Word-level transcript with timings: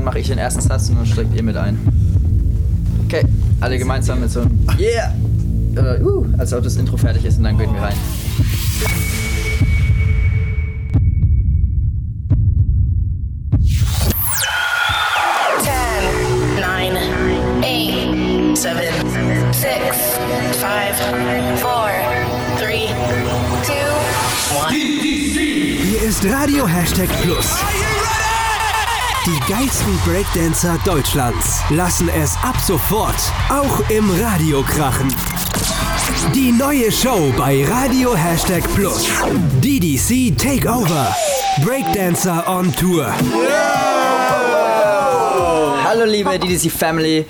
Dann 0.00 0.06
mache 0.06 0.18
ich 0.20 0.28
den 0.28 0.38
ersten 0.38 0.62
Satz 0.62 0.88
und 0.88 0.96
dann 0.96 1.04
steigt 1.04 1.34
ihr 1.34 1.42
mit 1.42 1.58
ein. 1.58 1.78
Okay, 3.04 3.22
alle 3.60 3.76
gemeinsam 3.76 4.20
mit 4.20 4.30
so 4.30 4.40
einem 4.40 4.58
Yeah! 4.78 5.12
Äh, 5.76 6.02
uh, 6.02 6.24
als 6.38 6.54
ob 6.54 6.62
das 6.62 6.76
Intro 6.76 6.96
fertig 6.96 7.26
ist 7.26 7.36
und 7.36 7.44
dann 7.44 7.58
gehen 7.58 7.70
wir 7.74 7.82
rein. 7.82 7.92
Ten, 15.62 16.60
nine, 16.62 16.96
eight, 17.62 18.56
seven, 18.56 19.52
six, 19.52 20.18
five, 20.62 20.96
four, 21.60 21.90
three, 22.58 22.86
two, 23.66 24.56
one. 24.56 24.72
Hier 24.72 26.00
ist 26.00 26.24
Radio 26.24 26.66
Hashtag 26.66 27.10
Plus. 27.20 27.58
Die 29.30 29.52
geilsten 29.52 29.96
Breakdancer 30.04 30.76
Deutschlands 30.84 31.60
lassen 31.70 32.08
es 32.08 32.34
ab 32.42 32.56
sofort 32.66 33.14
auch 33.48 33.88
im 33.88 34.10
Radio 34.20 34.60
krachen. 34.62 35.06
Die 36.34 36.50
neue 36.50 36.90
Show 36.90 37.32
bei 37.36 37.64
Radio 37.64 38.16
Hashtag 38.16 38.64
Plus. 38.74 39.06
DDC 39.62 40.36
Takeover. 40.36 41.14
Breakdancer 41.64 42.42
on 42.48 42.74
Tour. 42.74 43.06
Hallo 45.84 46.04
liebe 46.06 46.36
DDC 46.36 46.68
Family, 46.68 47.24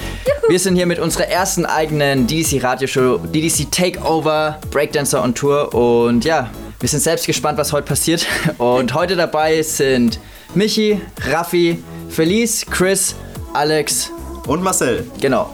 wir 0.48 0.58
sind 0.58 0.76
hier 0.76 0.86
mit 0.86 1.00
unserer 1.00 1.28
ersten 1.28 1.66
eigenen 1.66 2.26
DDC 2.26 2.64
Radioshow, 2.64 3.18
DDC 3.18 3.70
Takeover 3.70 4.58
Breakdancer 4.70 5.22
on 5.22 5.34
Tour 5.34 5.74
und 5.74 6.24
ja, 6.24 6.48
wir 6.78 6.88
sind 6.88 7.00
selbst 7.00 7.26
gespannt, 7.26 7.58
was 7.58 7.74
heute 7.74 7.88
passiert 7.88 8.26
und 8.56 8.94
heute 8.94 9.16
dabei 9.16 9.60
sind 9.60 10.18
Michi, 10.54 11.00
Raffi, 11.30 11.78
Felice, 12.10 12.66
Chris, 12.70 13.14
Alex, 13.52 14.10
Und 14.46 14.62
Marcel. 14.62 15.06
genau. 15.20 15.50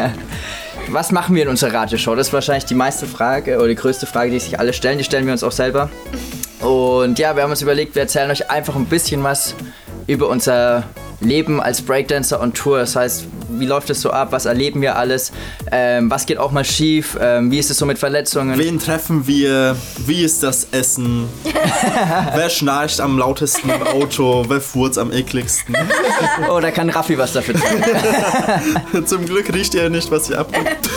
was 0.88 1.12
machen 1.12 1.34
wir 1.34 1.42
in 1.42 1.48
unserer 1.48 1.72
Radioshow? 1.74 2.14
Das 2.14 2.28
ist 2.28 2.32
wahrscheinlich 2.32 2.64
die 2.64 2.74
meiste 2.74 3.06
Frage 3.06 3.56
oder 3.56 3.68
die 3.68 3.74
größte 3.74 4.06
Frage, 4.06 4.30
die 4.30 4.40
sich 4.40 4.58
alle 4.58 4.72
stellen, 4.72 4.98
die 4.98 5.04
stellen 5.04 5.26
wir 5.26 5.32
uns 5.32 5.42
auch 5.42 5.52
selber. 5.52 5.88
Und 6.60 7.18
ja, 7.18 7.34
wir 7.36 7.42
haben 7.42 7.50
uns 7.50 7.62
überlegt, 7.62 7.94
wir 7.94 8.02
erzählen 8.02 8.30
euch 8.30 8.50
einfach 8.50 8.76
ein 8.76 8.86
bisschen 8.86 9.22
was 9.22 9.54
über 10.06 10.28
unser 10.28 10.84
Leben 11.20 11.60
als 11.60 11.80
Breakdancer 11.82 12.40
on 12.40 12.52
Tour. 12.52 12.78
Das 12.78 12.96
heißt, 12.96 13.24
wie 13.58 13.66
läuft 13.66 13.90
es 13.90 14.00
so 14.00 14.10
ab? 14.10 14.28
Was 14.32 14.46
erleben 14.46 14.80
wir 14.80 14.96
alles? 14.96 15.32
Ähm, 15.70 16.10
was 16.10 16.26
geht 16.26 16.38
auch 16.38 16.50
mal 16.50 16.64
schief? 16.64 17.16
Ähm, 17.20 17.50
wie 17.50 17.58
ist 17.58 17.70
es 17.70 17.78
so 17.78 17.86
mit 17.86 17.98
Verletzungen? 17.98 18.58
Wen 18.58 18.78
treffen 18.78 19.26
wir? 19.26 19.76
Wie 20.06 20.22
ist 20.22 20.42
das 20.42 20.68
Essen? 20.72 21.28
Wer 22.34 22.50
schnarcht 22.50 23.00
am 23.00 23.18
lautesten 23.18 23.70
im 23.70 23.82
Auto? 23.86 24.44
Wer 24.48 24.60
furzt 24.60 24.98
am 24.98 25.12
ekligsten? 25.12 25.74
Oh, 26.50 26.60
da 26.60 26.70
kann 26.70 26.90
Raffi 26.90 27.18
was 27.18 27.32
dafür 27.32 27.54
tun. 27.54 29.06
Zum 29.06 29.26
Glück 29.26 29.52
riecht 29.52 29.74
ihr 29.74 29.90
nicht, 29.90 30.10
was 30.10 30.30
ihr 30.30 30.38
abgibt. 30.38 30.88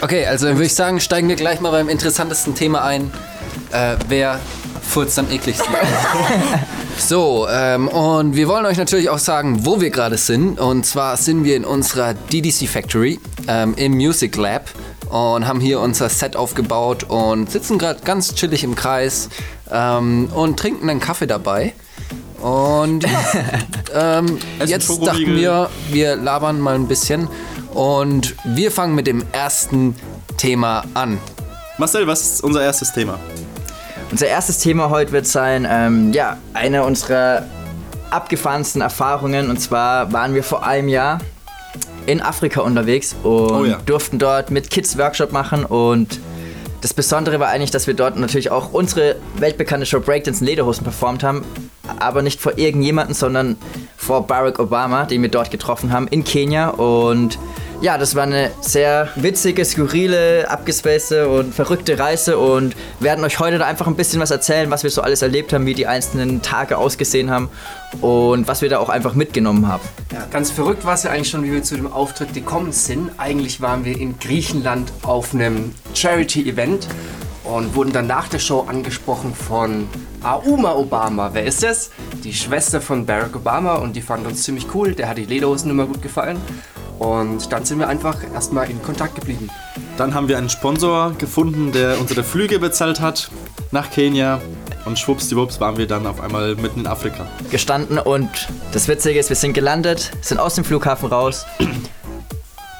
Okay, 0.00 0.26
also 0.26 0.46
dann 0.46 0.56
würde 0.56 0.66
ich 0.66 0.74
sagen, 0.74 1.00
steigen 1.00 1.28
wir 1.28 1.36
gleich 1.36 1.60
mal 1.60 1.70
beim 1.70 1.88
interessantesten 1.88 2.54
Thema 2.54 2.82
ein. 2.84 3.10
Äh, 3.72 3.96
wer 4.08 4.40
furzt 4.88 5.18
am 5.18 5.30
ekligsten? 5.30 5.72
so, 6.98 7.46
ähm, 7.50 7.88
und 7.88 8.34
wir 8.34 8.48
wollen 8.48 8.66
euch 8.66 8.78
natürlich 8.78 9.10
auch 9.10 9.18
sagen, 9.18 9.64
wo 9.64 9.80
wir 9.80 9.90
gerade 9.90 10.16
sind. 10.16 10.58
Und 10.58 10.86
zwar 10.86 11.16
sind 11.16 11.44
wir 11.44 11.56
in 11.56 11.64
unserer 11.64 12.14
DDC 12.14 12.68
Factory 12.68 13.20
ähm, 13.46 13.74
im 13.76 13.92
Music 13.92 14.36
Lab 14.36 14.70
und 15.10 15.46
haben 15.46 15.60
hier 15.60 15.80
unser 15.80 16.08
Set 16.08 16.36
aufgebaut 16.36 17.04
und 17.04 17.50
sitzen 17.50 17.78
gerade 17.78 18.00
ganz 18.04 18.34
chillig 18.34 18.64
im 18.64 18.74
Kreis 18.74 19.28
ähm, 19.70 20.28
und 20.34 20.58
trinken 20.58 20.90
einen 20.90 21.00
Kaffee 21.00 21.26
dabei. 21.26 21.74
Und 22.40 23.04
ähm, 23.94 24.38
jetzt 24.64 24.88
dachten 24.88 25.36
wir, 25.36 25.70
wir 25.90 26.16
labern 26.16 26.60
mal 26.60 26.74
ein 26.74 26.86
bisschen 26.86 27.28
und 27.74 28.34
wir 28.44 28.70
fangen 28.70 28.94
mit 28.94 29.06
dem 29.06 29.24
ersten 29.32 29.94
Thema 30.36 30.84
an. 30.94 31.18
Marcel, 31.78 32.06
was 32.06 32.22
ist 32.22 32.44
unser 32.44 32.62
erstes 32.62 32.92
Thema? 32.92 33.18
Unser 34.10 34.26
erstes 34.26 34.58
Thema 34.58 34.88
heute 34.88 35.12
wird 35.12 35.26
sein, 35.26 35.66
ähm, 35.70 36.12
ja, 36.12 36.38
eine 36.54 36.84
unserer 36.84 37.44
abgefahrensten 38.10 38.80
Erfahrungen. 38.80 39.50
Und 39.50 39.60
zwar 39.60 40.12
waren 40.12 40.34
wir 40.34 40.42
vor 40.42 40.64
einem 40.66 40.88
Jahr 40.88 41.18
in 42.06 42.22
Afrika 42.22 42.62
unterwegs 42.62 43.14
und 43.22 43.50
Oh 43.50 43.64
ja. 43.66 43.78
durften 43.84 44.18
dort 44.18 44.50
mit 44.50 44.70
Kids 44.70 44.96
Workshop 44.96 45.30
machen. 45.32 45.64
Und 45.64 46.20
das 46.80 46.94
Besondere 46.94 47.38
war 47.38 47.48
eigentlich, 47.48 47.70
dass 47.70 47.86
wir 47.86 47.92
dort 47.92 48.16
natürlich 48.16 48.50
auch 48.50 48.72
unsere 48.72 49.16
weltbekannte 49.36 49.84
Show 49.84 50.00
Breakdance 50.00 50.40
in 50.40 50.46
Lederhosen 50.46 50.84
performt 50.84 51.22
haben. 51.22 51.44
Aber 51.98 52.22
nicht 52.22 52.40
vor 52.40 52.56
irgendjemanden, 52.56 53.14
sondern 53.14 53.56
vor 53.96 54.26
Barack 54.26 54.58
Obama, 54.58 55.04
den 55.04 55.20
wir 55.20 55.28
dort 55.28 55.50
getroffen 55.50 55.92
haben 55.92 56.08
in 56.08 56.24
Kenia. 56.24 56.70
Und 56.70 57.38
ja, 57.80 57.96
das 57.96 58.14
war 58.14 58.24
eine 58.24 58.50
sehr 58.60 59.08
witzige, 59.14 59.64
skurrile, 59.64 60.50
abgespacede 60.50 61.28
und 61.28 61.54
verrückte 61.54 61.98
Reise 61.98 62.38
und 62.38 62.74
werden 62.98 63.24
euch 63.24 63.38
heute 63.38 63.58
da 63.58 63.66
einfach 63.66 63.86
ein 63.86 63.94
bisschen 63.94 64.20
was 64.20 64.30
erzählen, 64.30 64.70
was 64.70 64.82
wir 64.82 64.90
so 64.90 65.00
alles 65.00 65.22
erlebt 65.22 65.52
haben, 65.52 65.64
wie 65.66 65.74
die 65.74 65.86
einzelnen 65.86 66.42
Tage 66.42 66.76
ausgesehen 66.76 67.30
haben 67.30 67.48
und 68.00 68.48
was 68.48 68.62
wir 68.62 68.68
da 68.68 68.78
auch 68.78 68.88
einfach 68.88 69.14
mitgenommen 69.14 69.68
haben. 69.68 69.82
Ja, 70.12 70.26
ganz 70.30 70.50
verrückt 70.50 70.84
war 70.84 70.94
es 70.94 71.04
ja 71.04 71.10
eigentlich 71.10 71.30
schon, 71.30 71.44
wie 71.44 71.52
wir 71.52 71.62
zu 71.62 71.76
dem 71.76 71.90
Auftritt 71.90 72.34
gekommen 72.34 72.72
sind. 72.72 73.12
Eigentlich 73.16 73.60
waren 73.60 73.84
wir 73.84 73.96
in 73.96 74.18
Griechenland 74.18 74.90
auf 75.02 75.32
einem 75.32 75.72
Charity-Event 75.94 76.88
und 77.44 77.74
wurden 77.74 77.92
dann 77.92 78.08
nach 78.08 78.28
der 78.28 78.40
Show 78.40 78.66
angesprochen 78.68 79.34
von 79.34 79.88
Auma 80.22 80.74
Obama. 80.74 81.30
Wer 81.32 81.44
ist 81.44 81.62
das? 81.62 81.90
Die 82.24 82.34
Schwester 82.34 82.80
von 82.80 83.06
Barack 83.06 83.36
Obama 83.36 83.76
und 83.76 83.94
die 83.94 84.02
fand 84.02 84.26
uns 84.26 84.42
ziemlich 84.42 84.66
cool. 84.74 84.94
Der 84.94 85.08
hat 85.08 85.16
die 85.16 85.24
Lederhosen 85.24 85.70
immer 85.70 85.86
gut 85.86 86.02
gefallen. 86.02 86.38
Und 86.98 87.52
dann 87.52 87.64
sind 87.64 87.78
wir 87.78 87.88
einfach 87.88 88.16
erstmal 88.34 88.70
in 88.70 88.82
Kontakt 88.82 89.14
geblieben. 89.14 89.48
Dann 89.96 90.14
haben 90.14 90.28
wir 90.28 90.38
einen 90.38 90.50
Sponsor 90.50 91.12
gefunden, 91.16 91.72
der 91.72 92.00
unsere 92.00 92.24
Flüge 92.24 92.58
bezahlt 92.58 93.00
hat 93.00 93.30
nach 93.70 93.90
Kenia. 93.90 94.40
Und 94.84 94.98
schwuppsdiwupps 94.98 95.60
waren 95.60 95.76
wir 95.76 95.86
dann 95.86 96.06
auf 96.06 96.20
einmal 96.20 96.54
mitten 96.56 96.80
in 96.80 96.86
Afrika. 96.86 97.26
Gestanden 97.50 97.98
und 97.98 98.30
das 98.72 98.88
Witzige 98.88 99.18
ist, 99.18 99.28
wir 99.28 99.36
sind 99.36 99.52
gelandet, 99.52 100.12
sind 100.22 100.40
aus 100.40 100.54
dem 100.54 100.64
Flughafen 100.64 101.08
raus 101.08 101.44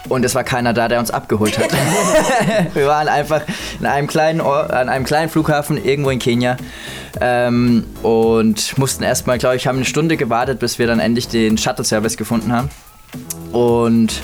und 0.09 0.25
es 0.25 0.35
war 0.35 0.45
keiner 0.45 0.73
da, 0.73 0.89
der 0.89 1.01
uns 1.01 1.11
abgeholt 1.11 1.59
hat. 1.59 1.71
wir 2.75 2.87
waren 2.87 3.09
einfach 3.09 3.43
in 3.79 3.87
einem 3.87 4.07
kleinen 4.07 4.41
Or 4.41 4.73
an 4.73 4.89
einem 4.89 5.05
kleinen 5.05 5.29
Flughafen 5.29 5.83
irgendwo 5.83 6.11
in 6.11 6.19
Kenia 6.19 6.57
ähm, 7.21 7.85
und 8.03 8.79
mussten 8.79 9.05
erstmal, 9.05 9.39
glaube 9.39 9.57
ich, 9.57 9.67
haben 9.67 9.77
eine 9.77 9.85
Stunde 9.85 10.17
gewartet, 10.17 10.59
bis 10.59 10.79
wir 10.79 10.87
dann 10.87 11.01
endlich 11.01 11.29
den 11.29 11.59
Shuttle-Service 11.59 12.17
gefunden 12.17 12.53
haben. 12.53 12.71
Und 13.53 14.23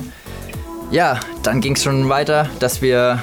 ja, 0.90 1.20
dann 1.42 1.60
ging 1.60 1.74
es 1.74 1.82
schon 1.82 2.08
weiter, 2.08 2.48
dass 2.60 2.82
wir, 2.82 3.18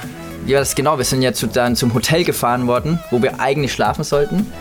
ja, 0.45 0.59
das 0.59 0.75
genau, 0.75 0.97
wir 0.97 1.05
sind 1.05 1.21
ja 1.21 1.33
zu, 1.33 1.47
dann 1.47 1.75
zum 1.75 1.93
Hotel 1.93 2.23
gefahren 2.23 2.67
worden, 2.67 2.99
wo 3.11 3.21
wir 3.21 3.39
eigentlich 3.39 3.73
schlafen 3.73 4.03
sollten. 4.03 4.51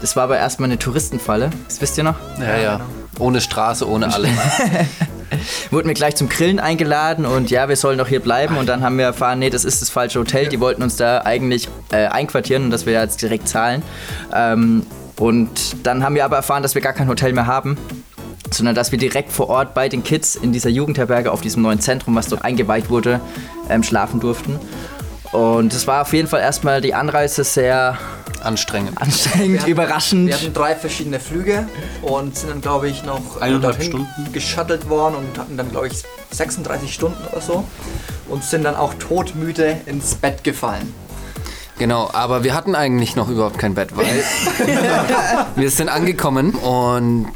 Das 0.00 0.16
war 0.16 0.24
aber 0.24 0.38
erstmal 0.38 0.68
eine 0.68 0.78
Touristenfalle. 0.78 1.50
Das 1.68 1.80
wisst 1.80 1.96
ihr 1.98 2.04
noch? 2.04 2.16
Ja, 2.40 2.58
ja. 2.58 2.80
Ohne 3.18 3.40
Straße, 3.40 3.88
ohne 3.88 4.12
alles. 4.12 4.30
Wurden 5.70 5.88
wir 5.88 5.94
gleich 5.94 6.16
zum 6.16 6.28
Grillen 6.28 6.60
eingeladen 6.60 7.24
und 7.24 7.50
ja, 7.50 7.68
wir 7.68 7.76
sollen 7.76 7.98
doch 7.98 8.08
hier 8.08 8.20
bleiben. 8.20 8.56
Und 8.56 8.66
dann 8.68 8.82
haben 8.82 8.98
wir 8.98 9.04
erfahren, 9.04 9.38
nee, 9.38 9.50
das 9.50 9.64
ist 9.64 9.82
das 9.82 9.90
falsche 9.90 10.18
Hotel. 10.18 10.48
Die 10.48 10.60
wollten 10.60 10.82
uns 10.82 10.96
da 10.96 11.22
eigentlich 11.22 11.68
äh, 11.92 12.06
einquartieren 12.06 12.64
und 12.64 12.70
dass 12.70 12.86
wir 12.86 12.92
jetzt 12.92 13.22
direkt 13.22 13.48
zahlen. 13.48 13.82
Ähm, 14.34 14.86
und 15.18 15.86
dann 15.86 16.04
haben 16.04 16.14
wir 16.14 16.24
aber 16.24 16.36
erfahren, 16.36 16.62
dass 16.62 16.74
wir 16.74 16.82
gar 16.82 16.92
kein 16.92 17.08
Hotel 17.08 17.32
mehr 17.32 17.46
haben. 17.46 17.78
Sondern 18.50 18.74
dass 18.74 18.92
wir 18.92 18.98
direkt 18.98 19.32
vor 19.32 19.48
Ort 19.48 19.74
bei 19.74 19.88
den 19.88 20.02
Kids 20.04 20.36
in 20.36 20.52
dieser 20.52 20.70
Jugendherberge 20.70 21.30
auf 21.32 21.40
diesem 21.40 21.62
neuen 21.62 21.80
Zentrum, 21.80 22.14
was 22.14 22.28
dort 22.28 22.44
eingeweiht 22.44 22.88
wurde, 22.90 23.20
ähm, 23.68 23.82
schlafen 23.82 24.20
durften. 24.20 24.58
Und 25.32 25.74
es 25.74 25.86
war 25.86 26.02
auf 26.02 26.12
jeden 26.12 26.28
Fall 26.28 26.40
erstmal 26.40 26.80
die 26.80 26.94
Anreise 26.94 27.42
sehr 27.44 27.98
Anstrengend. 28.42 29.00
anstrengend, 29.00 29.60
hatten- 29.62 29.70
überraschend. 29.70 30.28
Wir 30.28 30.36
hatten 30.36 30.54
drei 30.54 30.76
verschiedene 30.76 31.18
Flüge 31.18 31.66
und 32.02 32.36
sind 32.38 32.50
dann, 32.50 32.60
glaube 32.60 32.88
ich, 32.88 33.02
noch 33.04 33.40
Eineinhalb 33.40 33.82
Stunden. 33.82 34.06
geschuttelt 34.32 34.88
worden 34.88 35.16
und 35.16 35.36
hatten 35.38 35.56
dann, 35.56 35.70
glaube 35.70 35.88
ich, 35.88 36.04
36 36.30 36.94
Stunden 36.94 37.18
oder 37.32 37.40
so 37.40 37.64
und 38.28 38.44
sind 38.44 38.62
dann 38.62 38.76
auch 38.76 38.94
todmüde 38.94 39.78
ins 39.86 40.14
Bett 40.14 40.44
gefallen. 40.44 40.94
Genau, 41.78 42.08
aber 42.12 42.42
wir 42.44 42.54
hatten 42.54 42.74
eigentlich 42.74 43.16
noch 43.16 43.28
überhaupt 43.28 43.58
kein 43.58 43.74
Bett, 43.74 43.94
weil 43.96 44.06
wir 45.56 45.70
sind 45.70 45.88
angekommen 45.88 46.50
und 46.54 47.26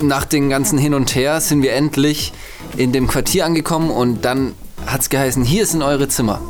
nach 0.00 0.24
den 0.24 0.50
ganzen 0.50 0.78
Hin 0.78 0.94
und 0.94 1.14
Her 1.14 1.40
sind 1.40 1.62
wir 1.62 1.72
endlich 1.72 2.32
in 2.76 2.92
dem 2.92 3.06
Quartier 3.06 3.46
angekommen 3.46 3.90
und 3.90 4.24
dann 4.24 4.54
hat 4.86 5.00
es 5.00 5.10
geheißen, 5.10 5.44
hier 5.44 5.66
sind 5.66 5.82
eure 5.82 6.08
Zimmer. 6.08 6.40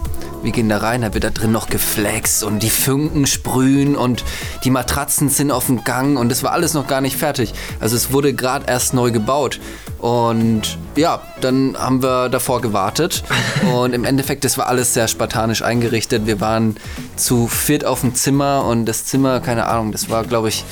Wir 0.43 0.53
gehen 0.53 0.69
da 0.69 0.79
rein, 0.79 1.01
da 1.01 1.13
wird 1.13 1.25
da 1.25 1.31
drin 1.31 1.51
noch 1.51 1.69
geflext 1.69 2.45
und 2.45 2.63
die 2.63 2.71
Funken 2.71 3.27
sprühen 3.27 3.97
und 3.97 4.23
die 4.65 4.71
Matratzen 4.71 5.29
sind 5.29 5.51
auf 5.51 5.67
dem 5.67 5.83
Gang 5.83 6.19
und 6.19 6.29
das 6.29 6.43
war 6.43 6.53
alles 6.53 6.75
noch 6.75 6.87
gar 6.87 7.01
nicht 7.01 7.17
fertig. 7.17 7.53
Also 7.81 7.97
es 7.97 8.13
wurde 8.13 8.35
gerade 8.35 8.67
erst 8.69 8.95
neu 8.95 9.11
gebaut. 9.11 9.59
Und 9.99 10.79
ja, 10.95 11.23
dann 11.41 11.77
haben 11.77 12.03
wir 12.03 12.29
davor 12.29 12.61
gewartet 12.61 13.25
und 13.75 13.93
im 13.93 14.05
Endeffekt, 14.05 14.45
das 14.45 14.57
war 14.59 14.69
alles 14.69 14.95
sehr 14.95 15.09
spartanisch 15.09 15.63
eingerichtet. 15.63 16.27
Wir 16.27 16.41
waren 16.41 16.77
zu 17.17 17.49
viert 17.49 17.85
auf 17.85 18.03
dem 18.03 18.15
Zimmer 18.15 18.65
und 18.67 18.85
das 18.85 19.05
Zimmer, 19.07 19.41
keine 19.41 19.67
Ahnung, 19.67 19.91
das 19.91 20.11
war 20.11 20.23
glaube 20.23 20.49
ich 20.49 20.65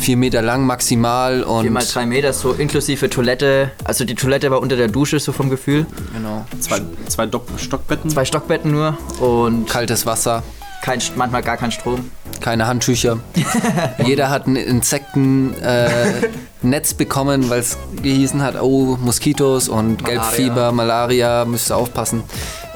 vier 0.00 0.16
Meter 0.16 0.42
lang 0.42 0.66
maximal 0.66 1.42
und 1.42 1.62
4 1.62 1.70
mal 1.70 1.84
3 1.84 2.06
Meter, 2.06 2.32
so 2.32 2.52
inklusive 2.52 3.08
Toilette. 3.10 3.70
Also 3.84 4.04
die 4.04 4.14
Toilette 4.14 4.50
war 4.50 4.60
unter 4.60 4.76
der 4.76 4.88
Dusche, 4.88 5.20
so 5.20 5.32
vom 5.32 5.50
Gefühl. 5.50 5.86
genau, 6.12 6.44
Zwei, 6.60 6.80
zwei 7.08 7.28
Stockbetten. 7.56 8.10
Zwei 8.10 8.24
Stockbetten 8.24 8.70
nur 8.70 8.96
und 9.20 9.68
kaltes 9.68 10.06
Wasser, 10.06 10.42
kein, 10.82 11.00
manchmal 11.16 11.42
gar 11.42 11.56
kein 11.56 11.70
Strom. 11.70 12.10
keine 12.40 12.66
Handtücher. 12.66 13.18
Jeder 14.04 14.30
hat 14.30 14.46
ein 14.46 14.56
Insektennetz 14.56 15.60
äh, 15.62 16.28
Netz 16.62 16.94
bekommen, 16.94 17.50
weil 17.50 17.60
es 17.60 17.76
gehießen 18.02 18.42
hat, 18.42 18.60
oh, 18.60 18.96
Moskitos 19.00 19.68
und 19.68 20.04
Gelbfieber, 20.04 20.72
Malaria, 20.72 21.44
müsst 21.44 21.70
ihr 21.70 21.76
aufpassen. 21.76 22.22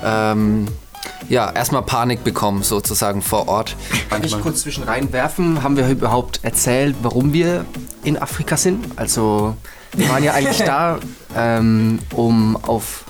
Ähm, 0.04 0.66
ja, 1.28 1.50
erstmal 1.50 1.82
Panik 1.82 2.24
bekommen 2.24 2.62
sozusagen 2.62 3.22
vor 3.22 3.48
Ort. 3.48 3.76
Kann 4.10 4.22
ich 4.22 4.38
kurz 4.40 4.62
zwischen 4.62 4.84
reinwerfen? 4.84 5.62
Haben 5.62 5.76
wir 5.76 5.88
überhaupt 5.88 6.40
erzählt, 6.42 6.96
warum 7.02 7.32
wir 7.32 7.64
in 8.02 8.18
Afrika 8.20 8.56
sind? 8.56 8.86
Also, 8.96 9.56
wir 9.96 10.08
waren 10.08 10.22
ja 10.22 10.32
eigentlich 10.32 10.58
da, 10.58 10.98
ähm, 11.36 11.98
um 12.14 12.56
auf. 12.56 13.04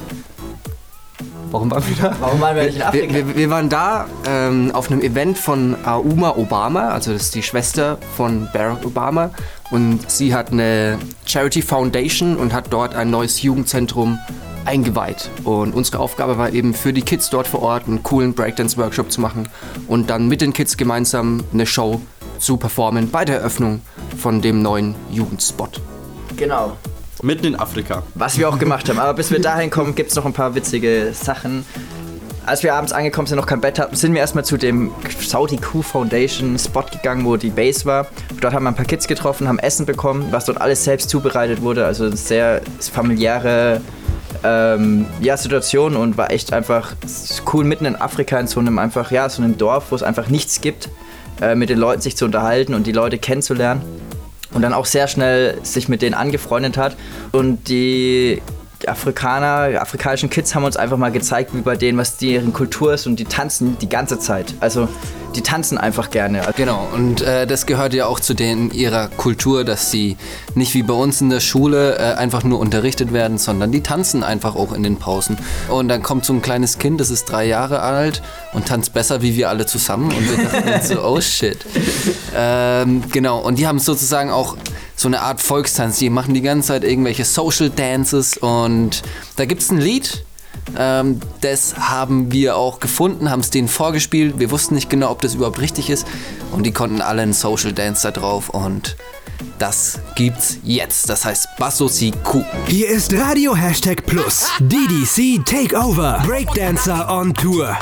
Warum 1.50 1.70
waren 1.70 1.84
wir 1.86 1.96
da? 2.02 2.16
Warum 2.18 2.40
waren 2.40 2.56
wir 2.56 2.64
nicht 2.64 2.74
in 2.74 2.80
Wir, 2.80 2.88
Afrika? 2.88 3.14
wir, 3.14 3.36
wir 3.36 3.50
waren 3.50 3.68
da 3.68 4.06
ähm, 4.26 4.72
auf 4.74 4.90
einem 4.90 5.00
Event 5.02 5.38
von 5.38 5.76
Auma 5.84 6.30
Obama, 6.36 6.88
also 6.88 7.12
das 7.12 7.22
ist 7.22 7.34
die 7.36 7.44
Schwester 7.44 7.98
von 8.16 8.48
Barack 8.52 8.84
Obama. 8.84 9.30
Und 9.70 10.10
sie 10.10 10.34
hat 10.34 10.50
eine 10.50 10.98
Charity 11.26 11.62
Foundation 11.62 12.36
und 12.36 12.52
hat 12.52 12.66
dort 12.70 12.94
ein 12.94 13.10
neues 13.10 13.42
Jugendzentrum 13.42 14.18
eingeweiht. 14.64 15.30
Und 15.44 15.74
unsere 15.74 15.98
Aufgabe 15.98 16.38
war 16.38 16.50
eben 16.50 16.74
für 16.74 16.92
die 16.92 17.02
Kids 17.02 17.30
dort 17.30 17.46
vor 17.46 17.62
Ort 17.62 17.86
einen 17.86 18.02
coolen 18.02 18.34
Breakdance-Workshop 18.34 19.10
zu 19.10 19.20
machen 19.20 19.48
und 19.88 20.10
dann 20.10 20.28
mit 20.28 20.40
den 20.40 20.52
Kids 20.52 20.76
gemeinsam 20.76 21.44
eine 21.52 21.66
Show 21.66 22.00
zu 22.38 22.56
performen 22.56 23.10
bei 23.10 23.24
der 23.24 23.38
Eröffnung 23.38 23.80
von 24.18 24.42
dem 24.42 24.62
neuen 24.62 24.94
Jugendspot. 25.10 25.80
Genau. 26.36 26.76
Mitten 27.22 27.46
in 27.46 27.56
Afrika. 27.56 28.02
Was 28.14 28.38
wir 28.38 28.48
auch 28.48 28.58
gemacht 28.58 28.88
haben. 28.88 28.98
Aber 28.98 29.14
bis 29.14 29.30
wir 29.30 29.40
dahin 29.40 29.70
kommen, 29.70 29.94
gibt 29.94 30.10
es 30.10 30.16
noch 30.16 30.26
ein 30.26 30.32
paar 30.32 30.54
witzige 30.54 31.12
Sachen. 31.14 31.64
Als 32.44 32.62
wir 32.62 32.74
abends 32.74 32.92
angekommen 32.92 33.26
sind, 33.26 33.38
noch 33.38 33.46
kein 33.46 33.62
Bett 33.62 33.78
hatten, 33.78 33.96
sind 33.96 34.12
wir 34.12 34.20
erstmal 34.20 34.44
zu 34.44 34.58
dem 34.58 34.90
Saudi 35.18 35.56
Q 35.56 35.80
Foundation 35.80 36.58
Spot 36.58 36.82
gegangen, 36.82 37.24
wo 37.24 37.38
die 37.38 37.48
Base 37.48 37.86
war. 37.86 38.06
Dort 38.42 38.52
haben 38.52 38.64
wir 38.64 38.68
ein 38.68 38.74
paar 38.74 38.84
Kids 38.84 39.06
getroffen, 39.08 39.48
haben 39.48 39.58
Essen 39.58 39.86
bekommen, 39.86 40.26
was 40.30 40.44
dort 40.44 40.60
alles 40.60 40.84
selbst 40.84 41.08
zubereitet 41.08 41.62
wurde. 41.62 41.86
Also 41.86 42.14
sehr 42.14 42.60
familiäre 42.92 43.80
ähm, 44.42 45.06
ja, 45.20 45.36
Situation 45.36 45.96
und 45.96 46.16
war 46.16 46.30
echt 46.30 46.52
einfach 46.52 46.94
cool 47.52 47.64
mitten 47.64 47.84
in 47.84 47.96
Afrika 47.96 48.38
in 48.38 48.46
so 48.46 48.60
einem 48.60 48.78
einfach 48.78 49.10
ja 49.10 49.28
so 49.28 49.42
einem 49.42 49.56
Dorf, 49.58 49.86
wo 49.90 49.96
es 49.96 50.02
einfach 50.02 50.28
nichts 50.28 50.60
gibt, 50.60 50.88
äh, 51.40 51.54
mit 51.54 51.70
den 51.70 51.78
Leuten 51.78 52.00
sich 52.00 52.16
zu 52.16 52.24
unterhalten 52.24 52.74
und 52.74 52.86
die 52.86 52.92
Leute 52.92 53.18
kennenzulernen 53.18 53.82
und 54.52 54.62
dann 54.62 54.72
auch 54.72 54.86
sehr 54.86 55.08
schnell 55.08 55.58
sich 55.62 55.88
mit 55.88 56.02
denen 56.02 56.14
angefreundet 56.14 56.76
hat. 56.76 56.96
Und 57.32 57.68
die 57.68 58.40
Afrikaner, 58.86 59.70
die 59.70 59.78
afrikanischen 59.78 60.30
Kids 60.30 60.54
haben 60.54 60.64
uns 60.64 60.76
einfach 60.76 60.96
mal 60.96 61.12
gezeigt, 61.12 61.54
wie 61.54 61.60
bei 61.60 61.76
denen, 61.76 61.98
was 61.98 62.16
deren 62.16 62.52
Kultur 62.52 62.94
ist 62.94 63.06
und 63.06 63.16
die 63.16 63.24
tanzen 63.24 63.76
die 63.78 63.88
ganze 63.88 64.18
Zeit. 64.18 64.54
Also 64.60 64.88
die 65.34 65.42
tanzen 65.42 65.78
einfach 65.78 66.10
gerne. 66.10 66.42
Genau, 66.56 66.88
und 66.92 67.22
äh, 67.22 67.46
das 67.46 67.66
gehört 67.66 67.94
ja 67.94 68.06
auch 68.06 68.20
zu 68.20 68.34
denen 68.34 68.70
ihrer 68.70 69.08
Kultur, 69.08 69.64
dass 69.64 69.90
sie 69.90 70.16
nicht 70.54 70.74
wie 70.74 70.82
bei 70.82 70.94
uns 70.94 71.20
in 71.20 71.30
der 71.30 71.40
Schule 71.40 71.98
äh, 71.98 72.14
einfach 72.14 72.44
nur 72.44 72.58
unterrichtet 72.58 73.12
werden, 73.12 73.38
sondern 73.38 73.72
die 73.72 73.82
tanzen 73.82 74.22
einfach 74.22 74.54
auch 74.56 74.72
in 74.72 74.82
den 74.82 74.96
Pausen. 74.96 75.38
Und 75.68 75.88
dann 75.88 76.02
kommt 76.02 76.24
so 76.24 76.32
ein 76.32 76.42
kleines 76.42 76.78
Kind, 76.78 77.00
das 77.00 77.10
ist 77.10 77.24
drei 77.26 77.46
Jahre 77.46 77.80
alt 77.80 78.22
und 78.52 78.66
tanzt 78.66 78.92
besser 78.92 79.22
wie 79.22 79.36
wir 79.36 79.48
alle 79.48 79.66
zusammen. 79.66 80.12
Und 80.12 80.30
wir 80.30 80.44
dachten 80.44 80.86
so, 80.86 81.02
oh 81.02 81.20
shit. 81.20 81.58
Ähm, 82.36 83.02
genau, 83.10 83.38
und 83.40 83.58
die 83.58 83.66
haben 83.66 83.78
sozusagen 83.78 84.30
auch 84.30 84.56
so 84.96 85.08
eine 85.08 85.20
Art 85.20 85.40
Volkstanz. 85.40 85.98
Die 85.98 86.10
machen 86.10 86.34
die 86.34 86.42
ganze 86.42 86.68
Zeit 86.68 86.84
irgendwelche 86.84 87.24
Social 87.24 87.70
Dances 87.70 88.36
und 88.36 89.02
da 89.36 89.44
gibt 89.44 89.62
es 89.62 89.70
ein 89.70 89.78
Lied, 89.78 90.24
ähm, 90.78 91.20
das 91.40 91.76
haben 91.76 92.32
wir 92.32 92.56
auch 92.56 92.80
gefunden, 92.80 93.30
haben 93.30 93.40
es 93.40 93.50
denen 93.50 93.68
vorgespielt. 93.68 94.38
Wir 94.38 94.50
wussten 94.50 94.74
nicht 94.74 94.90
genau, 94.90 95.10
ob 95.10 95.20
das 95.20 95.34
überhaupt 95.34 95.60
richtig 95.60 95.90
ist. 95.90 96.06
Und 96.52 96.64
die 96.64 96.72
konnten 96.72 97.00
alle 97.00 97.22
einen 97.22 97.32
Social 97.32 97.72
Dance 97.72 98.02
da 98.02 98.10
drauf. 98.10 98.48
Und 98.50 98.96
das 99.58 100.00
gibt's 100.14 100.58
jetzt. 100.62 101.08
Das 101.08 101.24
heißt 101.24 101.48
Basso 101.58 101.90
Ku. 102.22 102.44
Hier 102.66 102.88
ist 102.88 103.12
Radio 103.12 103.54
Hashtag 103.54 104.04
Plus. 104.06 104.48
DDC 104.60 105.44
Takeover. 105.44 106.22
Breakdancer 106.26 107.08
on 107.10 107.32
Tour. 107.34 107.76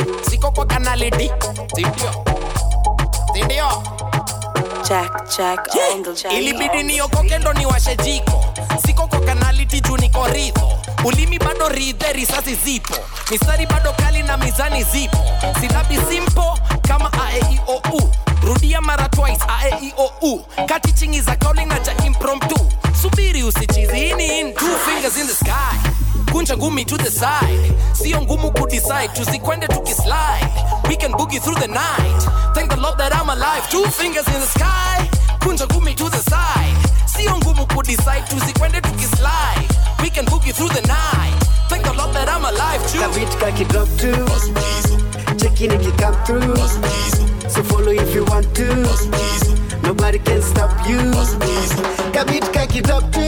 Jack, 4.88 5.30
Jack, 5.38 5.68
on 5.94 6.02
the 6.02 6.12
jack. 6.14 6.32
Ilibidi 6.32 6.82
niokoke 6.82 7.38
ndo 7.38 7.52
niwashe 7.52 7.96
jiko. 7.96 8.44
Siko 8.86 9.06
kwa 9.06 9.20
kanali 9.20 9.66
tiju 9.66 9.96
niko 9.96 10.26
ridho. 10.26 10.81
Ulimi 11.04 11.38
bado 11.38 11.68
ridhe, 11.68 12.12
risasi 12.12 12.54
zipo. 12.54 12.94
Mistari 13.30 13.66
bado 13.66 13.92
kali 13.92 14.22
na 14.22 14.36
mizani 14.36 14.84
zipo. 14.84 15.16
Silabi 15.60 15.98
simpo 16.08 16.58
kama 16.88 17.10
aeiou. 17.12 18.10
Rudia 18.42 18.80
mara 18.80 19.08
twice 19.08 19.42
aeiou. 19.48 20.44
Kati 20.68 20.92
chingi 20.92 21.20
za 21.20 21.36
kauli 21.36 21.64
na 21.64 21.78
cha 21.80 21.92
impromptu. 22.06 22.56
Subiri 23.02 23.42
usichizi 23.42 23.96
hii 23.96 24.52
two 24.52 24.76
fingers 24.86 25.16
in 25.16 25.26
the 25.26 25.34
sky. 25.34 25.78
kunja 26.32 26.56
ngumi 26.56 26.84
to 26.84 26.96
the 26.96 27.10
side 27.10 27.72
sio 27.92 28.22
ngumu 28.22 28.50
kudecide 28.52 29.08
tusikwende 29.08 29.68
tukislide 29.68 30.48
we 30.88 30.96
can 30.96 31.12
boogie 31.12 31.40
through 31.40 31.58
the 31.60 31.66
night 31.66 32.28
thank 32.54 32.70
the 32.70 32.76
lord 32.80 32.96
that 32.98 33.12
i'm 33.12 33.28
alive 33.30 33.68
two 33.70 33.84
fingers 33.90 34.26
in 34.28 34.40
the 34.40 34.46
sky 34.46 35.10
kunja 35.44 35.66
ngumi 35.66 35.94
to 35.94 36.08
the 36.10 36.18
side 36.22 36.91
sio 37.16 37.38
ngumu 37.38 37.66
kudecide 37.66 38.22
tusikwende 38.30 38.80
tukislide 38.80 39.68
we 40.02 40.10
can 40.10 40.24
boogie 40.26 40.52
through 40.52 40.68
the 40.70 40.82
night. 40.88 41.38
Thank 41.68 41.84
the 41.84 41.92
lord 41.94 42.12
that 42.14 42.28
i'm 42.28 42.44
alive 42.44 42.82
too. 42.90 42.98
Kabit 42.98 43.38
kaki 43.38 43.64
drop 43.64 43.88
to. 43.98 44.10
Checking 45.38 45.70
if 45.70 45.84
you 45.84 45.92
come 45.92 46.16
through. 46.26 46.56
So 47.48 47.62
follow 47.62 47.92
if 47.92 48.14
you 48.14 48.24
want 48.24 48.52
to. 48.56 48.66
Nobody 49.82 50.18
can 50.18 50.42
stop 50.42 50.70
you. 50.88 50.98
Kabit 52.12 52.52
kaki 52.52 52.80
drop 52.82 53.04
to. 53.12 53.22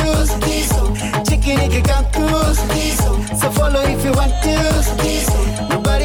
Checking 1.29 1.61
if 1.61 1.75
you 1.75 1.83
come 1.83 2.05
through. 2.07 2.55
So 3.39 3.51
follow 3.53 3.83
if 3.83 4.05
you 4.05 4.13
want 4.13 4.33
to. 4.43 5.69
Nobody 5.71 6.04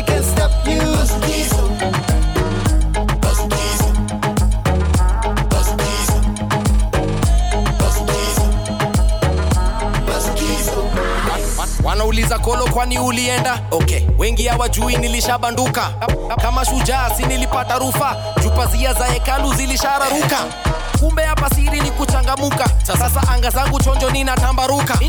wanauliza 12.29 12.39
kolo 12.39 12.65
kwani 12.73 12.99
ulienda? 12.99 13.59
Okay. 13.71 14.01
Wengi 14.17 14.47
hawajui 14.47 14.95
nilishabanduka. 14.97 15.89
Kama 16.41 16.65
shujaa 16.65 17.09
si 17.17 17.25
nilipata 17.25 17.77
rufa. 17.79 18.15
Jupazia 18.43 18.93
za 18.93 19.05
hekalu 19.05 19.53
zilishararuka. 19.53 20.37
Kumbe 20.99 21.23
hapa 21.23 21.49
siri 21.49 21.79
ni 21.81 21.91
kuchangamuka 21.91 22.65
sasa 22.83 23.21
anga 23.33 23.49
zangu 23.49 23.79
chonjo 23.79 24.09
ninatambaruka. 24.09 24.99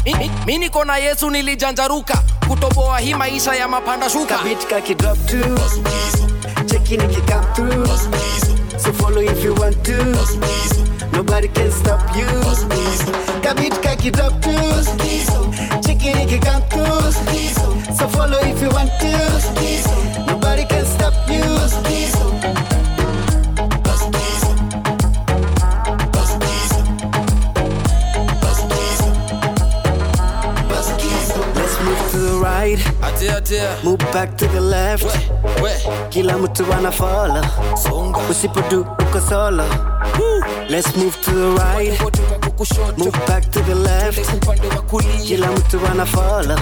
Mi- 0.47 0.59
niko 0.59 0.85
na 0.85 0.97
yesu 0.97 1.31
nilijanjaruka. 1.31 2.23
Kutoboa 2.49 2.99
hii 2.99 3.15
maisha 3.15 3.55
ya 3.55 3.69
mapanda 3.69 4.11
shuka. 4.11 4.39
To 4.39 4.45
Checking 6.67 7.01
if 7.01 7.17
you 7.17 7.23
come 7.23 7.47
through 7.55 7.87
So 8.79 8.93
follow 8.93 9.23
if 9.23 9.45
you 9.45 9.55
want 9.55 9.83
to 9.85 10.90
Nobody 11.21 11.49
can 11.49 11.71
stop 11.71 12.01
you. 12.17 12.25
Kabit 13.45 13.83
kaki 13.83 14.11
drop 14.11 14.41
to 14.41 14.49
if 16.25 16.33
you 16.33 16.41
come 16.41 16.63
through 16.71 17.13
So 17.95 18.09
follow 18.09 18.39
if 18.41 18.63
you 18.63 18.71
want 18.71 18.89
to. 19.01 20.25
Nobody 20.27 20.65
can 20.65 20.87
stop 20.87 21.13
you. 21.29 21.45
Let's 31.55 31.77
move 31.85 32.11
to 32.13 32.19
the 32.19 32.41
right. 32.43 32.79
Atia 33.03 33.37
atia. 33.37 33.85
Move 33.85 33.99
back 34.15 34.39
to 34.39 34.47
the 34.47 34.61
left. 34.63 35.05
We 35.05 35.63
we 35.63 35.73
Kila 36.09 36.39
mtu 36.39 36.73
anafollow 36.73 37.45
songa. 37.77 38.19
Usipodu 38.31 38.81
uko 38.81 39.21
solo 39.21 39.65
Let's 40.71 40.97
move 40.97 41.21
to 41.23 41.31
the 41.35 41.51
right. 41.59 41.99
Move 42.97 43.13
back 43.27 43.43
to 43.51 43.61
the 43.61 43.75
left. 43.75 44.19
Kila 45.27 45.53
mtu 45.53 45.81
anafollow 45.87 46.59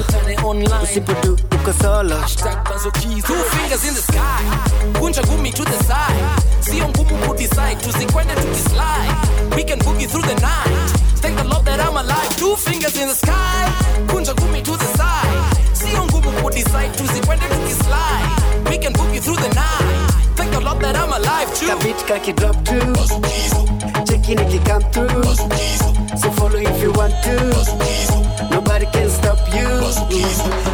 Usipodu 0.83 1.33
uko 1.35 1.73
solo. 1.83 2.17
Two 3.27 3.35
fingers 3.35 3.85
in 3.89 3.95
the 3.95 4.01
sky. 4.01 4.99
Kunja 4.99 5.23
ngumi 5.23 5.53
to 5.53 5.65
the 5.65 5.85
side. 5.85 6.25
Sio 6.61 6.89
ngumu 6.89 7.27
kudecide 7.27 7.77
tusikwende 7.77 8.35
tukislide 8.35 9.57
we 9.57 9.65
can 9.65 9.79
boogie 9.79 10.07
through 10.07 10.27
the 10.27 10.35
night. 10.35 10.91
Thank 11.21 11.37
the 11.37 11.45
lord 11.45 11.65
that 11.67 11.81
i'm 11.81 11.97
alive. 11.97 12.37
Two 12.37 12.57
fingers 12.57 12.97
in 12.97 13.09
the 13.09 13.15
sky. 13.15 13.69
Kunja 14.07 14.35
ngumi 14.35 14.63
to 14.63 14.77
the 14.77 14.87
side 14.97 15.28
sio 15.91 16.05
ngumu 16.05 16.29
we 18.71 18.79
can 18.79 18.93
boogie 18.93 19.21
through 19.21 19.37
the 19.37 19.49
night 19.55 20.11
thank 20.35 20.51
the 20.53 20.61
lord 20.61 20.81
that 20.81 20.97
i'm 20.97 21.13
alive 21.13 21.53
too 21.55 21.67
Kabit 21.67 22.07
kaki 22.07 22.33
drop 22.33 22.57
to 22.65 22.79
Check 24.07 24.07
Checking 24.07 24.39
if 24.39 24.53
you 24.53 24.61
come 24.61 24.83
through. 24.93 25.25
So 26.17 26.31
follow 26.33 26.59
if 26.59 26.83
you 26.83 26.93
want 26.93 27.15
to. 27.25 27.35
Nobody 28.51 28.87
can 28.87 29.09
stop 29.11 29.39
you. 29.55 29.69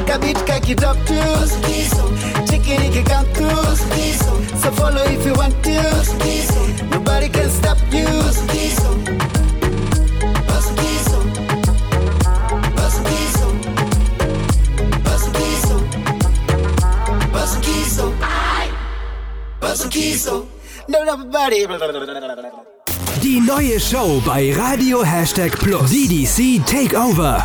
Kabit 0.07 0.47
kaki 0.47 0.75
drop 0.75 0.97
to. 1.07 1.15
Checking 2.49 2.81
if 2.83 2.97
you 2.97 3.05
come 3.05 3.27
through. 3.35 3.77
So 4.61 4.71
follow 4.73 5.03
if 5.05 5.25
you 5.27 5.35
want 5.35 5.55
to. 5.65 6.89
Nobody 6.91 7.29
can 7.29 7.51
stop 7.51 7.79
you. 7.93 9.54
Die 23.23 23.41
neue 23.41 23.79
Show 23.79 24.21
bei 24.27 24.53
Radio 24.53 25.05
Hashtag 25.05 25.59
Plus. 25.59 25.91
DDC 25.91 26.65
Takeover. 26.67 27.45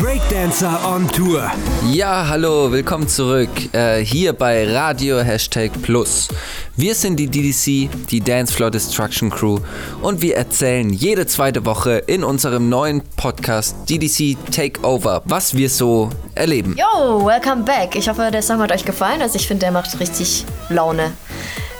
Breakdancer 0.00 0.80
on 0.86 1.06
Tour. 1.08 1.50
Ja, 1.90 2.26
hallo, 2.28 2.72
willkommen 2.72 3.06
zurück 3.06 3.48
äh, 3.72 4.04
hier 4.04 4.32
bei 4.32 4.66
Radio 4.72 5.20
Hashtag 5.20 5.70
Plus. 5.82 6.28
Wir 6.76 6.94
sind 6.94 7.16
die 7.16 7.28
DDC, 7.28 8.08
die 8.10 8.20
Dance 8.20 8.52
Floor 8.52 8.70
Destruction 8.70 9.30
Crew 9.30 9.60
und 10.02 10.20
wir 10.20 10.36
erzählen 10.36 10.90
jede 10.90 11.26
zweite 11.26 11.64
Woche 11.64 11.98
in 12.06 12.24
unserem 12.24 12.68
neuen 12.68 13.02
Podcast 13.16 13.76
DDC 13.88 14.36
Takeover, 14.50 15.22
was 15.26 15.54
wir 15.54 15.70
so 15.70 16.10
erleben. 16.34 16.76
Yo, 16.76 17.24
welcome 17.24 17.62
back. 17.62 17.94
Ich 17.94 18.08
hoffe, 18.08 18.30
der 18.32 18.42
Song 18.42 18.58
hat 18.58 18.72
euch 18.72 18.84
gefallen. 18.84 19.22
Also 19.22 19.36
ich 19.36 19.46
finde, 19.46 19.60
der 19.60 19.72
macht 19.72 19.98
richtig 20.00 20.44
Laune. 20.70 21.12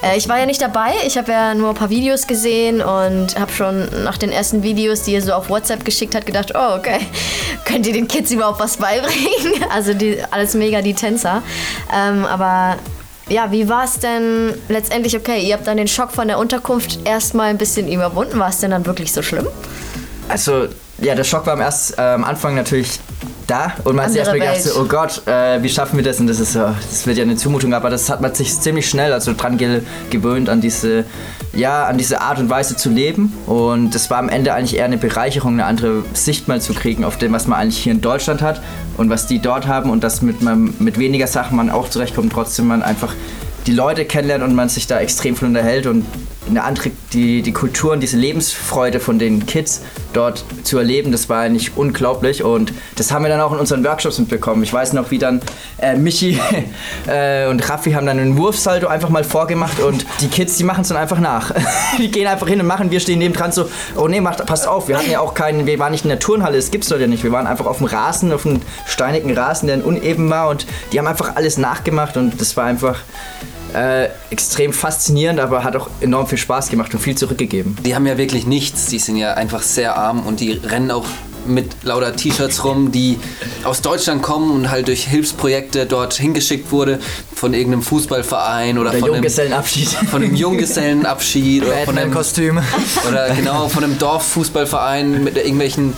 Äh, 0.04 0.18
ich 0.18 0.28
war 0.28 0.38
ja 0.38 0.46
nicht 0.46 0.60
dabei. 0.60 0.92
Ich 1.06 1.16
habe 1.16 1.32
ja 1.32 1.54
nur 1.54 1.70
ein 1.70 1.74
paar 1.74 1.90
Videos 1.90 2.26
gesehen 2.26 2.80
und 2.82 3.38
habe 3.38 3.52
schon 3.52 3.88
nach 4.04 4.18
den 4.18 4.30
ersten 4.30 4.62
Videos, 4.62 5.02
die 5.02 5.12
ihr 5.12 5.22
so 5.22 5.32
auf 5.32 5.48
WhatsApp 5.48 5.84
geschickt 5.84 6.14
habt, 6.14 6.26
gedacht, 6.26 6.52
oh, 6.54 6.76
okay, 6.76 6.98
könnt 7.64 7.86
ihr 7.86 7.92
den 7.92 8.08
Kids 8.08 8.30
überhaupt 8.30 8.60
was 8.60 8.76
beibringen? 8.76 9.64
Also 9.70 9.94
die, 9.94 10.18
alles 10.30 10.54
mega 10.54 10.82
die 10.82 10.94
Tänzer. 10.94 11.42
Ähm, 11.92 12.24
aber 12.26 12.76
ja, 13.28 13.50
wie 13.50 13.68
war 13.68 13.84
es 13.84 13.98
denn 13.98 14.54
letztendlich? 14.68 15.16
Okay, 15.16 15.40
ihr 15.40 15.54
habt 15.54 15.66
dann 15.66 15.78
den 15.78 15.88
Schock 15.88 16.12
von 16.12 16.28
der 16.28 16.38
Unterkunft 16.38 16.98
erstmal 17.04 17.48
ein 17.48 17.58
bisschen 17.58 17.90
überwunden. 17.90 18.38
War 18.38 18.50
es 18.50 18.58
denn 18.58 18.70
dann 18.70 18.86
wirklich 18.86 19.12
so 19.12 19.22
schlimm? 19.22 19.48
Also, 20.28 20.68
ja, 20.98 21.14
der 21.14 21.24
Schock 21.24 21.46
war 21.46 21.54
am, 21.54 21.60
erst, 21.60 21.98
äh, 21.98 22.02
am 22.02 22.24
Anfang 22.24 22.54
natürlich 22.54 23.00
da? 23.46 23.72
Und 23.84 23.96
man 23.96 24.06
hat 24.06 24.12
sich 24.12 24.20
erstmal 24.20 24.40
gedacht, 24.40 24.62
so, 24.62 24.80
oh 24.80 24.84
Gott, 24.84 25.26
äh, 25.26 25.62
wie 25.62 25.68
schaffen 25.68 25.96
wir 25.96 26.04
das? 26.04 26.20
Und 26.20 26.26
das 26.26 26.40
ist 26.40 26.52
so, 26.52 26.60
das 26.60 27.06
wird 27.06 27.16
ja 27.16 27.22
eine 27.22 27.36
Zumutung, 27.36 27.74
aber 27.74 27.90
das 27.90 28.08
hat 28.10 28.20
man 28.20 28.34
sich 28.34 28.58
ziemlich 28.58 28.88
schnell 28.88 29.12
also 29.12 29.32
dran 29.34 29.58
ge 29.58 29.82
gewöhnt, 30.10 30.48
an 30.48 30.60
diese, 30.60 31.04
ja, 31.52 31.84
an 31.86 31.98
diese 31.98 32.20
Art 32.20 32.38
und 32.38 32.50
Weise 32.50 32.76
zu 32.76 32.90
leben. 32.90 33.32
Und 33.46 33.94
das 33.94 34.10
war 34.10 34.18
am 34.18 34.28
Ende 34.28 34.54
eigentlich 34.54 34.76
eher 34.76 34.84
eine 34.84 34.98
Bereicherung, 34.98 35.54
eine 35.54 35.66
andere 35.66 36.04
Sicht 36.12 36.48
mal 36.48 36.60
zu 36.60 36.74
kriegen 36.74 37.04
auf 37.04 37.18
dem, 37.18 37.32
was 37.32 37.46
man 37.46 37.58
eigentlich 37.58 37.78
hier 37.78 37.92
in 37.92 38.00
Deutschland 38.00 38.42
hat 38.42 38.60
und 38.96 39.10
was 39.10 39.26
die 39.26 39.38
dort 39.40 39.66
haben. 39.66 39.90
Und 39.90 40.04
dass 40.04 40.22
mit, 40.22 40.42
man, 40.42 40.74
mit 40.78 40.98
weniger 40.98 41.26
Sachen 41.26 41.56
man 41.56 41.70
auch 41.70 41.88
zurechtkommt, 41.88 42.32
trotzdem 42.32 42.66
man 42.66 42.82
einfach 42.82 43.14
die 43.66 43.72
Leute 43.72 44.04
kennenlernt 44.04 44.44
und 44.44 44.54
man 44.54 44.68
sich 44.68 44.86
da 44.86 44.98
extrem 45.00 45.36
von 45.36 45.48
unterhält. 45.48 45.86
Und 45.86 46.04
eine 46.48 46.62
andere, 46.64 46.90
die, 47.12 47.42
die 47.42 47.52
Kultur 47.52 47.92
und 47.92 48.00
diese 48.00 48.16
Lebensfreude 48.16 49.00
von 49.00 49.18
den 49.18 49.46
Kids 49.46 49.82
dort 50.12 50.44
zu 50.62 50.78
erleben, 50.78 51.12
das 51.12 51.28
war 51.28 51.40
eigentlich 51.40 51.76
unglaublich 51.76 52.42
und 52.42 52.72
das 52.96 53.12
haben 53.12 53.24
wir 53.24 53.28
dann 53.28 53.40
auch 53.40 53.52
in 53.52 53.58
unseren 53.58 53.84
Workshops 53.84 54.18
mitbekommen. 54.18 54.62
Ich 54.62 54.72
weiß 54.72 54.92
noch, 54.92 55.10
wie 55.10 55.18
dann 55.18 55.40
äh, 55.78 55.96
Michi 55.96 56.38
äh, 57.06 57.46
und 57.48 57.68
Raffi 57.68 57.92
haben 57.92 58.06
dann 58.06 58.18
einen 58.18 58.36
Wurfsalto 58.36 58.86
einfach 58.86 59.08
mal 59.08 59.24
vorgemacht 59.24 59.80
und 59.80 60.06
die 60.20 60.28
Kids, 60.28 60.56
die 60.56 60.64
machen 60.64 60.82
es 60.82 60.88
dann 60.88 60.98
einfach 60.98 61.18
nach. 61.18 61.52
die 61.98 62.10
gehen 62.10 62.26
einfach 62.26 62.48
hin 62.48 62.60
und 62.60 62.66
machen, 62.66 62.90
wir 62.90 63.00
stehen 63.00 63.18
neben 63.18 63.34
dran 63.34 63.52
so, 63.52 63.68
oh 63.96 64.08
nee, 64.08 64.20
macht, 64.20 64.44
passt 64.46 64.68
auf, 64.68 64.88
wir 64.88 64.98
hatten 64.98 65.10
ja 65.10 65.20
auch 65.20 65.34
keinen, 65.34 65.66
wir 65.66 65.78
waren 65.78 65.92
nicht 65.92 66.04
in 66.04 66.10
der 66.10 66.18
Turnhalle, 66.18 66.56
das 66.56 66.70
gibt's 66.70 66.88
dort 66.88 67.00
ja 67.00 67.06
nicht. 67.06 67.24
Wir 67.24 67.32
waren 67.32 67.46
einfach 67.46 67.66
auf 67.66 67.78
dem 67.78 67.86
Rasen, 67.86 68.32
auf 68.32 68.46
einem 68.46 68.60
steinigen 68.86 69.36
Rasen, 69.36 69.66
der 69.66 69.84
uneben 69.84 70.30
war 70.30 70.48
und 70.48 70.66
die 70.92 70.98
haben 70.98 71.06
einfach 71.06 71.36
alles 71.36 71.58
nachgemacht 71.58 72.16
und 72.16 72.40
das 72.40 72.56
war 72.56 72.64
einfach 72.64 73.00
äh, 73.74 74.08
extrem 74.30 74.72
faszinierend, 74.72 75.40
aber 75.40 75.64
hat 75.64 75.76
auch 75.76 75.88
enorm 76.00 76.26
viel 76.26 76.38
Spaß 76.38 76.68
gemacht 76.68 76.94
und 76.94 77.00
viel 77.00 77.16
zurückgegeben. 77.16 77.76
Die 77.84 77.94
haben 77.94 78.06
ja 78.06 78.16
wirklich 78.16 78.46
nichts, 78.46 78.86
die 78.86 78.98
sind 78.98 79.16
ja 79.16 79.34
einfach 79.34 79.62
sehr 79.62 79.96
arm 79.96 80.26
und 80.26 80.40
die 80.40 80.52
rennen 80.52 80.90
auch 80.90 81.06
mit 81.46 81.84
lauter 81.84 82.16
T-Shirts 82.16 82.64
rum, 82.64 82.90
die 82.90 83.18
aus 83.64 83.82
Deutschland 83.82 84.22
kommen 84.22 84.50
und 84.50 84.70
halt 84.70 84.88
durch 84.88 85.04
Hilfsprojekte 85.06 85.86
dort 85.86 86.14
hingeschickt 86.14 86.72
wurde 86.72 87.00
von 87.34 87.52
irgendeinem 87.54 87.82
Fußballverein 87.82 88.78
oder, 88.78 88.90
Oder 88.90 88.98
von 88.98 89.08
einem, 89.08 89.14
Junggesellenabschied. 89.16 89.88
von 90.10 90.22
einem 90.22 90.34
Junggesellenabschied 90.34 91.64
oder 91.64 91.72
von 91.84 91.98
einem 91.98 92.12
Batman-Kostüm. 92.12 92.60
oder 93.08 93.34
genau 93.34 93.68
von 93.68 93.84
einem 93.84 93.98
Dorffußballverein 93.98 95.22
mit 95.22 95.36
irgendwelchen 95.36 95.92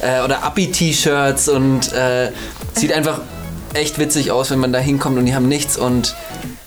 äh, 0.00 0.22
oder 0.22 0.42
Abi-T-Shirts 0.44 1.48
und 1.48 1.92
äh, 1.92 2.30
sieht 2.74 2.92
einfach 2.92 3.20
echt 3.74 3.98
witzig 3.98 4.30
aus, 4.32 4.50
wenn 4.50 4.58
man 4.58 4.72
da 4.72 4.78
hinkommt 4.78 5.18
und 5.18 5.26
die 5.26 5.34
haben 5.34 5.48
nichts 5.48 5.76
und 5.76 6.14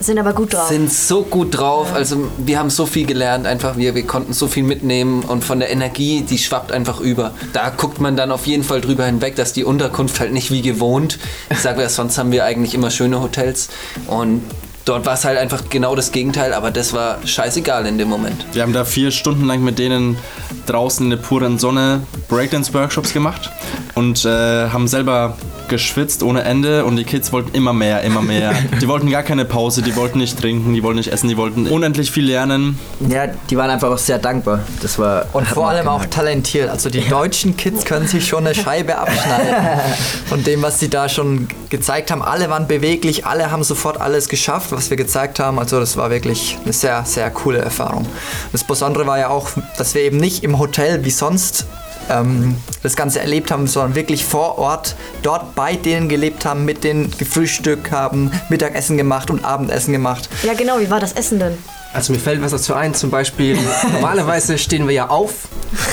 Sind 0.04 0.20
aber 0.20 0.34
gut 0.34 0.54
drauf. 0.54 0.68
sind 0.68 0.92
so 0.92 1.24
gut 1.24 1.58
drauf. 1.58 1.94
Also 1.94 2.30
wir 2.38 2.60
haben 2.60 2.70
so 2.70 2.86
viel 2.86 3.06
gelernt, 3.06 3.48
einfach 3.48 3.78
wir, 3.78 3.96
wir 3.96 4.06
konnten 4.06 4.34
so 4.34 4.48
viel 4.48 4.64
mitnehmen 4.64 5.24
und 5.24 5.46
von 5.46 5.60
der 5.60 5.70
Energie, 5.70 6.22
die 6.22 6.38
schwappt 6.38 6.74
einfach 6.74 7.00
über. 7.00 7.32
Da 7.54 7.70
guckt 7.70 8.02
man 8.02 8.18
dann 8.18 8.32
auf 8.32 8.46
jeden 8.46 8.64
Fall 8.64 8.82
drüber 8.82 9.06
hinweg, 9.06 9.38
dass 9.38 9.54
die 9.54 9.64
Unterkunft 9.64 10.20
halt 10.20 10.34
nicht 10.34 10.52
wie 10.52 10.62
gewohnt. 10.62 11.20
Ich 11.50 11.60
sage 11.60 11.82
ja, 11.82 11.90
sonst 11.94 12.18
haben 12.18 12.34
wir 12.34 12.44
eigentlich 12.44 12.74
immer 12.74 12.92
schöne 12.92 13.22
Hotels 13.22 13.70
und 14.08 14.42
dort 14.86 15.06
war 15.06 15.14
es 15.14 15.26
halt 15.26 15.38
einfach 15.38 15.64
genau 15.70 15.96
das 15.96 16.12
Gegenteil, 16.12 16.54
aber 16.54 16.72
das 16.72 16.94
war 16.94 17.18
scheißegal 17.26 17.86
in 17.86 17.98
dem 17.98 18.10
Moment. 18.10 18.46
Wir 18.54 18.62
haben 18.62 18.74
da 18.74 18.86
vier 18.86 19.12
Stunden 19.12 19.46
lang 19.46 19.64
mit 19.64 19.80
denen 19.80 20.18
draußen 20.66 21.06
in 21.06 21.10
der 21.10 21.18
puren 21.18 21.60
Sonne 21.60 22.02
Breakdance-Workshops 22.30 23.14
gemacht 23.14 23.50
und 23.96 24.26
äh, 24.26 24.70
haben 24.70 24.88
selber 24.88 25.38
geschwitzt 25.70 26.24
ohne 26.24 26.44
Ende 26.44 26.86
und 26.86 26.98
die 26.98 27.04
Kids 27.04 27.32
wollten 27.32 27.56
immer 27.56 27.74
mehr, 27.74 28.02
immer 28.02 28.22
mehr. 28.22 28.54
Die 28.82 28.88
wollten 28.88 29.10
gar 29.10 29.24
keine 29.24 29.46
Pause, 29.46 29.82
die 29.82 29.96
wollten 29.96 30.18
nicht 30.18 30.38
trinken, 30.40 30.74
die 30.74 30.84
wollten 30.84 30.98
nicht 30.98 31.12
essen, 31.12 31.30
die 31.30 31.38
wollten 31.38 31.68
unendlich 31.68 32.12
viel 32.12 32.26
lernen. 32.26 32.78
Ja, 33.08 33.28
die 33.50 33.56
waren 33.56 33.70
einfach 33.70 33.90
auch 33.90 33.98
sehr 33.98 34.20
dankbar. 34.20 34.60
Das 34.82 35.00
war 35.00 35.26
Und 35.32 35.48
vor 35.48 35.70
allem 35.70 35.88
auch 35.88 36.06
talentiert. 36.06 36.70
Also 36.70 36.90
die 36.90 37.08
deutschen 37.08 37.56
Kids 37.56 37.86
können 37.86 38.08
sich 38.08 38.28
schon 38.28 38.46
eine 38.46 38.56
Scheibe 38.56 38.98
abschneiden. 38.98 39.56
Von 40.26 40.44
dem, 40.44 40.62
was 40.62 40.80
sie 40.80 40.90
da 40.90 41.08
schon 41.08 41.48
gezeigt 41.70 42.12
haben. 42.12 42.22
Alle 42.22 42.50
waren 42.50 42.68
beweglich, 42.68 43.26
alle 43.26 43.52
haben 43.52 43.64
sofort 43.64 44.02
alles 44.02 44.28
geschafft, 44.28 44.73
was 44.74 44.90
wir 44.90 44.98
gezeigt 44.98 45.40
haben. 45.40 45.60
Also 45.60 45.80
das 45.80 45.98
war 45.98 46.10
wirklich 46.10 46.58
eine 46.64 46.74
sehr, 46.74 47.06
sehr 47.06 47.30
coole 47.32 47.60
Erfahrung. 47.60 48.06
Das 48.52 48.64
Besondere 48.64 49.08
war 49.08 49.20
ja 49.20 49.30
auch, 49.30 49.50
dass 49.78 49.94
wir 49.94 50.02
eben 50.02 50.18
nicht 50.18 50.44
im 50.44 50.60
Hotel 50.60 51.06
wie 51.06 51.12
sonst 51.12 51.66
ähm, 52.10 52.56
das 52.82 52.96
Ganze 52.96 53.20
erlebt 53.20 53.52
haben, 53.52 53.68
sondern 53.68 53.96
wirklich 53.96 54.26
vor 54.26 54.58
Ort 54.58 54.96
dort 55.22 55.56
bei 55.56 55.76
denen 55.76 56.10
gelebt 56.10 56.46
haben, 56.46 56.66
mit 56.66 56.84
denen 56.84 57.12
gefrühstückt 57.18 57.92
haben, 57.92 58.32
Mittagessen 58.50 58.98
gemacht 58.98 59.30
und 59.30 59.46
Abendessen 59.46 59.94
gemacht. 59.94 60.30
Ja, 60.44 60.54
genau. 60.54 60.80
Wie 60.80 60.90
war 60.90 61.00
das 61.00 61.14
Essen 61.14 61.40
denn? 61.40 61.58
Also 61.94 62.12
mir 62.12 62.20
fällt 62.20 62.42
was 62.42 62.52
dazu 62.52 62.74
ein, 62.74 62.96
zum 62.96 63.12
Beispiel, 63.12 63.58
normalerweise 63.94 64.58
stehen 64.58 64.88
wir 64.88 64.96
ja 64.96 65.10
auf, 65.10 65.48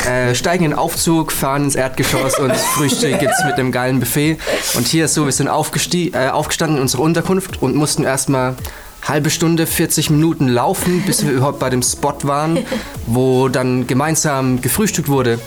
äh, 0.08 0.34
steigen 0.34 0.64
in 0.64 0.70
den 0.70 0.78
Aufzug, 0.78 1.30
fahren 1.30 1.64
ins 1.64 1.74
Erdgeschoss 1.74 2.38
und 2.38 2.56
Frühstück 2.56 3.18
gibt's 3.18 3.44
mit 3.44 3.54
einem 3.54 3.70
geilen 3.70 4.00
Buffet. 4.00 4.38
Und 4.74 4.86
hier 4.86 5.04
ist 5.04 5.14
so, 5.14 5.26
wir 5.26 5.32
sind 5.32 5.48
äh, 5.48 6.28
aufgestanden 6.30 6.76
in 6.76 6.82
unserer 6.82 7.02
Unterkunft 7.02 7.62
und 7.62 7.74
mussten 7.76 8.04
erstmal 8.04 8.56
halbe 9.06 9.30
Stunde, 9.30 9.66
40 9.66 10.10
Minuten 10.10 10.48
laufen, 10.48 11.02
bis 11.06 11.24
wir 11.24 11.32
überhaupt 11.36 11.58
bei 11.58 11.70
dem 11.70 11.82
Spot 11.82 12.14
waren, 12.22 12.58
wo 13.06 13.48
dann 13.48 13.86
gemeinsam 13.86 14.60
gefrühstückt 14.60 15.08
wurde. 15.08 15.38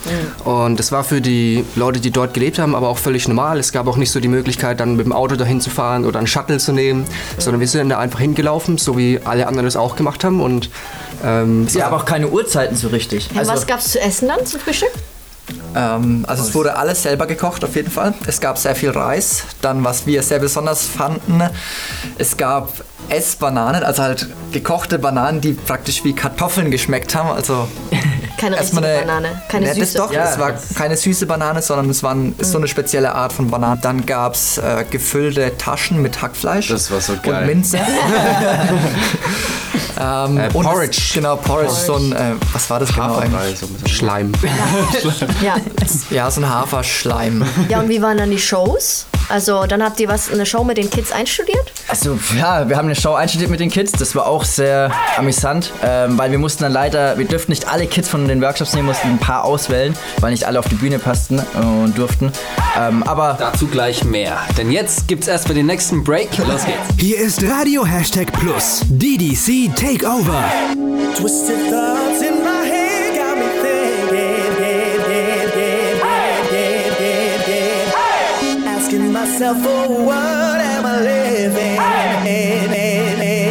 Und 0.44 0.78
das 0.78 0.92
war 0.92 1.04
für 1.04 1.20
die 1.20 1.64
Leute, 1.76 2.00
die 2.00 2.10
dort 2.10 2.34
gelebt 2.34 2.58
haben, 2.58 2.74
aber 2.74 2.88
auch 2.88 2.98
völlig 2.98 3.28
normal. 3.28 3.58
Es 3.58 3.72
gab 3.72 3.86
auch 3.86 3.96
nicht 3.96 4.10
so 4.10 4.20
die 4.20 4.28
Möglichkeit, 4.28 4.80
dann 4.80 4.96
mit 4.96 5.06
dem 5.06 5.12
Auto 5.12 5.36
dahin 5.36 5.60
zu 5.60 5.70
fahren 5.70 6.04
oder 6.04 6.18
einen 6.18 6.26
Shuttle 6.26 6.58
zu 6.58 6.72
nehmen, 6.72 7.04
sondern 7.38 7.60
wir 7.60 7.68
sind 7.68 7.88
da 7.88 7.98
einfach 7.98 8.20
hingelaufen, 8.20 8.78
so 8.78 8.96
wie 8.98 9.20
alle 9.24 9.46
anderen 9.46 9.66
das 9.66 9.76
auch 9.76 9.96
gemacht 9.96 10.24
haben. 10.24 10.40
Und 10.40 10.70
ähm, 11.24 11.64
Es 11.66 11.74
gab 11.74 11.92
auch 11.92 12.04
keine 12.04 12.28
Uhrzeiten 12.28 12.76
so 12.76 12.88
richtig. 12.88 13.30
Ja, 13.34 13.46
was 13.46 13.66
gab's 13.66 13.90
zu 13.92 14.00
essen 14.00 14.28
dann 14.28 14.44
zum 14.44 14.60
Frühstück? 14.60 14.90
Ähm, 15.74 16.24
also 16.26 16.42
es 16.42 16.54
wurde 16.54 16.76
alles 16.76 17.02
selber 17.02 17.26
gekocht 17.26 17.64
auf 17.64 17.76
jeden 17.76 17.90
Fall. 17.90 18.14
Es 18.26 18.40
gab 18.40 18.58
sehr 18.58 18.74
viel 18.74 18.90
Reis. 18.90 19.44
Dann, 19.60 19.84
was 19.84 20.06
wir 20.06 20.22
sehr 20.22 20.38
besonders 20.38 20.84
fanden, 20.84 21.42
es 22.18 22.36
gab 22.36 22.72
Essbananen, 23.08 23.82
also 23.84 24.02
halt 24.02 24.26
gekochte 24.52 24.98
Bananen, 24.98 25.40
die 25.40 25.52
praktisch 25.52 26.04
wie 26.04 26.12
Kartoffeln 26.14 26.70
geschmeckt 26.70 27.14
haben. 27.14 27.30
Also 27.30 27.68
Keine 28.38 28.58
richtige 28.58 28.76
erstmal 28.80 28.84
eine, 28.84 28.98
Banane. 29.00 29.42
Keine 29.48 29.66
Ne, 29.66 29.70
das 29.74 29.78
süße. 29.92 29.98
doch, 29.98 30.12
Ja, 30.12 30.24
es 30.30 30.38
war 30.38 30.52
das- 30.52 30.74
keine 30.74 30.96
süße 30.96 31.26
Banane, 31.26 31.62
sondern 31.62 31.88
es 31.90 32.02
waren, 32.02 32.34
ist 32.38 32.50
so 32.52 32.58
eine 32.58 32.68
spezielle 32.68 33.14
Art 33.14 33.32
von 33.32 33.50
Banane. 33.50 33.78
Dann 33.80 34.04
gab 34.06 34.34
es 34.34 34.58
äh, 34.58 34.84
gefüllte 34.90 35.56
Taschen 35.56 36.02
mit 36.02 36.20
Hackfleisch. 36.20 36.68
Das 36.68 36.90
war 36.90 37.00
so 37.00 37.14
geil. 37.22 37.42
Und 37.42 37.46
Minze. 37.46 37.78
ähm, 40.00 40.38
Äh, 40.38 40.48
und 40.52 40.64
Porridge. 40.64 40.98
Es, 40.98 41.12
genau, 41.12 41.36
Porridge. 41.36 41.72
So 41.72 41.94
ein, 41.96 42.12
äh, 42.12 42.32
was 42.52 42.68
war 42.70 42.80
das 42.80 42.92
genau 42.92 43.16
Haferbrei, 43.16 43.38
eigentlich? 43.38 43.58
so 43.58 43.66
ein 43.66 43.72
bisschen. 43.74 43.88
Schleim. 43.96 44.32
Ja. 45.42 45.56
Ja, 46.10 46.30
so 46.30 46.40
ein 46.40 46.48
Haferschleim. 46.48 47.44
ja, 47.68 47.80
und 47.80 47.88
wie 47.88 48.00
waren 48.02 48.16
dann 48.18 48.30
die 48.30 48.38
Shows? 48.38 49.06
Also 49.30 49.64
dann 49.64 49.82
habt 49.82 49.98
ihr 50.00 50.08
was, 50.08 50.30
eine 50.30 50.44
Show 50.44 50.64
mit 50.64 50.76
den 50.76 50.90
Kids 50.90 51.10
einstudiert? 51.10 51.72
Also 51.88 52.18
ja, 52.38 52.68
wir 52.68 52.76
haben 52.76 52.86
eine 52.86 52.94
Show 52.94 53.14
einstudiert 53.14 53.50
mit 53.50 53.58
den 53.60 53.70
Kids. 53.70 53.92
Das 53.92 54.14
war 54.14 54.26
auch 54.26 54.44
sehr 54.44 54.90
amüsant, 55.16 55.72
ähm, 55.82 56.18
weil 56.18 56.30
wir 56.30 56.38
mussten 56.38 56.62
dann 56.64 56.72
leider, 56.72 57.16
wir 57.16 57.24
dürften 57.26 57.50
nicht 57.52 57.66
alle 57.66 57.86
Kids 57.86 58.08
von 58.08 58.28
den 58.28 58.42
Workshops 58.42 58.74
nehmen, 58.74 58.88
mussten 58.88 59.08
ein 59.08 59.18
paar 59.18 59.44
auswählen, 59.44 59.96
weil 60.20 60.30
nicht 60.32 60.44
alle 60.44 60.58
auf 60.58 60.68
die 60.68 60.74
Bühne 60.74 60.98
passten 60.98 61.38
und 61.54 61.96
durften. 61.96 62.32
Ähm, 62.76 63.02
aber 63.04 63.36
dazu 63.38 63.66
gleich 63.66 64.04
mehr. 64.04 64.38
Denn 64.58 64.70
jetzt 64.70 65.06
gibt's 65.08 65.28
erstmal 65.28 65.54
den 65.54 65.66
nächsten 65.66 66.02
Break. 66.02 66.36
Los 66.38 66.64
geht's. 66.64 66.78
Hier 66.98 67.18
ist 67.18 67.42
Radio 67.44 67.84
Hashtag 67.84 68.32
Plus, 68.32 68.82
DDC 68.88 69.74
Takeover. 69.76 70.44
Twisted 71.16 71.70
thoughts 71.70 72.22
in 72.22 72.42
my 72.42 72.66
head 72.66 72.94
myself, 79.24 79.56
for 79.62 80.04
what 80.04 80.60
am 80.60 80.84
I 80.84 81.00
living? 81.00 81.74
Die 82.24 83.43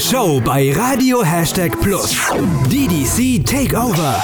Show 0.00 0.40
bei 0.40 0.72
Radio 0.72 1.22
Hashtag 1.22 1.78
Plus. 1.78 2.16
DDC 2.70 3.44
Takeover. 3.44 4.22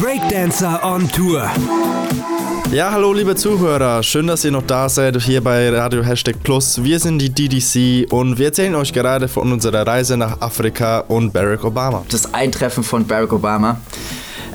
Breakdancer 0.00 0.80
on 0.82 1.06
Tour. 1.10 1.50
Ja, 2.72 2.90
hallo 2.92 3.12
liebe 3.12 3.34
Zuhörer, 3.34 4.02
schön, 4.02 4.26
dass 4.26 4.44
ihr 4.44 4.50
noch 4.50 4.62
da 4.66 4.88
seid 4.88 5.20
hier 5.22 5.42
bei 5.42 5.68
Radio 5.70 6.02
Hashtag 6.02 6.42
Plus. 6.42 6.82
Wir 6.82 6.98
sind 6.98 7.18
die 7.18 7.28
DDC 7.30 8.10
und 8.10 8.38
wir 8.38 8.46
erzählen 8.46 8.74
euch 8.74 8.92
gerade 8.92 9.28
von 9.28 9.52
unserer 9.52 9.86
Reise 9.86 10.16
nach 10.16 10.40
Afrika 10.40 11.00
und 11.08 11.32
Barack 11.32 11.64
Obama. 11.64 12.04
Das 12.10 12.32
Eintreffen 12.32 12.82
von 12.82 13.06
Barack 13.06 13.32
Obama. 13.32 13.80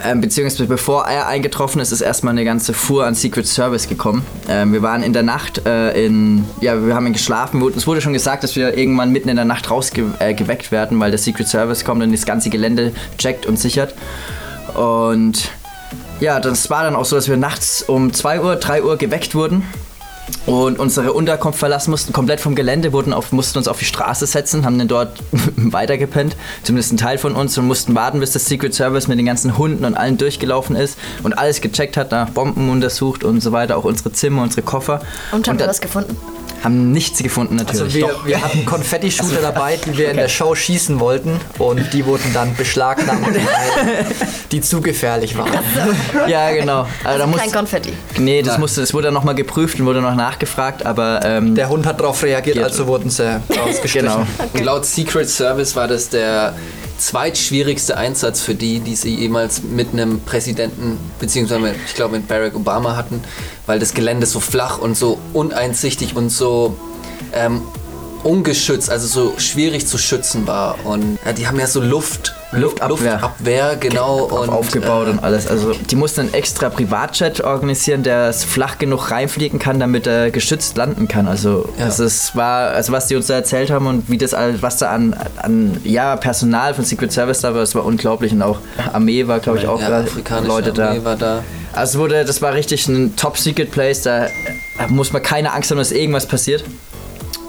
Ähm, 0.03 0.19
beziehungsweise 0.19 0.67
bevor 0.67 1.05
er 1.05 1.27
eingetroffen 1.27 1.79
ist, 1.79 1.91
ist 1.91 2.01
erstmal 2.01 2.31
eine 2.31 2.43
ganze 2.43 2.73
Fuhr 2.73 3.05
an 3.05 3.15
Secret 3.15 3.47
Service 3.47 3.87
gekommen. 3.87 4.25
Ähm, 4.49 4.73
wir 4.73 4.81
waren 4.81 5.01
in 5.01 5.13
der 5.13 5.23
Nacht 5.23 5.65
äh, 5.65 6.05
in, 6.05 6.45
ja, 6.59 6.85
wir 6.85 6.93
haben 6.93 7.11
geschlafen. 7.13 7.63
Es 7.75 7.87
wurde 7.87 8.01
schon 8.01 8.13
gesagt, 8.13 8.43
dass 8.43 8.55
wir 8.55 8.77
irgendwann 8.77 9.11
mitten 9.11 9.29
in 9.29 9.37
der 9.37 9.45
Nacht 9.45 9.71
rausgeweckt 9.71 10.67
äh, 10.67 10.71
werden, 10.71 10.99
weil 10.99 11.11
der 11.11 11.19
Secret 11.19 11.47
Service 11.47 11.85
kommt 11.85 12.03
und 12.03 12.11
das 12.11 12.25
ganze 12.25 12.49
Gelände 12.49 12.91
checkt 13.17 13.45
und 13.45 13.57
sichert. 13.57 13.93
Und 14.75 15.49
ja, 16.19 16.39
das 16.39 16.69
war 16.69 16.83
dann 16.83 16.95
auch 16.95 17.05
so, 17.05 17.15
dass 17.15 17.29
wir 17.29 17.37
nachts 17.37 17.83
um 17.83 18.11
2 18.11 18.41
Uhr, 18.41 18.55
3 18.57 18.83
Uhr 18.83 18.97
geweckt 18.97 19.35
wurden 19.35 19.63
und 20.45 20.79
unsere 20.79 21.13
Unterkunft 21.13 21.59
verlassen 21.59 21.91
mussten, 21.91 22.13
komplett 22.13 22.39
vom 22.39 22.55
Gelände, 22.55 22.93
wurden 22.93 23.13
auf, 23.13 23.31
mussten 23.31 23.57
uns 23.57 23.67
auf 23.67 23.79
die 23.79 23.85
Straße 23.85 24.25
setzen, 24.25 24.65
haben 24.65 24.77
dann 24.77 24.87
dort 24.87 25.19
weitergepennt, 25.55 26.35
zumindest 26.63 26.93
ein 26.93 26.97
Teil 26.97 27.17
von 27.17 27.35
uns, 27.35 27.57
und 27.57 27.67
mussten 27.67 27.95
warten, 27.95 28.19
bis 28.19 28.31
das 28.31 28.45
Secret 28.45 28.73
Service 28.73 29.07
mit 29.07 29.17
den 29.17 29.25
ganzen 29.25 29.57
Hunden 29.57 29.85
und 29.85 29.95
allen 29.95 30.17
durchgelaufen 30.17 30.75
ist 30.75 30.97
und 31.23 31.33
alles 31.33 31.61
gecheckt 31.61 31.97
hat, 31.97 32.11
nach 32.11 32.29
Bomben 32.29 32.69
untersucht 32.69 33.23
und 33.23 33.41
so 33.41 33.51
weiter, 33.51 33.77
auch 33.77 33.85
unsere 33.85 34.11
Zimmer, 34.11 34.43
unsere 34.43 34.61
Koffer. 34.61 35.01
Und 35.31 35.47
haben 35.47 35.55
wir 35.55 35.59
dann 35.59 35.69
was 35.69 35.81
gefunden? 35.81 36.17
Haben 36.63 36.91
nichts 36.91 37.21
gefunden 37.21 37.55
natürlich. 37.57 37.81
Also 37.81 37.93
wir, 37.93 38.07
Doch. 38.07 38.25
wir 38.25 38.41
hatten 38.41 38.65
Konfetti-Shooter 38.65 39.41
dabei, 39.41 39.77
die 39.85 39.97
wir 39.97 40.09
in 40.09 40.17
der 40.17 40.29
Show 40.29 40.55
schießen 40.55 40.99
wollten 40.99 41.39
und 41.59 41.91
die 41.93 42.05
wurden 42.05 42.33
dann 42.33 42.55
beschlagnahmt, 42.55 43.27
weil 43.35 44.05
die 44.51 44.61
zu 44.61 44.79
gefährlich 44.81 45.37
waren. 45.37 45.51
ja, 46.27 46.51
genau. 46.51 46.87
Also 47.03 47.19
da 47.19 47.27
muss, 47.27 47.39
Kein 47.41 47.51
Konfetti. 47.51 47.93
nee, 48.17 48.41
das, 48.41 48.57
musste, 48.57 48.81
das 48.81 48.93
wurde 48.93 49.05
dann 49.05 49.13
nochmal 49.13 49.35
geprüft 49.35 49.79
und 49.79 49.85
wurde 49.85 50.01
noch 50.01 50.15
nachgefragt, 50.15 50.85
aber 50.85 51.19
ähm, 51.23 51.55
Der 51.55 51.69
Hund 51.69 51.85
hat 51.85 51.99
darauf 51.99 52.23
reagiert, 52.23 52.57
also 52.59 52.87
wurden 52.87 53.09
sie 53.09 53.23
rausgestrichen. 53.49 54.07
genau. 54.07 54.25
Und 54.53 54.63
laut 54.63 54.85
Secret 54.85 55.29
Service 55.29 55.75
war 55.75 55.87
das 55.87 56.09
der 56.09 56.53
zweitschwierigste 56.97 57.97
Einsatz 57.97 58.41
für 58.41 58.55
die, 58.55 58.79
die 58.79 58.95
sie 58.95 59.15
jemals 59.15 59.63
mit 59.63 59.93
einem 59.93 60.21
Präsidenten, 60.21 60.97
beziehungsweise 61.19 61.75
ich 61.85 61.95
glaube 61.95 62.17
mit 62.17 62.27
Barack 62.27 62.55
Obama 62.55 62.95
hatten, 62.95 63.21
weil 63.65 63.79
das 63.79 63.93
Gelände 63.93 64.25
so 64.25 64.39
flach 64.39 64.77
und 64.77 64.95
so 64.95 65.17
uneinsichtig 65.33 66.15
und 66.15 66.29
so 66.29 66.77
ähm, 67.33 67.61
ungeschützt, 68.23 68.89
also 68.89 69.07
so 69.07 69.33
schwierig 69.39 69.87
zu 69.87 69.97
schützen 69.97 70.47
war. 70.47 70.75
Und 70.85 71.17
ja, 71.25 71.33
die 71.33 71.47
haben 71.47 71.59
ja 71.59 71.67
so 71.67 71.81
Luft, 71.81 72.33
Luftabwehr. 72.51 73.13
Luftabwehr 73.13 73.75
genau. 73.79 74.23
und, 74.25 74.49
aufgebaut 74.49 75.07
äh, 75.07 75.11
und 75.11 75.23
alles. 75.23 75.47
Also 75.47 75.73
die 75.73 75.95
mussten 75.95 76.21
einen 76.21 76.33
extra 76.33 76.69
Privatjet 76.69 77.41
organisieren, 77.41 78.03
der 78.03 78.29
es 78.29 78.43
flach 78.43 78.77
genug 78.77 79.11
reinfliegen 79.11 79.59
kann, 79.59 79.79
damit 79.79 80.07
er 80.07 80.31
geschützt 80.31 80.77
landen 80.77 81.07
kann. 81.07 81.27
Also 81.27 81.67
Ja. 81.77 81.85
das 81.85 81.99
ist, 81.99 82.35
war, 82.35 82.69
also 82.71 82.91
was 82.91 83.07
die 83.07 83.15
uns 83.15 83.27
da 83.27 83.35
erzählt 83.35 83.71
haben 83.71 83.87
und 83.87 84.09
wie 84.09 84.17
das 84.17 84.33
all- 84.33 84.61
was 84.61 84.77
da 84.77 84.91
an, 84.91 85.15
an 85.41 85.77
ja, 85.83 86.15
Personal 86.15 86.73
von 86.73 86.85
Secret 86.85 87.11
Service 87.11 87.41
da 87.41 87.53
war, 87.53 87.61
das 87.61 87.75
war 87.75 87.85
unglaublich. 87.85 88.31
Und 88.31 88.41
auch 88.41 88.59
Armee 88.93 89.27
war, 89.27 89.39
glaube 89.39 89.59
ich, 89.59 89.67
auch 89.67 89.81
ja, 89.81 90.03
da 90.03 90.39
Leute 90.39 90.71
da. 90.73 90.89
Armee 90.89 91.03
war 91.03 91.15
da. 91.15 91.43
Also 91.73 91.97
es 91.97 91.99
wurde, 91.99 92.23
das 92.23 92.41
war 92.41 92.53
richtig 92.53 92.87
ein 92.87 93.15
Top 93.15 93.37
Secret 93.37 93.71
Place, 93.71 94.03
da 94.03 94.27
da 94.77 94.87
muss 94.87 95.13
man 95.13 95.21
keine 95.21 95.53
Angst 95.53 95.69
haben, 95.71 95.77
dass 95.77 95.91
irgendwas 95.91 96.25
passiert. 96.25 96.63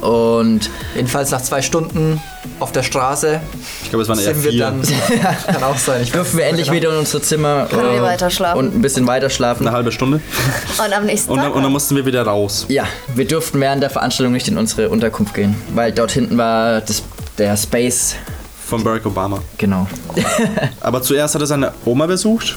Und 0.05 0.71
Jedenfalls 0.95 1.31
nach 1.31 1.41
zwei 1.41 1.63
Stunden 1.63 2.21
auf 2.61 2.73
der 2.73 2.83
Straße 2.83 3.41
Ich 3.83 3.89
glaube, 3.89 4.03
es 4.03 4.09
waren 4.09 4.19
eher 4.19 4.43
wir 4.45 4.51
vier. 4.51 4.61
dann. 4.65 4.83
Kann 5.47 5.63
auch 5.65 5.79
sein. 5.79 6.03
Ich 6.03 6.13
dürfen 6.13 6.37
wir 6.39 6.45
endlich 6.47 6.71
wieder 6.71 6.91
in 6.93 6.99
unsere 6.99 7.23
Zimmer 7.23 7.67
Können 7.71 7.91
wir 7.91 7.99
äh, 8.01 8.03
weiter 8.03 8.29
schlafen? 8.31 8.59
und 8.59 8.75
ein 8.75 8.83
bisschen 8.83 9.07
weiter 9.07 9.31
schlafen. 9.31 9.67
Eine 9.67 9.75
halbe 9.75 9.93
Stunde. 9.93 10.21
Und 10.85 10.93
am 10.93 11.07
nächsten 11.07 11.31
Und 11.31 11.39
dann, 11.39 11.47
Tag. 11.47 11.57
und 11.57 11.63
dann 11.63 11.73
mussten 11.73 11.97
wir 11.97 12.05
wieder 12.05 12.23
raus. 12.23 12.67
Ja, 12.69 12.85
wir 13.15 13.27
durften 13.27 13.61
während 13.61 13.83
der 13.83 13.91
Veranstaltung 13.91 14.33
nicht 14.35 14.47
in 14.47 14.59
unsere 14.59 14.91
Unterkunft 14.91 15.33
gehen, 15.35 15.55
weil 15.75 15.91
dort 15.93 16.13
hinten 16.13 16.37
war 16.37 16.81
das, 16.83 17.03
der 17.39 17.57
Space. 17.57 18.17
Von 18.67 18.83
Barack 18.85 19.05
Obama. 19.07 19.41
Genau. 19.59 19.87
Aber 20.81 21.03
zuerst 21.03 21.35
hat 21.35 21.43
er 21.43 21.47
seine 21.47 21.73
Oma 21.85 22.07
besucht. 22.07 22.57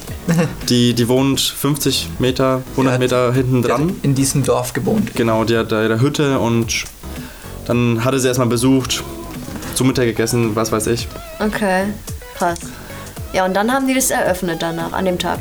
Die, 0.68 0.94
die 0.94 1.08
wohnt 1.08 1.40
50 1.40 2.08
Meter, 2.18 2.62
100 2.72 2.94
Ja, 2.94 2.98
Meter 2.98 3.32
hinten 3.32 3.62
dran. 3.62 3.96
in 4.02 4.14
diesem 4.14 4.42
Dorf 4.42 4.72
gewohnt. 4.72 5.14
Genau, 5.14 5.44
die 5.44 5.56
hat 5.56 5.70
da 5.72 5.82
ihre 5.82 6.00
Hütte 6.00 6.38
und 6.38 6.84
dann 7.68 8.04
hatte 8.04 8.18
sie 8.18 8.26
erstmal 8.26 8.48
besucht, 8.48 9.04
zu 9.74 9.84
Mittag 9.84 10.06
gegessen, 10.06 10.56
was 10.56 10.72
weiß 10.72 10.88
ich. 10.88 11.06
Okay, 11.38 11.84
krass. 12.36 12.58
Ja, 13.32 13.44
und 13.44 13.54
dann 13.54 13.72
haben 13.72 13.86
die 13.86 13.94
das 13.94 14.10
eröffnet 14.10 14.60
danach, 14.60 14.92
an 14.92 15.04
dem 15.04 15.18
Tag. 15.18 15.40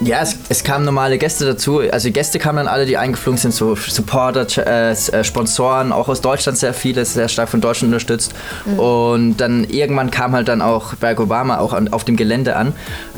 Ja, 0.00 0.20
es, 0.20 0.36
es 0.48 0.64
kamen 0.64 0.84
normale 0.84 1.18
Gäste 1.18 1.44
dazu. 1.44 1.80
Also 1.80 2.08
die 2.08 2.12
Gäste 2.12 2.38
kamen 2.38 2.58
dann 2.58 2.68
alle, 2.68 2.86
die 2.86 2.96
eingeflogen 2.96 3.38
sind, 3.38 3.52
so 3.52 3.74
Supporter, 3.76 4.46
äh, 4.66 4.92
äh, 4.92 5.24
Sponsoren, 5.24 5.92
auch 5.92 6.08
aus 6.08 6.20
Deutschland 6.20 6.58
sehr 6.58 6.74
viele, 6.74 7.04
sehr 7.04 7.28
stark 7.28 7.48
von 7.48 7.60
Deutschland 7.60 7.92
unterstützt. 7.92 8.32
Und 8.76 9.36
dann 9.36 9.64
irgendwann 9.64 10.10
kam 10.10 10.32
halt 10.32 10.48
dann 10.48 10.62
auch 10.62 10.94
Barack 10.94 11.20
Obama 11.20 11.58
auch 11.58 11.72
an, 11.72 11.92
auf 11.92 12.04
dem 12.04 12.16
Gelände 12.16 12.56
an. 12.56 12.74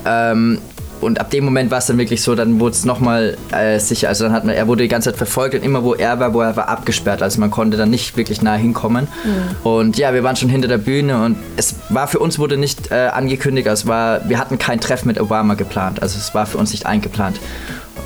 Ähm, 0.06 0.58
und 1.04 1.20
ab 1.20 1.30
dem 1.30 1.44
Moment 1.44 1.70
war 1.70 1.78
es 1.78 1.86
dann 1.86 1.98
wirklich 1.98 2.22
so, 2.22 2.34
dann 2.34 2.60
wurde 2.60 2.72
es 2.72 2.84
nochmal 2.84 3.36
äh, 3.52 3.78
sicher. 3.78 4.08
Also 4.08 4.24
dann 4.24 4.32
hat 4.32 4.44
man, 4.44 4.54
er 4.54 4.66
wurde 4.66 4.82
die 4.82 4.88
ganze 4.88 5.10
Zeit 5.10 5.16
verfolgt 5.16 5.54
und 5.54 5.64
immer 5.64 5.84
wo 5.84 5.94
er 5.94 6.18
war, 6.20 6.34
wo 6.34 6.40
er 6.40 6.56
war, 6.56 6.68
abgesperrt. 6.68 7.22
Also 7.22 7.40
man 7.40 7.50
konnte 7.50 7.76
dann 7.76 7.90
nicht 7.90 8.16
wirklich 8.16 8.42
nah 8.42 8.54
hinkommen. 8.54 9.08
Und 9.62 9.98
ja, 9.98 10.14
wir 10.14 10.24
waren 10.24 10.36
schon 10.36 10.48
hinter 10.48 10.68
der 10.68 10.78
Bühne 10.78 11.22
und 11.22 11.36
es 11.56 11.76
war 11.90 12.08
für 12.08 12.18
uns 12.18 12.38
wurde 12.38 12.56
nicht 12.56 12.90
äh, 12.90 13.08
angekündigt, 13.12 13.68
also 13.68 13.82
es 13.82 13.88
war, 13.88 14.28
wir 14.28 14.38
hatten 14.38 14.58
kein 14.58 14.80
Treffen 14.80 15.08
mit 15.08 15.20
Obama 15.20 15.54
geplant. 15.54 16.02
Also 16.02 16.18
es 16.18 16.34
war 16.34 16.46
für 16.46 16.58
uns 16.58 16.72
nicht 16.72 16.86
eingeplant. 16.86 17.38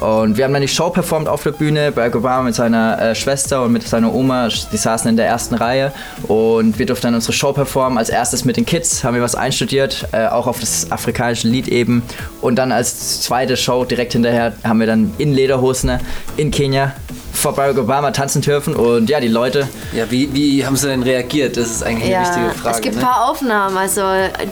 Und 0.01 0.37
wir 0.37 0.45
haben 0.45 0.53
dann 0.53 0.63
die 0.63 0.69
Show 0.69 0.91
performt 0.91 1.29
auf 1.29 1.43
der 1.43 1.51
Bühne, 1.51 1.91
Barack 1.91 2.15
Obama 2.15 2.43
mit 2.43 2.55
seiner 2.55 3.01
äh, 3.01 3.15
Schwester 3.15 3.65
und 3.65 3.73
mit 3.73 3.83
seiner 3.83 4.15
Oma, 4.15 4.49
die 4.49 4.77
saßen 4.77 5.11
in 5.11 5.17
der 5.17 5.27
ersten 5.27 5.57
Reihe 5.57 5.93
und 6.29 6.79
wir 6.79 6.87
durften 6.87 7.09
dann 7.09 7.15
unsere 7.17 7.33
Show 7.33 7.53
performen. 7.53 7.99
Als 7.99 8.09
erstes 8.09 8.45
mit 8.45 8.57
den 8.57 8.65
Kids 8.65 9.03
haben 9.03 9.15
wir 9.15 9.23
was 9.23 9.35
einstudiert, 9.35 10.07
äh, 10.13 10.27
auch 10.27 10.47
auf 10.47 10.61
das 10.61 10.93
afrikanische 10.93 11.49
Lied 11.49 11.67
eben. 11.69 12.03
Und 12.41 12.57
dann 12.57 12.71
als 12.71 13.23
zweite 13.23 13.57
Show 13.57 13.85
direkt 13.85 14.13
hinterher 14.13 14.53
haben 14.63 14.79
wir 14.79 14.87
dann 14.87 15.13
in 15.19 15.33
Lederhosen 15.33 15.99
in 16.37 16.51
Kenia 16.51 16.93
vor 17.41 17.55
Barack 17.55 17.79
Obama 17.79 18.11
tanzen 18.11 18.43
dürfen 18.43 18.75
und 18.75 19.09
ja, 19.09 19.21
die 19.21 19.29
Leute, 19.29 19.69
Ja, 19.93 20.11
wie, 20.11 20.33
wie 20.35 20.65
haben 20.67 20.77
sie 20.77 20.89
denn 20.89 21.03
reagiert? 21.03 21.57
Das 21.57 21.69
ist 21.71 21.83
eigentlich 21.83 22.15
eine 22.15 22.27
wichtige 22.27 22.51
Frage. 22.51 22.77
es 22.77 22.81
gibt 22.83 22.97
ein 22.97 23.01
ne? 23.01 23.05
paar 23.07 23.29
Aufnahmen, 23.31 23.77
also 23.77 24.03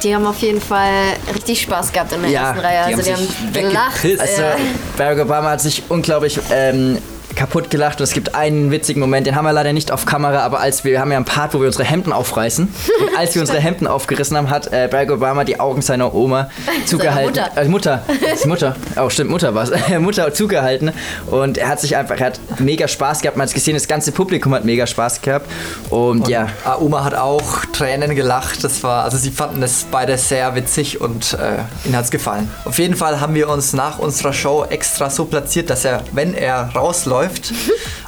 die 0.03 0.15
haben 0.15 0.27
auf 0.27 0.39
jeden 0.39 0.61
Fall 0.61 0.91
richtig 1.35 1.61
Spaß 1.63 1.93
gehabt 1.93 2.13
in 2.13 2.23
der 2.23 2.31
Ja, 2.31 2.49
ersten 2.51 2.61
Reihe. 2.61 2.85
die 2.89 2.95
Also 2.95 3.03
die 3.05 3.13
haben 3.15 3.21
haben, 3.21 3.53
sich 3.55 3.63
gelacht. 3.63 4.05
weggepisst. 4.05 4.21
Also 4.21 4.43
ja. 4.43 4.57
Barack 4.97 5.19
Obama 5.21 5.51
hat 5.51 5.61
sich 5.61 5.83
unglaublich 5.89 6.39
ähm, 6.51 6.99
kaputt 7.37 7.71
gelacht 7.71 8.01
und 8.01 8.05
es 8.05 8.13
gibt 8.13 8.35
einen 8.35 8.71
witzigen 8.71 9.01
Moment, 9.01 9.27
den 9.27 9.37
haben 9.37 9.45
wir 9.45 9.53
leider 9.53 9.73
nicht 9.73 9.93
auf 9.93 10.07
Kamera, 10.07 10.41
aber 10.41 10.61
als 10.61 10.85
wir, 10.85 10.93
wir 10.93 11.01
haben 11.01 11.11
ja 11.11 11.17
einen 11.17 11.25
Part, 11.25 11.55
wo 11.55 11.61
wir 11.61 11.67
unsere 11.67 11.85
Hemden 11.85 12.13
aufreißen 12.13 12.65
und 13.01 13.17
als 13.17 13.35
wir 13.35 13.43
unsere 13.43 13.59
Hemden 13.59 13.87
aufgerissen 13.87 14.37
haben, 14.37 14.51
hat 14.51 14.73
äh, 14.73 14.89
Barack 14.91 15.11
Obama 15.11 15.45
die 15.45 15.61
Augen 15.61 15.83
seiner 15.83 16.15
Oma 16.15 16.51
zugehalten. 16.87 17.31
Mutter. 17.31 17.51
Äh, 17.57 17.69
Mutter. 17.69 18.03
Das 18.21 18.41
ist 18.41 18.47
Mutter. 18.47 18.77
Oh, 18.97 19.11
stimmt, 19.11 19.31
Mutter 19.31 19.55
war 19.55 19.65
es. 19.65 19.73
Mutter 20.01 20.33
zugehalten 20.33 20.93
und 21.27 21.59
er 21.59 21.69
hat 21.69 21.81
sich 21.81 21.97
einfach, 21.97 22.19
er 22.19 22.27
hat 22.27 22.41
mega 22.59 22.89
Spaß 22.89 23.21
gehabt, 23.21 23.37
man 23.37 23.43
hat 23.43 23.49
es 23.51 23.55
gesehen, 23.55 23.75
das 23.75 23.87
ganze 23.87 24.13
Publikum 24.13 24.55
hat 24.55 24.65
mega 24.65 24.87
Spaß 24.87 25.21
gehabt 25.21 25.47
und, 25.91 26.29
ja, 26.29 26.49
Ah, 26.65 26.79
Oma 26.81 27.05
hat 27.05 27.15
auch 27.15 27.65
Tränen 27.73 28.15
gelacht. 28.15 28.65
Das 28.65 28.83
war, 28.83 29.05
also 29.05 29.17
sie 29.17 29.31
fanden 29.31 29.63
es 29.63 29.87
beide 29.91 30.19
sehr 30.19 30.55
witzig 30.55 31.01
und 31.01 31.35
äh, 31.35 31.87
ihnen 31.87 31.97
hat 31.97 32.07
es 32.07 32.11
gefallen. 32.11 32.51
Auf 32.65 32.79
jeden 32.79 32.97
Fall 32.97 33.21
haben 33.21 33.35
wir 33.35 33.49
uns 33.49 33.73
nach 33.73 33.99
unserer 33.99 34.33
Show 34.33 34.65
extra 34.69 35.11
so 35.11 35.27
platziert, 35.27 35.71
dass 35.71 35.85
er, 35.85 36.03
wenn 36.13 36.35
er 36.35 36.71
rausläuft 36.75 37.26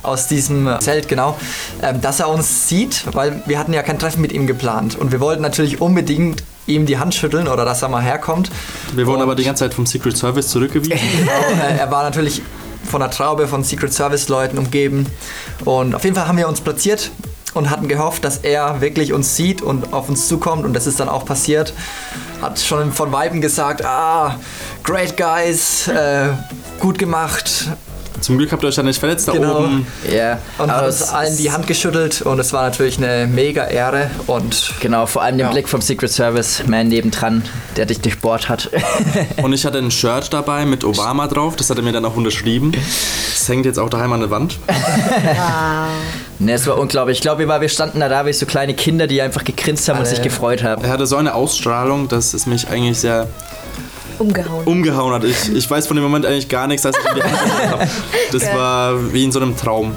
aus 0.03 0.27
diesem 0.29 0.69
Zelt, 0.81 1.09
genau, 1.09 1.37
ähm, 1.83 2.01
dass 2.01 2.21
er 2.21 2.29
uns 2.29 2.69
sieht, 2.69 3.05
weil 3.15 3.43
wir 3.47 3.59
hatten 3.59 3.73
ja 3.73 3.83
kein 3.83 3.99
Treffen 3.99 4.21
mit 4.21 4.33
ihm 4.33 4.47
geplant 4.47 4.97
und 4.97 5.13
wir 5.13 5.21
wollten 5.21 5.43
natürlich 5.43 5.81
unbedingt 5.81 6.43
ihm 6.67 6.85
die 6.87 6.99
Hand 6.99 7.15
schütteln 7.15 7.49
oder 7.49 7.65
dass 7.65 7.83
er 7.83 7.89
mal 7.89 8.03
herkommt. 8.03 8.51
Wir 8.95 9.07
wurden 9.07 9.17
Und- 9.19 9.23
aber 9.23 9.35
die 9.35 9.45
ganze 9.45 9.65
Zeit 9.65 9.75
vom 9.75 9.87
Secret 9.87 10.17
Service 10.17 10.49
zurückgewiesen. 10.49 10.99
Äh, 11.63 11.79
er 11.79 11.91
war 11.91 12.03
natürlich 12.03 12.43
von 12.91 13.03
einer 13.03 13.11
Traube 13.11 13.49
von 13.49 13.65
Secret 13.65 13.93
Service 13.93 14.29
Leuten 14.29 14.59
umgeben. 14.59 15.07
Und 15.65 15.95
auf 15.95 16.05
jeden 16.05 16.15
Fall 16.17 16.27
haben 16.29 16.39
wir 16.39 16.49
uns 16.49 16.61
platziert 16.61 17.11
und 17.55 17.71
hatten 17.71 17.89
gehofft, 17.89 18.25
dass 18.25 18.39
er 18.39 18.81
wirklich 18.81 19.13
uns 19.13 19.35
sieht 19.37 19.63
und 19.63 19.93
auf 19.93 20.09
uns 20.09 20.29
zukommt. 20.29 20.65
Und 20.65 20.75
das 20.75 20.87
ist 20.87 21.01
dann 21.01 21.09
auch 21.09 21.25
passiert. 21.25 21.73
Hat 22.41 22.61
schon 22.61 22.93
von 22.93 23.11
Weiben 23.13 23.41
gesagt, 23.41 23.85
ah, 23.85 24.37
great 24.85 25.17
guys, 25.17 25.89
äh, 25.89 26.29
gut 26.81 26.99
gemacht. 26.99 27.69
Zum 28.21 28.39
Glück 28.39 28.53
habt 28.53 28.63
ihr 28.63 28.69
euch 28.69 28.75
da 28.75 28.83
nicht 28.83 28.99
verletzt 28.99 29.29
da 29.29 29.33
Genau. 29.33 29.59
oben. 29.61 29.87
Ja. 30.13 30.39
Und 30.59 30.71
es 30.71 31.01
uns 31.03 31.11
allen 31.11 31.37
die 31.37 31.51
Hand 31.53 31.67
geschüttelt 31.67 32.23
und 32.23 32.39
es 32.39 32.53
war 32.53 32.63
natürlich 32.63 32.99
eine 32.99 33.27
mega 33.27 33.65
Ehre 33.65 34.11
und 34.27 34.73
Genau, 34.81 35.07
vor 35.07 35.23
allem 35.23 35.39
den 35.39 35.47
Ja. 35.47 35.53
Blick 35.53 35.69
vom 35.69 35.81
Secret 35.81 36.11
Service 36.11 36.63
Man 36.67 36.89
nebendran, 36.89 37.43
der 37.77 37.87
dich 37.87 38.01
durchbohrt 38.01 38.49
hat. 38.49 38.71
Und 39.43 39.53
ich 39.53 39.65
hatte 39.65 39.79
ein 39.79 39.91
Shirt 39.91 40.33
dabei 40.33 40.65
mit 40.67 40.85
Obama 40.85 41.27
drauf, 41.29 41.57
das 41.57 41.71
hat 41.71 41.77
er 41.79 41.83
mir 41.83 41.93
dann 41.93 42.05
auch 42.05 42.17
unterschrieben. 42.17 42.73
Das 42.73 43.49
hängt 43.49 43.65
jetzt 43.67 43.79
auch 43.79 43.89
daheim 43.89 44.13
an 44.13 44.21
der 44.21 44.31
Wand. 44.31 44.59
ne, 46.39 46.53
es 46.53 46.67
war 46.67 46.79
unglaublich. 46.79 47.19
Ich 47.19 47.23
glaube, 47.23 47.47
wir, 47.49 47.69
standen 47.69 48.01
da 48.01 48.09
da 48.09 48.27
wie 48.27 48.33
so 48.33 48.47
kleine 48.47 48.75
Kinder, 48.75 49.07
die 49.07 49.21
einfach 49.23 49.45
gegrinst 49.45 49.89
haben 49.89 49.97
und 49.99 50.03
Alle- 50.07 50.11
sich 50.15 50.23
gefreut 50.23 50.63
haben. 50.63 50.83
Er 50.85 50.91
hatte 50.91 51.07
so 51.07 51.17
eine 51.17 51.35
Ausstrahlung, 51.35 52.09
dass 52.09 52.35
es 52.35 52.47
mich 52.47 52.69
eigentlich 52.69 52.99
sehr 52.99 53.27
Umgehauen. 54.19 54.67
umgehauen 54.67 55.15
hat. 55.15 55.25
Ich, 55.25 55.53
ich 55.55 55.71
weiß 55.71 55.87
von 55.87 55.97
dem 55.97 56.05
Moment 56.05 56.27
eigentlich 56.27 56.49
gar 56.49 56.67
nichts, 56.67 56.85
als 56.87 56.97
ich 56.99 57.05
Hand 57.05 57.15
genommen 57.23 57.71
habe. 57.71 57.89
Das 58.33 58.43
Geil. 58.43 58.57
war 58.57 59.13
wie 59.13 59.25
in 59.25 59.33
so 59.33 59.41
einem 59.41 59.57
Traum. 59.57 59.95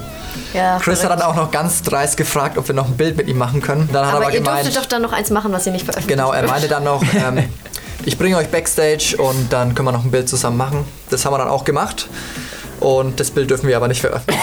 Ja, 0.54 0.78
Chris 0.80 1.00
hat 1.00 1.08
verrückt. 1.08 1.22
dann 1.22 1.30
auch 1.30 1.36
noch 1.36 1.52
ganz 1.52 1.82
dreist 1.82 2.18
gefragt, 2.18 2.58
ob 2.58 2.68
wir 2.68 2.76
noch 2.76 2.88
ein 2.88 2.98
Bild 2.98 3.18
mit 3.18 3.28
ihm 3.28 3.38
machen 3.38 3.62
können. 3.62 3.90
Dann 3.92 4.06
hat 4.06 4.14
er 4.14 4.18
aber 4.18 4.26
aber 4.28 4.34
ihr 4.34 4.40
gemeint, 4.42 4.66
durftet 4.66 4.82
doch 4.84 4.88
dann 4.88 5.02
noch 5.02 5.14
eins 5.14 5.30
machen, 5.30 5.52
was 5.52 5.66
ihr 5.66 5.72
nicht 5.72 5.86
veröffentlicht 5.86 6.18
genau, 6.18 6.32
er 6.34 6.48
meinte 6.48 6.68
dann 6.68 6.84
noch, 6.84 7.04
ähm, 7.16 7.50
ich 8.06 8.18
bringe 8.18 8.38
euch 8.38 8.48
Backstage 8.48 9.16
und 9.18 9.52
dann 9.52 9.76
können 9.76 9.88
wir 9.88 9.92
noch 9.94 10.04
ein 10.04 10.12
Bild 10.12 10.28
zusammen 10.30 10.58
machen. 10.58 10.86
Das 11.10 11.26
haben 11.26 11.34
wir 11.34 11.38
dann 11.38 11.50
auch 11.50 11.64
gemacht. 11.64 12.08
Und 12.80 13.20
das 13.20 13.30
Bild 13.30 13.50
dürfen 13.50 13.68
wir 13.68 13.78
aber 13.78 13.88
nicht 13.88 14.02
veröffentlichen. 14.02 14.42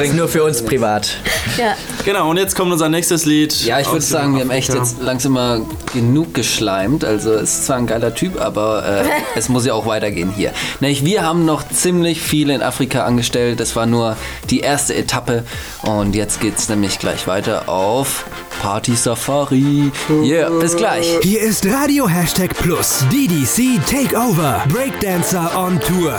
Ist 0.02 0.14
nur 0.14 0.26
für 0.26 0.42
uns 0.42 0.64
privat. 0.64 1.18
Ja. 1.58 1.74
Genau, 2.08 2.30
und 2.30 2.38
jetzt 2.38 2.56
kommt 2.56 2.72
unser 2.72 2.88
nächstes 2.88 3.26
Lied. 3.26 3.52
Ja, 3.66 3.80
ich 3.80 3.92
würde 3.92 4.00
sagen, 4.00 4.34
wir 4.34 4.40
haben 4.40 4.50
echt 4.50 4.72
jetzt 4.72 5.02
langsam 5.02 5.32
mal 5.32 5.60
genug 5.92 6.32
geschleimt. 6.32 7.04
Also 7.04 7.34
es 7.34 7.58
ist 7.58 7.66
zwar 7.66 7.76
ein 7.76 7.86
geiler 7.86 8.14
Typ, 8.14 8.40
aber 8.40 9.02
äh, 9.04 9.04
es 9.38 9.50
muss 9.50 9.66
ja 9.66 9.74
auch 9.74 9.84
weitergehen 9.84 10.30
hier. 10.34 10.52
Nämlich 10.80 11.04
wir 11.04 11.22
haben 11.22 11.44
noch 11.44 11.68
ziemlich 11.68 12.22
viel 12.22 12.48
in 12.48 12.62
Afrika 12.62 13.04
angestellt. 13.04 13.60
Das 13.60 13.76
war 13.76 13.84
nur 13.84 14.16
die 14.48 14.60
erste 14.60 14.94
Etappe 14.94 15.44
und 15.82 16.14
jetzt 16.14 16.40
geht's 16.40 16.70
nämlich 16.70 16.98
gleich 16.98 17.26
weiter 17.26 17.68
auf 17.68 18.24
Party 18.62 18.96
Safari. 18.96 19.92
Yeah, 20.08 20.48
bis 20.48 20.78
gleich. 20.78 21.18
Hier 21.20 21.42
ist 21.42 21.66
Radio 21.66 22.08
Hashtag 22.08 22.56
Plus. 22.56 23.04
DDC 23.12 23.84
Takeover. 23.84 24.64
Breakdancer 24.72 25.50
on 25.54 25.78
Tour. 25.78 26.18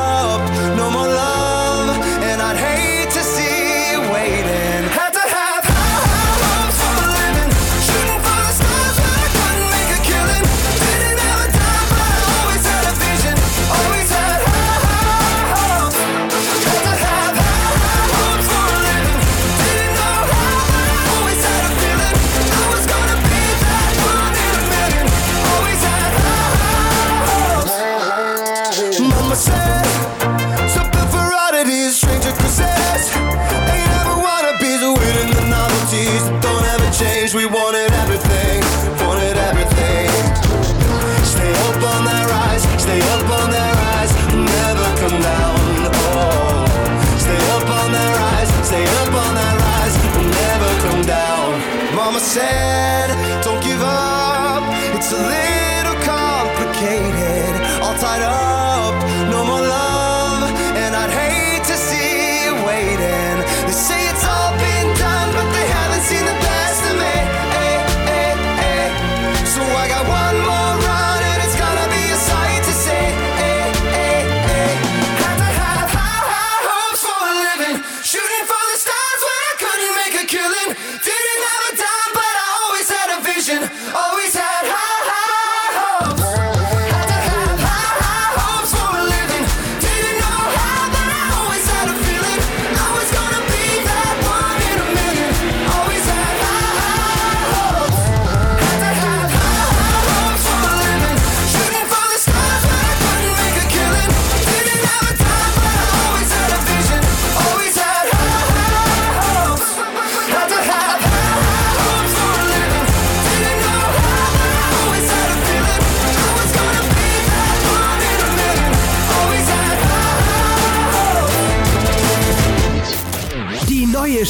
stranger 32.31 32.41
causes. 32.41 33.11
Ain't 33.71 33.91
ever 33.99 34.15
wannabes, 34.21 34.81
winning 34.99 35.33
the 35.33 35.45
novelties 35.49 36.23
that 36.25 36.41
don't 36.41 36.65
ever 36.65 36.89
change. 36.91 37.33
We 37.33 37.45
wanted 37.45 37.91
everything, 38.03 38.61
wanted 39.07 39.37
everything. 39.37 40.09
Stay 41.23 41.51
up 41.67 41.81
on 41.83 42.05
that 42.05 42.25
rise, 42.29 42.63
stay 42.81 42.99
up 42.99 43.29
on 43.29 43.51
that 43.51 43.73
rise, 43.83 44.13
never 44.31 44.87
come 44.99 45.17
down. 45.21 45.59
Oh, 46.13 46.65
stay 47.17 47.41
up 47.55 47.67
on 47.69 47.91
that 47.91 48.11
rise, 48.19 48.49
stay 48.67 48.83
up 48.83 49.13
on 49.13 49.33
that 49.35 49.55
rise, 49.65 49.95
never 50.15 50.71
come 50.87 51.01
down. 51.03 51.95
Mama 51.95 52.19
said, 52.19 53.09
don't 53.43 53.61
give 53.63 53.81
up, 53.81 54.63
it's 54.95 55.11
a 55.11 55.17
little 55.17 55.70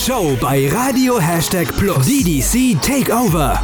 Show 0.07 0.35
bei 0.41 0.67
Radio 0.69 1.19
Hashtag 1.19 1.67
Plus. 1.77 2.07
DDC 2.07 2.81
Takeover. 2.81 3.61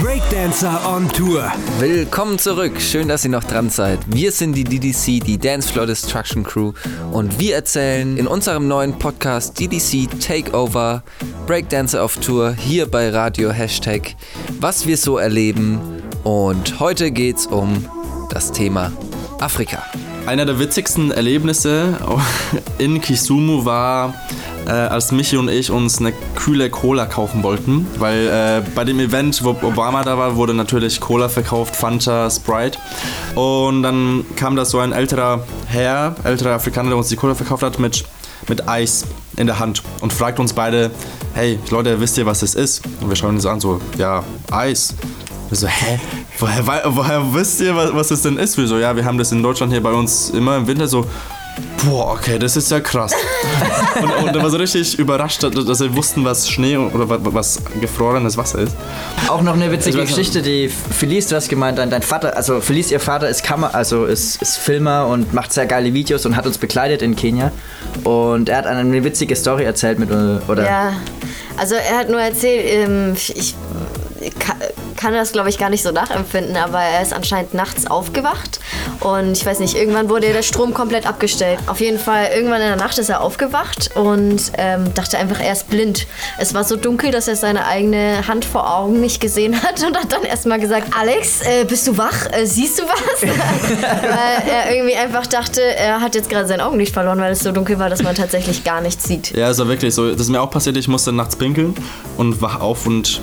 Breakdancer 0.00 0.80
on 0.88 1.08
Tour. 1.08 1.50
Willkommen 1.80 2.38
zurück. 2.38 2.80
Schön, 2.80 3.08
dass 3.08 3.24
ihr 3.24 3.32
noch 3.32 3.42
dran 3.42 3.68
seid. 3.68 3.98
Wir 4.06 4.30
sind 4.30 4.52
die 4.52 4.62
DDC, 4.62 5.24
die 5.24 5.38
Dance 5.38 5.72
Floor 5.72 5.86
Destruction 5.86 6.44
Crew 6.44 6.72
und 7.10 7.40
wir 7.40 7.56
erzählen 7.56 8.16
in 8.16 8.28
unserem 8.28 8.68
neuen 8.68 8.96
Podcast 8.96 9.58
DDC 9.58 10.08
Takeover 10.20 11.02
Breakdancer 11.48 12.04
auf 12.04 12.16
Tour 12.18 12.52
hier 12.52 12.88
bei 12.88 13.10
Radio 13.10 13.50
Hashtag, 13.50 14.14
was 14.60 14.86
wir 14.86 14.96
so 14.96 15.18
erleben 15.18 15.80
und 16.22 16.78
heute 16.78 17.10
geht's 17.10 17.44
um 17.44 17.84
das 18.30 18.52
Thema 18.52 18.92
Afrika. 19.40 19.82
Einer 20.26 20.44
der 20.44 20.60
witzigsten 20.60 21.10
Erlebnisse 21.10 21.98
in 22.78 23.00
Kisumu 23.00 23.64
war, 23.64 24.14
äh, 24.66 24.70
als 24.70 25.12
Michi 25.12 25.36
und 25.36 25.48
ich 25.48 25.70
uns 25.70 25.98
eine 25.98 26.12
kühle 26.34 26.70
Cola 26.70 27.06
kaufen 27.06 27.42
wollten. 27.42 27.86
Weil 27.98 28.28
äh, 28.28 28.62
bei 28.74 28.84
dem 28.84 29.00
Event, 29.00 29.42
wo 29.44 29.50
Obama 29.50 30.02
da 30.02 30.18
war, 30.18 30.36
wurde 30.36 30.54
natürlich 30.54 31.00
Cola 31.00 31.28
verkauft, 31.28 31.76
Fanta, 31.76 32.30
Sprite. 32.30 32.78
Und 33.34 33.82
dann 33.82 34.24
kam 34.36 34.56
da 34.56 34.64
so 34.64 34.78
ein 34.78 34.92
älterer 34.92 35.44
Herr, 35.66 36.14
älterer 36.24 36.54
Afrikaner, 36.54 36.90
der 36.90 36.98
uns 36.98 37.08
die 37.08 37.16
Cola 37.16 37.34
verkauft 37.34 37.62
hat, 37.62 37.78
mit, 37.78 38.04
mit 38.48 38.68
Eis 38.68 39.04
in 39.36 39.46
der 39.46 39.58
Hand. 39.58 39.82
und 40.00 40.12
fragt 40.12 40.38
uns 40.40 40.52
beide, 40.52 40.90
hey 41.34 41.58
Leute, 41.70 42.00
wisst 42.00 42.18
ihr, 42.18 42.26
was 42.26 42.40
das 42.40 42.54
ist? 42.54 42.82
Und 43.00 43.08
wir 43.08 43.16
schauen 43.16 43.34
uns 43.34 43.46
an, 43.46 43.60
so, 43.60 43.80
ja, 43.98 44.22
Eis. 44.50 44.94
Wir 45.48 45.56
so, 45.56 45.68
hä? 45.68 46.00
Woher, 46.38 46.82
woher 46.88 47.34
wisst 47.34 47.60
ihr, 47.60 47.74
was, 47.76 47.94
was 47.94 48.08
das 48.08 48.22
denn 48.22 48.36
ist? 48.36 48.58
Wir 48.58 48.66
so, 48.66 48.78
ja, 48.78 48.96
wir 48.96 49.04
haben 49.04 49.18
das 49.18 49.30
in 49.32 49.42
Deutschland 49.42 49.72
hier 49.72 49.82
bei 49.82 49.92
uns 49.92 50.30
immer 50.30 50.56
im 50.56 50.66
Winter 50.66 50.88
so, 50.88 51.06
boah, 51.84 52.12
okay, 52.12 52.38
das 52.38 52.56
ist 52.56 52.70
ja 52.70 52.80
krass. 52.80 53.12
und, 54.02 54.24
und 54.28 54.36
er 54.36 54.42
war 54.42 54.50
so 54.50 54.56
richtig 54.56 54.98
überrascht, 54.98 55.42
dass 55.42 55.80
wir 55.80 55.94
wussten, 55.96 56.24
was 56.24 56.48
Schnee 56.50 56.76
oder 56.76 57.08
wa- 57.08 57.18
was 57.22 57.60
gefrorenes 57.80 58.36
Wasser 58.36 58.60
ist. 58.60 58.76
Auch 59.28 59.42
noch 59.42 59.54
eine 59.54 59.70
witzige 59.70 60.02
Ich. 60.02 60.08
Geschichte, 60.08 60.42
die 60.42 60.68
Felice, 60.68 61.28
du 61.30 61.36
hast 61.36 61.48
gemeint, 61.48 61.78
dein, 61.78 61.90
dein 61.90 62.02
Vater, 62.02 62.36
also 62.36 62.60
Felice, 62.60 62.92
ihr 62.92 63.00
Vater 63.00 63.28
ist 63.28 63.42
Kammer, 63.44 63.74
also 63.74 64.04
ist, 64.04 64.40
ist 64.42 64.56
Filmer 64.58 65.06
und 65.06 65.32
macht 65.32 65.52
sehr 65.52 65.66
geile 65.66 65.92
Videos 65.94 66.26
und 66.26 66.36
hat 66.36 66.46
uns 66.46 66.58
begleitet 66.58 67.02
in 67.02 67.16
Kenia. 67.16 67.52
Und 68.04 68.48
er 68.48 68.58
hat 68.58 68.66
eine 68.66 69.04
witzige 69.04 69.36
Story 69.36 69.64
erzählt 69.64 69.98
mit, 69.98 70.10
äh, 70.10 70.38
oder? 70.48 70.64
Ja, 70.64 70.92
also 71.56 71.74
er 71.74 71.98
hat 71.98 72.10
nur 72.10 72.20
erzählt, 72.20 72.64
ähm, 72.66 73.14
ich 73.34 73.54
ka- 74.38 74.56
kann 74.96 75.14
das 75.14 75.32
glaube 75.32 75.48
ich 75.48 75.58
gar 75.58 75.70
nicht 75.70 75.82
so 75.82 75.92
nachempfinden, 75.92 76.56
aber 76.56 76.80
er 76.80 77.02
ist 77.02 77.12
anscheinend 77.12 77.54
nachts 77.54 77.86
aufgewacht 77.86 78.60
und 79.00 79.32
ich 79.32 79.44
weiß 79.44 79.60
nicht, 79.60 79.76
irgendwann 79.76 80.08
wurde 80.08 80.32
der 80.32 80.42
Strom 80.42 80.74
komplett 80.74 81.06
abgestellt. 81.06 81.58
Auf 81.66 81.80
jeden 81.80 81.98
Fall, 81.98 82.28
irgendwann 82.34 82.60
in 82.60 82.68
der 82.68 82.76
Nacht 82.76 82.98
ist 82.98 83.08
er 83.08 83.20
aufgewacht 83.20 83.90
und 83.94 84.52
ähm, 84.58 84.92
dachte 84.94 85.18
einfach, 85.18 85.40
er 85.40 85.52
ist 85.52 85.68
blind. 85.68 86.06
Es 86.38 86.54
war 86.54 86.64
so 86.64 86.76
dunkel, 86.76 87.10
dass 87.10 87.28
er 87.28 87.36
seine 87.36 87.66
eigene 87.66 88.26
Hand 88.26 88.44
vor 88.44 88.74
Augen 88.74 89.00
nicht 89.00 89.20
gesehen 89.20 89.62
hat 89.62 89.82
und 89.82 89.96
hat 89.96 90.12
dann 90.12 90.24
erstmal 90.24 90.58
gesagt, 90.58 90.88
Alex, 90.98 91.42
äh, 91.42 91.64
bist 91.64 91.86
du 91.86 91.96
wach? 91.96 92.26
Äh, 92.32 92.46
siehst 92.46 92.78
du 92.78 92.84
was? 92.84 93.22
weil 93.22 94.50
er 94.50 94.74
irgendwie 94.74 94.96
einfach 94.96 95.26
dachte, 95.26 95.62
er 95.62 96.00
hat 96.00 96.14
jetzt 96.14 96.30
gerade 96.30 96.48
sein 96.48 96.60
Augenlicht 96.60 96.92
verloren, 96.92 97.18
weil 97.18 97.32
es 97.32 97.40
so 97.40 97.52
dunkel 97.52 97.78
war, 97.78 97.90
dass 97.90 98.02
man 98.02 98.14
tatsächlich 98.14 98.64
gar 98.64 98.80
nichts 98.80 99.04
sieht. 99.04 99.36
Ja, 99.36 99.50
ist 99.50 99.58
ja 99.58 99.68
wirklich 99.68 99.94
so. 99.94 100.10
Das 100.10 100.22
ist 100.22 100.28
mir 100.28 100.40
auch 100.40 100.50
passiert, 100.50 100.76
ich 100.76 100.88
musste 100.88 101.12
nachts 101.12 101.36
pinkeln 101.36 101.74
und 102.16 102.40
wach 102.40 102.60
auf 102.60 102.86
und 102.86 103.20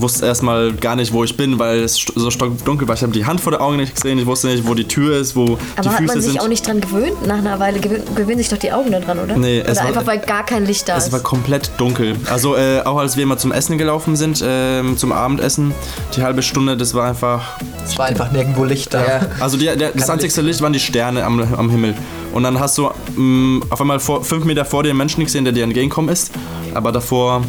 wusste 0.00 0.26
erstmal 0.26 0.72
gar 0.72 0.96
nicht, 0.96 1.12
wo 1.12 1.24
ich 1.24 1.36
bin, 1.36 1.58
weil 1.58 1.80
es 1.80 2.04
so 2.14 2.30
stockdunkel 2.30 2.86
war. 2.88 2.94
Ich 2.94 3.02
habe 3.02 3.12
die 3.12 3.24
Hand 3.26 3.40
vor 3.40 3.52
der 3.52 3.60
Augen 3.60 3.76
nicht 3.76 3.94
gesehen, 3.94 4.18
ich 4.18 4.26
wusste 4.26 4.48
nicht, 4.48 4.66
wo 4.66 4.74
die 4.74 4.84
Tür 4.88 5.16
ist, 5.18 5.34
wo 5.36 5.44
die 5.46 5.58
Aber 5.76 5.90
hat 5.90 5.98
Füße 5.98 6.06
man 6.12 6.20
sich 6.20 6.32
sind. 6.32 6.40
auch 6.40 6.48
nicht 6.48 6.66
dran 6.66 6.80
gewöhnt? 6.80 7.26
Nach 7.26 7.38
einer 7.38 7.58
Weile 7.60 7.80
gewöhnen, 7.80 8.02
gewöhnen 8.14 8.38
sich 8.38 8.48
doch 8.48 8.58
die 8.58 8.72
Augen 8.72 8.90
daran, 8.92 9.18
oder? 9.18 9.36
Nee, 9.36 9.60
es 9.60 9.70
oder 9.72 9.76
war- 9.80 9.86
einfach, 9.86 10.06
weil 10.06 10.18
gar 10.20 10.44
kein 10.46 10.66
Licht 10.66 10.88
da 10.88 10.96
Es 10.96 11.06
ist. 11.06 11.12
war 11.12 11.20
komplett 11.20 11.70
dunkel. 11.78 12.16
Also 12.30 12.56
äh, 12.56 12.80
auch 12.84 12.98
als 12.98 13.16
wir 13.16 13.22
immer 13.22 13.38
zum 13.38 13.52
Essen 13.52 13.78
gelaufen 13.78 14.16
sind, 14.16 14.42
ähm, 14.46 14.96
zum 14.96 15.12
Abendessen, 15.12 15.72
die 16.16 16.22
halbe 16.22 16.42
Stunde, 16.42 16.76
das 16.76 16.94
war 16.94 17.08
einfach. 17.08 17.58
Es 17.84 17.96
war 17.98 18.06
einfach 18.06 18.32
nirgendwo 18.32 18.64
Licht 18.64 18.92
da. 18.94 19.04
Also 19.40 19.56
die, 19.56 19.66
der, 19.66 19.92
das 19.92 20.10
einzigste 20.10 20.40
Licht 20.42 20.60
waren 20.60 20.72
die 20.72 20.80
Sterne 20.80 21.24
am, 21.24 21.40
am 21.40 21.70
Himmel. 21.70 21.94
Und 22.32 22.42
dann 22.42 22.58
hast 22.60 22.76
du 22.78 22.90
mh, 23.16 23.66
auf 23.70 23.80
einmal 23.80 24.00
vor, 24.00 24.24
fünf 24.24 24.44
Meter 24.44 24.64
vor 24.64 24.82
dir 24.82 24.90
einen 24.90 24.98
Menschen 24.98 25.24
gesehen, 25.24 25.44
der 25.44 25.52
dir 25.52 25.64
entgegenkommen 25.64 26.08
ist. 26.08 26.32
Aber 26.74 26.92
davor. 26.92 27.42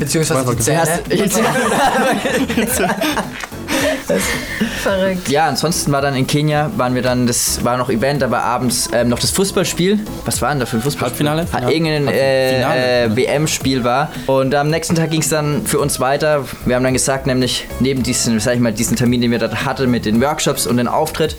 Beziehungsweise 0.00 0.56
die 0.56 0.62
Zähne. 0.62 0.88
Verrückt. 4.82 5.28
Ja, 5.28 5.46
ansonsten 5.46 5.92
war 5.92 6.00
dann 6.02 6.14
in 6.16 6.26
Kenia, 6.26 6.70
waren 6.76 6.94
wir 6.94 7.02
dann, 7.02 7.26
das 7.26 7.64
war 7.64 7.76
noch 7.76 7.90
Event, 7.90 8.22
da 8.22 8.30
war 8.30 8.42
abends 8.42 8.88
ähm, 8.92 9.08
noch 9.08 9.18
das 9.18 9.30
Fußballspiel. 9.30 10.00
Was 10.24 10.42
war 10.42 10.50
denn 10.50 10.60
da 10.60 10.66
für 10.66 10.76
ein 10.78 10.82
Fußballspiel? 10.82 11.28
Halbfinale? 11.28 11.46
Hat 11.52 11.62
Ja. 11.62 11.68
irgendein 11.70 12.08
äh, 12.08 13.04
äh, 13.04 13.16
WM-Spiel 13.16 13.84
war. 13.84 14.10
Und 14.26 14.54
am 14.54 14.70
nächsten 14.70 14.94
Tag 14.96 15.10
ging 15.10 15.20
es 15.20 15.28
dann 15.28 15.64
für 15.64 15.78
uns 15.78 16.00
weiter. 16.00 16.44
Wir 16.64 16.76
haben 16.76 16.84
dann 16.84 16.94
gesagt, 16.94 17.26
nämlich 17.26 17.66
neben 17.78 18.02
diesen, 18.02 18.40
sag 18.40 18.54
ich 18.54 18.60
mal, 18.60 18.72
diesen 18.72 18.96
Termin, 18.96 19.20
den 19.20 19.30
wir 19.30 19.38
da 19.38 19.50
hatten 19.64 19.90
mit 19.90 20.04
den 20.06 20.20
Workshops 20.20 20.66
und 20.66 20.78
den 20.78 20.88
Auftritt, 20.88 21.36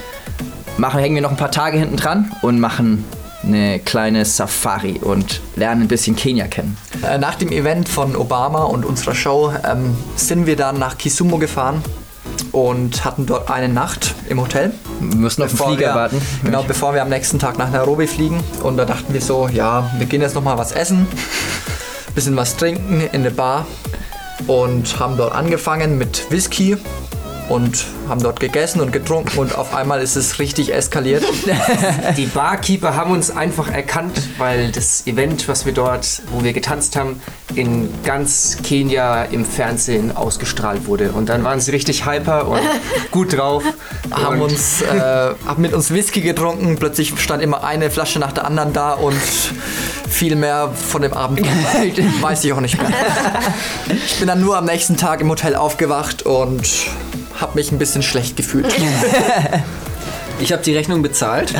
machen, 0.77 0.99
hängen 1.01 1.15
wir 1.15 1.21
noch 1.21 1.31
ein 1.31 1.37
paar 1.37 1.51
Tage 1.51 1.77
hinten 1.77 1.97
dran 1.97 2.31
und 2.41 2.59
machen 2.59 3.03
eine 3.43 3.79
kleine 3.79 4.25
Safari 4.25 4.99
und 5.01 5.41
lernen 5.55 5.83
ein 5.83 5.87
bisschen 5.87 6.15
Kenia 6.15 6.47
kennen. 6.47 6.77
Äh, 7.03 7.17
Nach 7.17 7.35
dem 7.35 7.51
Event 7.51 7.89
von 7.89 8.15
Obama 8.15 8.63
und 8.63 8.85
unserer 8.85 9.15
Show 9.15 9.53
ähm, 9.63 9.95
sind 10.15 10.45
wir 10.45 10.55
dann 10.55 10.79
nach 10.79 10.97
Kisumu 10.97 11.37
gefahren 11.37 11.83
und 12.51 13.03
hatten 13.05 13.25
dort 13.25 13.49
eine 13.49 13.69
Nacht 13.69 14.15
im 14.29 14.41
Hotel. 14.41 14.71
Wir 14.99 15.17
müssen 15.17 15.43
auf 15.43 15.49
den 15.49 15.57
Flieger 15.57 15.87
wir, 15.87 15.95
warten. 15.95 16.21
Genau, 16.43 16.63
bevor 16.63 16.93
wir 16.93 17.01
am 17.01 17.09
nächsten 17.09 17.39
Tag 17.39 17.57
nach 17.57 17.71
Nairobi 17.71 18.07
fliegen. 18.07 18.39
Und 18.63 18.77
da 18.77 18.85
dachten 18.85 19.13
wir 19.13 19.21
so, 19.21 19.47
ja, 19.47 19.89
wir 19.97 20.05
gehen 20.05 20.21
jetzt 20.21 20.35
noch 20.35 20.43
mal 20.43 20.57
was 20.57 20.71
essen, 20.71 21.07
bisschen 22.13 22.35
was 22.35 22.57
trinken 22.57 23.01
in 23.11 23.23
der 23.23 23.31
Bar 23.31 23.65
und 24.47 24.99
haben 24.99 25.17
dort 25.17 25.33
angefangen 25.33 25.97
mit 25.97 26.29
Whisky 26.29 26.77
und 27.51 27.85
haben 28.07 28.23
dort 28.23 28.39
gegessen 28.39 28.79
und 28.79 28.93
getrunken 28.93 29.37
und 29.37 29.57
auf 29.57 29.75
einmal 29.75 30.01
ist 30.01 30.15
es 30.15 30.39
richtig 30.39 30.73
eskaliert. 30.73 31.23
Die 32.17 32.25
Barkeeper 32.25 32.95
haben 32.95 33.11
uns 33.11 33.29
einfach 33.29 33.69
erkannt, 33.69 34.29
weil 34.37 34.71
das 34.71 35.05
Event, 35.05 35.49
was 35.49 35.65
wir 35.65 35.73
dort, 35.73 36.21
wo 36.31 36.43
wir 36.43 36.53
getanzt 36.53 36.95
haben, 36.95 37.21
in 37.53 37.89
ganz 38.05 38.57
Kenia 38.63 39.25
im 39.25 39.43
Fernsehen 39.43 40.15
ausgestrahlt 40.15 40.87
wurde. 40.87 41.11
Und 41.11 41.27
dann 41.27 41.43
waren 41.43 41.59
sie 41.59 41.71
richtig 41.71 42.05
hyper 42.05 42.47
und 42.47 42.61
gut 43.11 43.37
drauf. 43.37 43.63
haben 44.09 44.41
uns 44.41 44.81
äh, 44.81 45.33
haben 45.45 45.61
mit 45.61 45.73
uns 45.73 45.91
Whisky 45.91 46.21
getrunken. 46.21 46.77
Plötzlich 46.77 47.13
stand 47.19 47.43
immer 47.43 47.65
eine 47.65 47.91
Flasche 47.91 48.19
nach 48.19 48.31
der 48.31 48.45
anderen 48.45 48.71
da 48.71 48.93
und 48.93 49.19
viel 50.09 50.37
mehr 50.37 50.71
von 50.71 51.01
dem 51.01 51.13
Abend 51.13 51.41
weiß 52.21 52.45
ich 52.45 52.53
auch 52.53 52.61
nicht 52.61 52.77
mehr. 52.77 52.91
Ich 54.05 54.19
bin 54.19 54.27
dann 54.27 54.39
nur 54.39 54.57
am 54.57 54.65
nächsten 54.65 54.95
Tag 54.95 55.19
im 55.19 55.29
Hotel 55.29 55.55
aufgewacht 55.55 56.23
und 56.23 56.61
habe 57.41 57.55
mich 57.55 57.71
ein 57.71 57.79
bisschen 57.79 58.03
schlecht 58.03 58.37
gefühlt. 58.37 58.67
Ich 60.41 60.51
habe 60.51 60.63
die 60.63 60.75
Rechnung 60.75 61.03
bezahlt. 61.03 61.53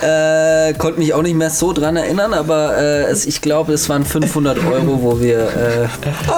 äh, 0.00 0.72
konnte 0.74 0.98
mich 0.98 1.12
auch 1.12 1.20
nicht 1.20 1.36
mehr 1.36 1.50
so 1.50 1.74
dran 1.74 1.96
erinnern, 1.96 2.32
aber 2.32 2.78
äh, 2.78 3.02
es, 3.02 3.26
ich 3.26 3.42
glaube, 3.42 3.74
es 3.74 3.88
waren 3.90 4.04
500 4.04 4.64
Euro, 4.64 5.02
wo 5.02 5.20
wir 5.20 5.40
äh, 5.40 5.88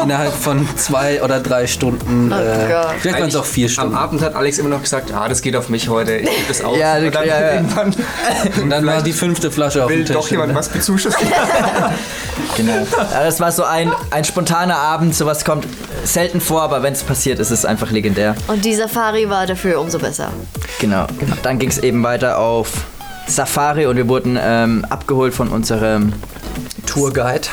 innerhalb 0.02 0.32
von 0.32 0.68
zwei 0.76 1.22
oder 1.22 1.38
drei 1.38 1.68
Stunden, 1.68 2.32
äh, 2.32 2.34
Gott. 2.34 2.94
vielleicht 2.98 3.20
waren 3.20 3.28
es 3.28 3.36
auch 3.36 3.44
vier 3.44 3.66
am 3.66 3.72
Stunden. 3.72 3.94
Abend 3.94 4.22
hat 4.22 4.34
Alex 4.34 4.58
immer 4.58 4.70
noch 4.70 4.82
gesagt, 4.82 5.12
ah, 5.12 5.28
das 5.28 5.42
geht 5.42 5.54
auf 5.54 5.68
mich 5.68 5.88
heute, 5.88 6.16
ich 6.16 6.28
gebe 6.28 6.48
das 6.48 6.64
aus. 6.64 6.76
Ja, 6.76 6.96
und 6.96 7.14
dann 7.14 7.26
ja, 7.26 7.40
ja. 7.40 7.54
irgendwann 7.54 7.94
Und 8.62 8.70
dann 8.70 8.84
war 8.84 9.00
die 9.02 9.12
fünfte 9.12 9.52
Flasche 9.52 9.84
auf 9.84 9.90
will 9.90 9.98
dem 9.98 10.06
Tisch. 10.06 10.16
doch 10.16 10.28
jemand 10.28 10.56
was 10.56 10.68
bezuschussen. 10.68 11.24
Genau. 12.56 12.86
Das 13.12 13.40
war 13.40 13.52
so 13.52 13.64
ein, 13.64 13.92
ein 14.10 14.24
spontaner 14.24 14.76
Abend, 14.76 15.14
sowas 15.14 15.44
kommt 15.44 15.66
selten 16.04 16.40
vor, 16.40 16.62
aber 16.62 16.82
wenn 16.82 16.92
es 16.92 17.02
passiert, 17.02 17.38
ist 17.38 17.50
es 17.50 17.64
einfach 17.64 17.90
legendär. 17.90 18.34
Und 18.48 18.64
die 18.64 18.74
Safari 18.74 19.28
war 19.28 19.46
dafür 19.46 19.80
umso 19.80 19.98
besser. 19.98 20.32
Genau. 20.78 21.06
Dann 21.42 21.58
ging 21.58 21.68
es 21.68 21.78
eben 21.78 22.02
weiter 22.02 22.38
auf 22.38 22.70
Safari 23.26 23.86
und 23.86 23.96
wir 23.96 24.08
wurden 24.08 24.38
ähm, 24.40 24.84
abgeholt 24.88 25.34
von 25.34 25.48
unserem 25.48 26.12
Tourguide. 26.86 27.48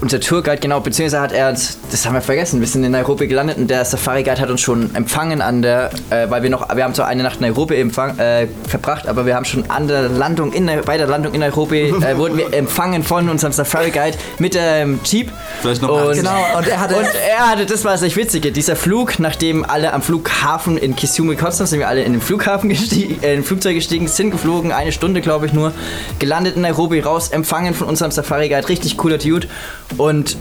Unser 0.00 0.20
Tourguide, 0.20 0.58
genau, 0.60 0.80
beziehungsweise 0.80 1.20
hat 1.20 1.32
er, 1.32 1.48
uns- 1.48 1.78
das 1.90 2.06
haben 2.06 2.14
wir 2.14 2.20
vergessen, 2.20 2.60
wir 2.60 2.68
sind 2.68 2.84
in 2.84 2.92
Nairobi 2.92 3.26
gelandet 3.26 3.56
und 3.58 3.68
der 3.68 3.84
Safari-Guide 3.84 4.40
hat 4.40 4.48
uns 4.50 4.60
schon 4.60 4.94
empfangen 4.94 5.40
an 5.42 5.60
der, 5.62 5.90
äh, 6.10 6.30
weil 6.30 6.42
wir 6.44 6.50
noch, 6.50 6.74
wir 6.74 6.84
haben 6.84 6.94
zwar 6.94 7.08
eine 7.08 7.22
Nacht 7.24 7.36
in 7.36 7.42
Nairobi 7.42 7.74
empfang, 7.80 8.16
äh, 8.18 8.46
verbracht, 8.68 9.08
aber 9.08 9.26
wir 9.26 9.34
haben 9.34 9.44
schon 9.44 9.68
an 9.70 9.88
der 9.88 10.08
Landung, 10.08 10.52
in, 10.52 10.70
bei 10.84 10.96
der 10.98 11.06
Landung 11.08 11.34
in 11.34 11.40
Nairobi, 11.40 11.80
äh, 11.88 12.16
wurden 12.16 12.36
wir 12.38 12.52
empfangen 12.54 13.02
von 13.02 13.28
unserem 13.28 13.52
Safari-Guide 13.52 14.16
mit 14.38 14.54
dem 14.54 15.00
Jeep. 15.04 15.32
Vielleicht 15.62 15.82
noch 15.82 15.88
Und, 16.08 16.14
Genau, 16.14 16.36
und 16.56 16.68
er 16.68 16.80
hatte 16.80 16.94
und 16.96 17.06
er 17.28 17.50
hatte, 17.50 17.66
das 17.66 17.84
war 17.84 17.92
das 17.92 18.02
echt 18.02 18.16
Witzige, 18.16 18.52
dieser 18.52 18.76
Flug, 18.76 19.18
nachdem 19.18 19.64
alle 19.64 19.92
am 19.92 20.02
Flughafen 20.02 20.78
in 20.78 20.94
Kisumu 20.94 21.30
gekommen 21.30 21.52
sind, 21.52 21.72
wir 21.78 21.88
alle 21.88 22.02
in 22.02 22.12
den 22.12 22.20
Flughafen 22.22 22.68
gestiegen, 22.68 23.22
äh, 23.22 23.34
in 23.34 23.42
Flugzeug 23.42 23.74
gestiegen, 23.74 24.06
sind 24.06 24.30
geflogen, 24.30 24.70
eine 24.72 24.92
Stunde 24.92 25.20
glaube 25.20 25.46
ich 25.46 25.52
nur, 25.52 25.72
gelandet 26.18 26.54
in 26.56 26.62
Nairobi, 26.62 27.00
raus, 27.00 27.28
empfangen 27.30 27.74
von 27.74 27.88
unserem 27.88 28.10
Safari-Guide, 28.12 28.68
richtig 28.68 28.96
cooler 28.96 29.18
Dude. 29.18 29.48
Und 29.96 30.36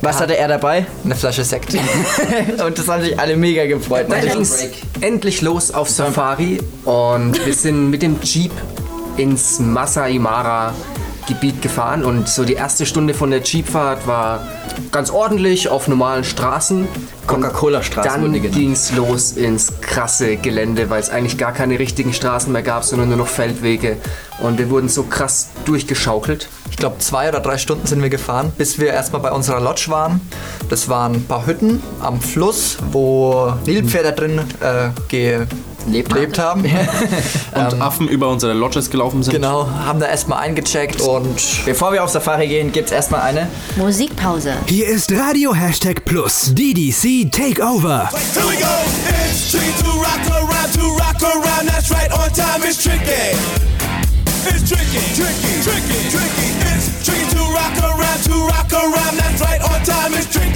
was 0.00 0.20
hatte 0.20 0.36
er 0.36 0.48
dabei? 0.48 0.86
eine 1.04 1.14
Flasche 1.16 1.44
Sekt. 1.44 1.74
und 2.64 2.78
das 2.78 2.88
haben 2.88 3.02
sich 3.02 3.18
alle 3.18 3.36
mega 3.36 3.66
gefreut. 3.66 4.06
Dann 4.08 4.20
ging 4.20 4.46
endlich 5.00 5.42
los 5.42 5.70
auf 5.70 5.90
Safari 5.90 6.58
und 6.84 7.44
wir 7.44 7.54
sind 7.54 7.90
mit 7.90 8.02
dem 8.02 8.18
Jeep 8.22 8.52
ins 9.16 9.58
Masai 9.58 10.18
Mara 10.18 10.72
Gebiet 11.26 11.60
gefahren 11.60 12.04
und 12.04 12.26
so 12.26 12.44
die 12.44 12.54
erste 12.54 12.86
Stunde 12.86 13.12
von 13.12 13.30
der 13.30 13.42
Jeepfahrt 13.42 14.06
war 14.06 14.46
ganz 14.90 15.10
ordentlich 15.10 15.68
auf 15.68 15.86
normalen 15.86 16.24
Straßen. 16.24 16.88
Coca-Cola-Straßen 17.26 18.32
Dann 18.32 18.50
ging 18.50 18.72
es 18.72 18.92
los 18.92 19.32
ins 19.32 19.80
krasse 19.82 20.36
Gelände, 20.36 20.88
weil 20.88 21.00
es 21.00 21.10
eigentlich 21.10 21.36
gar 21.36 21.52
keine 21.52 21.78
richtigen 21.78 22.14
Straßen 22.14 22.50
mehr 22.50 22.62
gab, 22.62 22.84
sondern 22.84 23.08
nur 23.08 23.18
noch 23.18 23.26
Feldwege. 23.28 23.98
Und 24.38 24.58
wir 24.58 24.70
wurden 24.70 24.88
so 24.88 25.02
krass 25.02 25.50
durchgeschaukelt. 25.66 26.48
Ich 26.70 26.76
glaube, 26.76 26.98
zwei 26.98 27.28
oder 27.28 27.40
drei 27.40 27.58
Stunden 27.58 27.86
sind 27.86 28.02
wir 28.02 28.08
gefahren, 28.10 28.52
bis 28.56 28.78
wir 28.78 28.88
erstmal 28.92 29.20
bei 29.22 29.32
unserer 29.32 29.60
Lodge 29.60 29.86
waren. 29.88 30.20
Das 30.68 30.88
waren 30.88 31.14
ein 31.14 31.24
paar 31.24 31.46
Hütten 31.46 31.82
am 32.00 32.20
Fluss, 32.20 32.76
wo 32.92 33.52
Nilpferde 33.66 34.12
drin 34.12 34.40
äh, 34.60 34.90
Lebt. 35.90 36.12
gelebt 36.12 36.38
haben. 36.38 36.64
Und 37.54 37.80
Affen 37.80 38.08
über 38.08 38.28
unsere 38.28 38.52
Lodges 38.52 38.90
gelaufen 38.90 39.22
sind. 39.22 39.32
genau, 39.32 39.68
haben 39.86 39.98
da 40.00 40.06
erstmal 40.06 40.40
eingecheckt 40.40 41.00
und 41.00 41.40
Bevor 41.64 41.92
wir 41.92 42.04
auf 42.04 42.10
Safari 42.10 42.46
gehen, 42.48 42.72
gibt 42.72 42.86
es 42.86 42.92
erstmal 42.92 43.22
eine. 43.22 43.48
Musikpause. 43.76 44.52
Hier 44.66 44.86
ist 44.86 45.10
Radio 45.12 45.54
Hashtag 45.54 46.04
Plus 46.04 46.52
DDC 46.54 47.30
Takeover. 47.32 48.10
Here 48.34 48.44
we 48.46 48.56
go. 48.60 48.66
It's 49.30 49.50
tricky 49.50 49.72
to 49.82 49.90
rock 49.90 50.30
around, 50.30 50.72
to 50.74 50.86
rock 50.90 51.22
around. 51.22 51.68
That's 51.68 51.90
right, 51.90 52.10
It's 54.48 54.64
tricky, 54.68 55.04
tricky, 55.14 55.52
tricky, 55.60 55.98
tricky. 56.08 56.48
It's 56.72 57.04
tricky 57.04 57.26
to 57.36 57.42
rock 57.52 57.76
around, 57.84 58.20
to 58.28 58.36
rock 58.48 58.72
around. 58.72 59.14
That's 59.20 59.40
right, 59.40 59.60
on 59.60 59.80
time. 59.84 60.14
It's 60.14 60.30
tricky. 60.32 60.48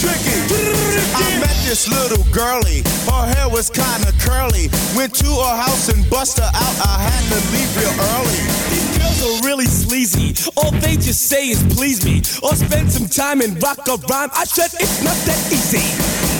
Tricky, 0.00 0.36
tricky. 0.48 0.80
I 1.14 1.38
met 1.40 1.56
this 1.68 1.88
little 1.88 2.24
girlie. 2.32 2.82
Her 3.04 3.26
hair 3.34 3.48
was 3.48 3.68
kinda 3.68 4.12
curly. 4.20 4.70
Went 4.96 5.14
to 5.16 5.28
her 5.28 5.56
house 5.56 5.88
and 5.88 6.08
bust 6.08 6.38
her 6.38 6.50
out. 6.52 6.76
I 6.84 6.96
had 7.04 7.22
to 7.32 7.38
leave 7.52 7.70
real 7.76 7.96
early. 8.16 8.40
These 8.72 8.98
girls 8.98 9.20
are 9.24 9.46
really 9.46 9.66
sleazy. 9.66 10.34
All 10.56 10.70
they 10.70 10.96
just 10.96 11.28
say 11.28 11.48
is 11.48 11.62
please 11.74 12.04
me. 12.04 12.22
Or 12.42 12.54
spend 12.56 12.90
some 12.92 13.08
time 13.08 13.40
and 13.40 13.60
rock 13.62 13.86
a 13.88 13.96
rhyme. 14.08 14.30
I 14.32 14.44
said 14.44 14.70
it's 14.80 15.02
not 15.02 15.16
that 15.26 15.52
easy. 15.52 15.84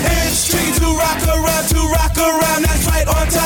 It's 0.05 0.49
tricky 0.49 0.73
to 0.81 0.89
rock 0.97 1.21
around, 1.29 1.69
to 1.69 1.81
rock 1.93 2.17
around. 2.17 2.65
That's 2.65 2.87
right, 2.87 3.07
on 3.09 3.27
time 3.29 3.40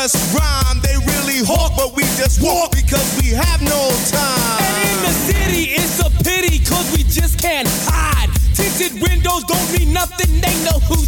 us 0.00 0.16
rhyme. 0.32 0.80
They 0.80 0.96
really 0.96 1.44
hawk, 1.44 1.76
but 1.76 1.94
we 1.94 2.02
just 2.16 2.40
walk 2.40 2.72
because 2.72 3.04
we 3.20 3.36
have 3.36 3.60
no 3.60 3.92
time. 4.08 4.64
And 4.64 4.76
in 4.88 4.98
the 5.04 5.14
city, 5.28 5.62
it's 5.76 6.00
a 6.00 6.10
pity 6.24 6.58
cause 6.64 6.88
we 6.96 7.04
just 7.04 7.38
can't 7.38 7.68
hide. 7.84 8.32
Tinted 8.56 8.96
windows 9.02 9.44
don't 9.44 9.68
mean 9.76 9.92
nothing, 9.92 10.40
they 10.40 10.56
know 10.64 10.80
who's 10.88 10.99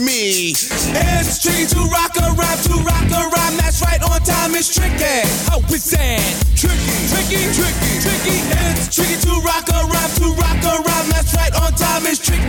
me. 0.00 0.50
It's 0.56 1.42
tricky 1.42 1.66
to 1.76 1.80
rock 1.92 2.16
around, 2.16 2.58
to 2.64 2.74
rock 2.80 3.10
around, 3.12 3.56
that's 3.60 3.82
right, 3.82 4.02
on 4.02 4.20
time 4.24 4.54
is 4.54 4.72
tricky. 4.72 5.20
How 5.46 5.60
is 5.68 5.90
that? 5.92 6.20
Tricky, 6.56 6.96
tricky, 7.12 7.40
tricky, 7.52 7.92
tricky. 8.00 8.36
It's 8.72 8.88
tricky 8.94 9.16
to 9.28 9.40
rock 9.44 9.68
around, 9.68 10.10
to 10.20 10.32
rock 10.40 10.62
around, 10.64 11.06
that's 11.12 11.34
right, 11.36 11.54
on 11.60 11.72
time 11.76 12.06
is 12.06 12.18
tricky. 12.18 12.40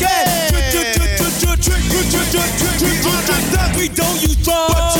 We 3.81 3.87
don't 3.87 4.21
use 4.21 4.35
drugs, 4.35 4.90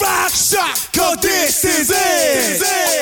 rock 0.00 0.30
shot, 0.30 0.88
cause 0.92 1.16
this 1.20 1.64
is 1.64 1.90
it. 1.90 1.94
This 1.94 2.60
is 2.60 2.62
it. 2.62 2.97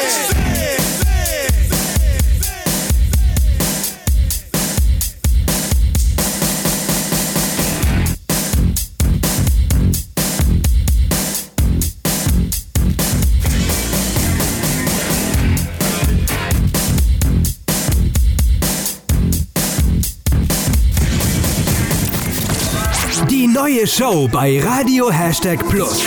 Neue 23.77 23.87
Show 23.87 24.29
bei 24.29 24.59
Radio 24.61 25.11
Hashtag 25.11 25.59
Plus. 25.69 26.03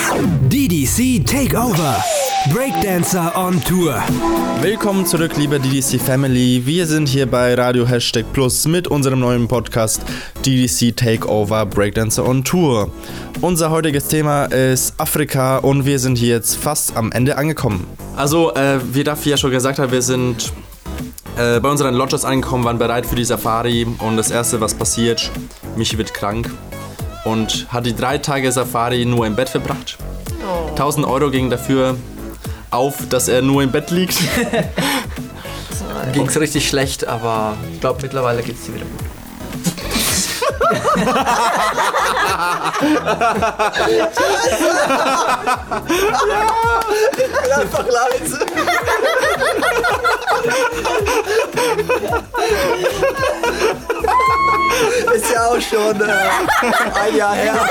DDC 0.50 1.24
Takeover. 1.24 2.04
Breakdancer 2.52 3.32
on 3.36 3.62
Tour. 3.64 4.02
Willkommen 4.62 5.06
zurück, 5.06 5.34
liebe 5.38 5.60
DDC 5.60 6.02
Family. 6.02 6.64
Wir 6.66 6.88
sind 6.88 7.08
hier 7.08 7.28
bei 7.28 7.54
Radio 7.54 7.88
Hashtag 7.88 8.26
Plus 8.34 8.66
mit 8.66 8.88
unserem 8.88 9.20
neuen 9.20 9.48
Podcast 9.48 10.02
DDC 10.44 10.96
Takeover 10.96 11.68
Breakdancer 11.68 12.28
on 12.28 12.44
Tour. 12.44 12.90
Unser 13.42 13.70
heutiges 13.70 14.08
Thema 14.08 14.46
ist 14.46 15.00
Afrika 15.00 15.58
und 15.58 15.86
wir 15.86 16.00
sind 16.00 16.18
hier 16.18 16.36
jetzt 16.36 16.56
fast 16.56 16.98
am 16.98 17.12
Ende 17.12 17.38
angekommen. 17.38 17.86
Also, 18.16 18.52
äh, 18.56 18.80
wie 18.94 19.04
Daffy 19.04 19.30
ja 19.30 19.38
schon 19.38 19.52
gesagt 19.52 19.78
hat, 19.78 19.92
wir 19.92 20.02
sind 20.02 20.54
äh, 21.38 21.60
bei 21.60 21.70
unseren 21.70 21.94
Lodges 21.94 22.26
angekommen, 22.26 22.64
waren 22.64 22.80
bereit 22.80 23.06
für 23.06 23.16
die 23.16 23.26
Safari 23.26 23.86
und 24.00 24.18
das 24.18 24.32
erste, 24.32 24.60
was 24.60 24.74
passiert, 24.74 25.30
Michi 25.76 26.00
wird 26.00 26.16
krank 26.16 26.50
und 27.26 27.68
hat 27.72 27.86
die 27.86 27.96
drei 27.96 28.18
Tage 28.18 28.52
Safari 28.52 29.06
nur 29.06 29.26
im 29.26 29.36
Bett 29.36 29.50
verbracht. 29.50 29.98
1000 30.72 31.06
Euro 31.06 31.30
ging 31.30 31.50
dafür 31.50 31.96
auf, 32.72 32.96
dass 33.10 33.28
er 33.28 33.42
nur 33.42 33.64
im 33.64 33.72
Bett 33.72 33.92
liegt. 33.92 34.18
Ging 36.14 36.28
es 36.28 36.40
richtig 36.40 36.68
schlecht, 36.68 37.08
aber 37.08 37.56
ich 37.74 37.80
glaube 37.80 38.00
mittlerweile 38.02 38.42
geht 38.42 38.56
es 38.56 38.66
dir 38.66 38.76
wieder 38.76 38.86
gut. 38.86 39.00
Einfach 47.60 47.86
leise. 47.88 48.40
Ist 55.16 55.32
ja 55.34 55.48
auch 55.48 55.62
schon 55.62 56.02
äh, 56.02 57.00
ein 57.00 57.16
Jahr 57.16 57.36
her. 57.36 57.56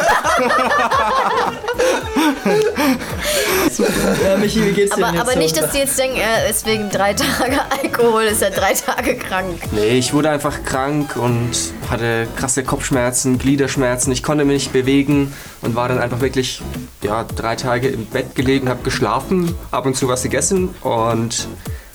ja, 4.24 4.36
Michi, 4.36 4.64
wie 4.64 4.72
geht's 4.72 4.94
dir 4.94 5.06
Aber, 5.06 5.20
aber 5.20 5.36
nicht, 5.36 5.56
dass 5.56 5.72
die 5.72 5.78
jetzt 5.78 5.98
denken, 5.98 6.18
er 6.18 6.48
ist 6.48 6.66
wegen 6.66 6.90
drei 6.90 7.14
Tage 7.14 7.60
Alkohol, 7.82 8.24
ist 8.24 8.42
er 8.42 8.50
drei 8.50 8.74
Tage 8.74 9.16
krank. 9.16 9.60
Nee, 9.72 9.98
ich 9.98 10.12
wurde 10.12 10.30
einfach 10.30 10.62
krank 10.64 11.16
und 11.16 11.50
hatte 11.90 12.26
krasse 12.36 12.62
Kopfschmerzen, 12.62 13.38
Gliederschmerzen. 13.38 14.12
Ich 14.12 14.22
konnte 14.22 14.44
mich 14.44 14.54
nicht 14.54 14.72
bewegen 14.72 15.32
und 15.62 15.74
war 15.74 15.88
dann 15.88 15.98
einfach 15.98 16.20
wirklich 16.20 16.62
ja, 17.02 17.24
drei 17.24 17.56
Tage 17.56 17.88
im 17.88 18.06
Bett 18.06 18.34
gelegen, 18.34 18.68
habe 18.68 18.82
geschlafen, 18.82 19.54
ab 19.70 19.86
und 19.86 19.96
zu 19.96 20.08
was 20.08 20.22
gegessen 20.22 20.74
und 20.82 21.48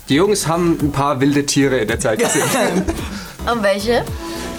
die 0.09 0.15
Jungs 0.15 0.47
haben 0.47 0.77
ein 0.81 0.91
paar 0.91 1.21
wilde 1.21 1.45
Tiere 1.45 1.77
in 1.77 1.87
der 1.87 1.99
Zeit 1.99 2.19
gesehen. 2.19 2.43
Und 3.51 3.61
welche? 3.63 4.03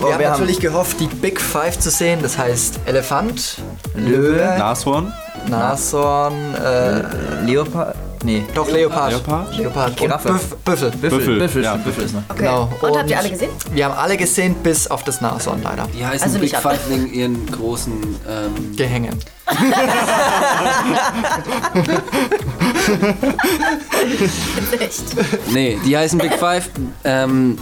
Boah, 0.00 0.08
wir 0.08 0.12
haben 0.14 0.20
wir 0.20 0.26
haben- 0.26 0.32
natürlich 0.40 0.60
gehofft, 0.60 1.00
die 1.00 1.06
Big 1.06 1.40
Five 1.40 1.78
zu 1.78 1.90
sehen. 1.90 2.20
Das 2.22 2.36
heißt 2.36 2.80
Elefant, 2.86 3.56
Löwe, 3.94 4.56
Nashorn, 4.58 5.12
Nashorn, 5.48 6.54
äh, 6.54 7.44
Leopard? 7.46 7.94
Nee. 8.24 8.42
doch 8.54 8.70
Leopard. 8.70 9.12
Leopard, 9.12 9.56
Leopard. 9.58 9.96
Giraffe. 9.98 10.28
Und 10.30 10.34
Büff, 10.40 10.56
Büffel. 10.64 10.90
Büffel, 10.92 11.38
Büffel, 11.38 11.62
ja. 11.62 11.76
Büffel 11.76 12.04
ist 12.04 12.14
noch. 12.14 12.22
Okay. 12.30 12.38
Genau. 12.44 12.72
Und, 12.80 12.96
habt 12.98 13.10
ihr 13.10 13.18
alle 13.18 13.28
gesehen? 13.28 13.50
Wir 13.70 13.84
haben 13.84 13.98
alle 13.98 14.16
gesehen, 14.16 14.54
bis 14.62 14.90
auf 14.90 15.04
das 15.04 15.20
Nashorn 15.20 15.62
leider. 15.62 15.86
Die 15.94 16.04
heißen 16.06 16.28
Also 16.28 16.38
Big. 16.38 16.56
Five 16.56 16.88
wegen 16.88 17.12
ihren 17.12 17.46
großen. 17.50 17.92
Ähm, 18.26 18.74
Gehänge. 18.76 19.10
Echt? 24.80 25.02
nee, 25.52 25.78
die 25.84 25.96
heißen 25.96 26.18
Big 26.18 26.34
Five, 26.34 26.70
ähm, 27.04 27.58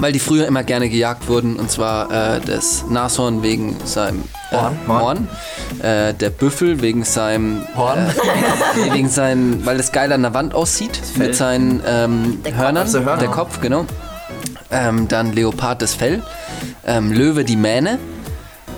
weil 0.00 0.12
die 0.12 0.18
früher 0.18 0.46
immer 0.46 0.64
gerne 0.64 0.88
gejagt 0.88 1.28
wurden. 1.28 1.56
Und 1.56 1.70
zwar 1.70 2.10
äh, 2.10 2.40
das 2.40 2.84
Nashorn 2.88 3.42
wegen 3.42 3.76
seinem 3.84 4.24
äh, 4.50 4.56
Horn. 4.56 4.78
Horn. 4.88 5.28
Äh, 5.82 6.14
der 6.14 6.30
Büffel 6.30 6.82
wegen 6.82 7.04
seinem 7.04 7.62
Horn. 7.76 7.98
Äh, 7.98 8.92
wegen 8.92 9.08
seinen, 9.08 9.64
weil 9.64 9.78
es 9.78 9.92
geil 9.92 10.12
an 10.12 10.22
der 10.22 10.34
Wand 10.34 10.54
aussieht 10.54 11.00
mit 11.16 11.36
seinen 11.36 11.82
ähm, 11.86 12.40
Der 12.44 12.52
Kopf. 12.52 12.62
Hörnern. 12.62 12.82
Also 12.82 13.00
Hörner. 13.00 13.16
Der 13.18 13.28
Kopf, 13.28 13.60
genau. 13.60 13.86
Ähm, 14.70 15.08
dann 15.08 15.32
Leopard 15.32 15.82
das 15.82 15.94
Fell. 15.94 16.22
Ähm, 16.86 17.12
Löwe 17.12 17.44
die 17.44 17.56
Mähne. 17.56 17.98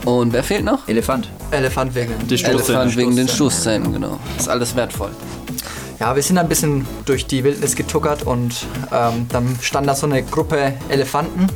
Und 0.05 0.33
wer 0.33 0.43
fehlt 0.43 0.65
noch? 0.65 0.89
Elefant. 0.89 1.29
Elefant 1.53 1.95
wegen. 1.95 2.13
Die 2.27 2.43
Elefant 2.43 2.97
wegen 2.97 3.15
den 3.15 3.29
Stoßzähnen, 3.29 3.93
genau. 3.93 4.19
Ist 4.37 4.49
alles 4.49 4.75
wertvoll. 4.75 5.11
Ja, 6.03 6.17
wir 6.17 6.23
sind 6.25 6.37
ein 6.37 6.49
bisschen 6.49 6.85
durch 7.05 7.27
die 7.27 7.45
Wildnis 7.45 7.77
getuckert 7.77 8.25
und 8.25 8.67
ähm, 8.93 9.27
dann 9.29 9.57
stand 9.63 9.87
da 9.87 9.95
so 9.95 10.05
eine 10.05 10.25
Gruppe 10.25 10.73
Elefanten. 10.89 11.47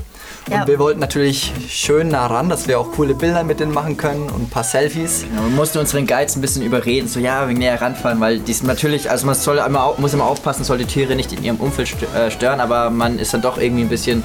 Ja. 0.49 0.61
Und 0.61 0.69
wir 0.69 0.79
wollten 0.79 1.01
natürlich 1.01 1.53
schön 1.69 2.11
nah 2.11 2.29
ran, 2.29 2.49
dass 2.49 2.69
wir 2.69 2.79
auch 2.79 2.93
coole 2.93 3.17
Bilder 3.17 3.43
mit 3.43 3.59
denen 3.59 3.75
machen 3.75 3.97
können 3.97 4.31
und 4.31 4.43
ein 4.43 4.49
paar 4.49 4.63
Selfies. 4.63 5.25
Ja, 5.25 5.43
wir 5.43 5.51
mussten 5.57 5.79
unseren 5.79 6.07
Guides 6.07 6.37
ein 6.37 6.43
bisschen 6.43 6.63
überreden, 6.63 7.09
so 7.09 7.19
ja, 7.19 7.49
wegen 7.49 7.59
näher 7.59 7.83
ranfahren, 7.83 8.21
weil 8.21 8.39
die 8.39 8.53
sind 8.53 8.69
natürlich, 8.69 9.11
also 9.11 9.27
man 9.27 9.35
soll 9.35 9.59
immer, 9.59 9.95
muss 9.99 10.15
immer 10.15 10.27
aufpassen, 10.27 10.63
soll 10.63 10.79
die 10.79 10.85
Tiere 10.85 11.17
nicht 11.17 11.33
in 11.33 11.43
ihrem 11.43 11.57
Umfeld 11.57 11.97
äh, 12.15 12.31
stören, 12.31 12.61
aber 12.61 12.91
man 12.91 13.19
ist 13.19 13.35
dann 13.35 13.43
doch 13.43 13.59
irgendwie 13.59 13.83
ein 13.83 13.89
bisschen 13.89 14.23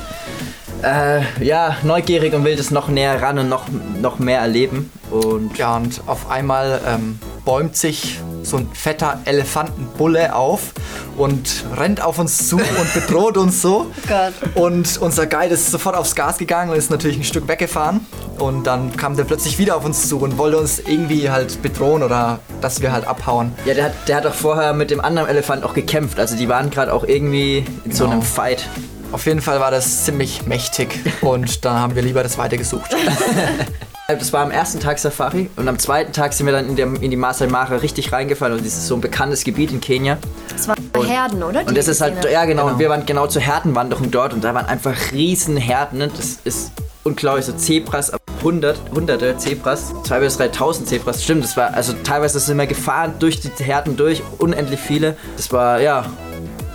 äh, 0.83 1.21
ja, 1.43 1.77
neugierig 1.81 2.35
und 2.35 2.43
will 2.43 2.55
das 2.55 2.69
noch 2.69 2.89
näher 2.89 3.19
ran 3.23 3.39
und 3.39 3.49
noch, 3.49 3.63
noch 3.99 4.19
mehr 4.19 4.41
erleben. 4.41 4.91
Und 5.09 5.57
Ja, 5.57 5.77
und 5.77 5.99
auf 6.05 6.29
einmal 6.29 6.79
ähm, 6.87 7.17
bäumt 7.43 7.75
sich 7.75 8.19
so 8.43 8.57
ein 8.57 8.69
fetter 8.73 9.19
Elefantenbulle 9.25 10.35
auf 10.35 10.73
und 11.17 11.63
rennt 11.77 12.01
auf 12.01 12.19
uns 12.19 12.47
zu 12.47 12.57
und 12.57 12.93
bedroht 12.93 13.37
uns 13.37 13.61
so. 13.61 13.91
Gott. 14.07 14.33
Und 14.55 14.97
unser 15.01 15.27
Guide 15.27 15.53
ist 15.53 15.69
sofort 15.71 15.95
aufs 15.95 16.15
Gas 16.15 16.37
gegangen 16.37 16.71
und 16.71 16.77
ist 16.77 16.89
natürlich 16.91 17.17
ein 17.17 17.23
Stück 17.23 17.47
weggefahren. 17.47 18.05
Und 18.39 18.65
dann 18.65 18.95
kam 18.97 19.15
der 19.15 19.23
plötzlich 19.25 19.59
wieder 19.59 19.75
auf 19.77 19.85
uns 19.85 20.07
zu 20.09 20.19
und 20.19 20.37
wollte 20.37 20.57
uns 20.57 20.79
irgendwie 20.79 21.29
halt 21.29 21.61
bedrohen 21.61 22.01
oder 22.01 22.39
dass 22.61 22.81
wir 22.81 22.91
halt 22.91 23.05
abhauen. 23.05 23.53
ja, 23.65 23.73
der 23.75 23.85
hat, 23.85 23.93
der 24.07 24.15
hat 24.17 24.25
auch 24.25 24.33
vorher 24.33 24.73
mit 24.73 24.89
dem 24.89 24.99
anderen 25.01 25.29
Elefant 25.29 25.63
auch 25.63 25.73
gekämpft, 25.73 26.19
also 26.19 26.35
die 26.35 26.49
waren 26.49 26.69
gerade 26.71 26.91
auch 26.93 27.03
irgendwie 27.03 27.63
in 27.85 27.91
so 27.91 28.05
Genau. 28.05 28.13
einem 28.13 28.21
Fight. 28.23 28.67
Auf 29.11 29.25
jeden 29.25 29.41
Fall 29.41 29.59
war 29.59 29.69
das 29.71 30.05
ziemlich 30.05 30.45
mächtig 30.47 30.99
und 31.21 31.65
dann 31.65 31.75
haben 31.77 31.95
wir 31.95 32.01
lieber 32.01 32.23
das 32.23 32.37
weiter 32.37 32.57
gesucht. 32.57 32.95
Das 34.19 34.33
war 34.33 34.41
am 34.43 34.51
ersten 34.51 34.79
Tag 34.79 34.99
Safari 34.99 35.49
und 35.55 35.67
am 35.67 35.77
zweiten 35.79 36.13
Tag 36.13 36.33
sind 36.33 36.45
wir 36.45 36.53
dann 36.53 36.67
in, 36.69 36.75
der, 36.75 36.85
in 37.01 37.11
die 37.11 37.17
Masai 37.17 37.47
Mara 37.47 37.75
richtig 37.77 38.11
reingefallen 38.11 38.57
und 38.57 38.65
das 38.65 38.73
ist 38.73 38.87
so 38.87 38.95
ein 38.95 39.01
bekanntes 39.01 39.43
Gebiet 39.43 39.71
in 39.71 39.81
Kenia. 39.81 40.17
Das 40.51 40.67
waren 40.67 40.77
Herden, 41.05 41.43
oder? 41.43 41.65
Und 41.65 41.77
das 41.77 41.87
ist 41.87 42.01
halt, 42.01 42.23
ja 42.25 42.45
genau, 42.45 42.61
Genau. 42.63 42.73
und 42.73 42.79
wir 42.79 42.89
waren 42.89 43.05
genau 43.05 43.27
zur 43.27 43.41
Herdenwanderung 43.41 44.11
dort 44.11 44.33
und 44.33 44.43
da 44.43 44.53
waren 44.53 44.65
einfach 44.67 44.95
riesen 45.11 45.57
Herden. 45.57 45.99
Ne? 45.99 46.11
Das 46.15 46.37
ist 46.43 46.71
unglaublich, 47.03 47.45
so 47.45 47.53
Zebras, 47.53 48.11
100, 48.39 48.77
hunderte 48.93 49.37
Zebras, 49.37 49.93
2.000 50.05 50.19
bis 50.19 50.39
3.000 50.39 50.85
Zebras. 50.85 51.23
Stimmt, 51.23 51.43
das 51.43 51.57
war, 51.57 51.73
also 51.73 51.93
teilweise 52.03 52.39
sind 52.39 52.57
wir 52.57 52.67
gefahren 52.67 53.13
durch 53.19 53.39
die 53.39 53.49
Herden 53.63 53.97
durch, 53.97 54.21
unendlich 54.37 54.79
viele. 54.79 55.17
Das 55.37 55.51
war, 55.51 55.79
ja, 55.81 56.05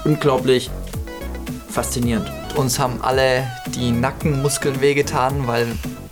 unglaublich 0.05 0.71
faszinierend. 1.71 2.31
Uns 2.57 2.79
haben 2.79 3.01
alle 3.03 3.45
die 3.75 3.91
Nackenmuskeln 3.93 4.81
wehgetan, 4.81 5.47
weil 5.47 5.67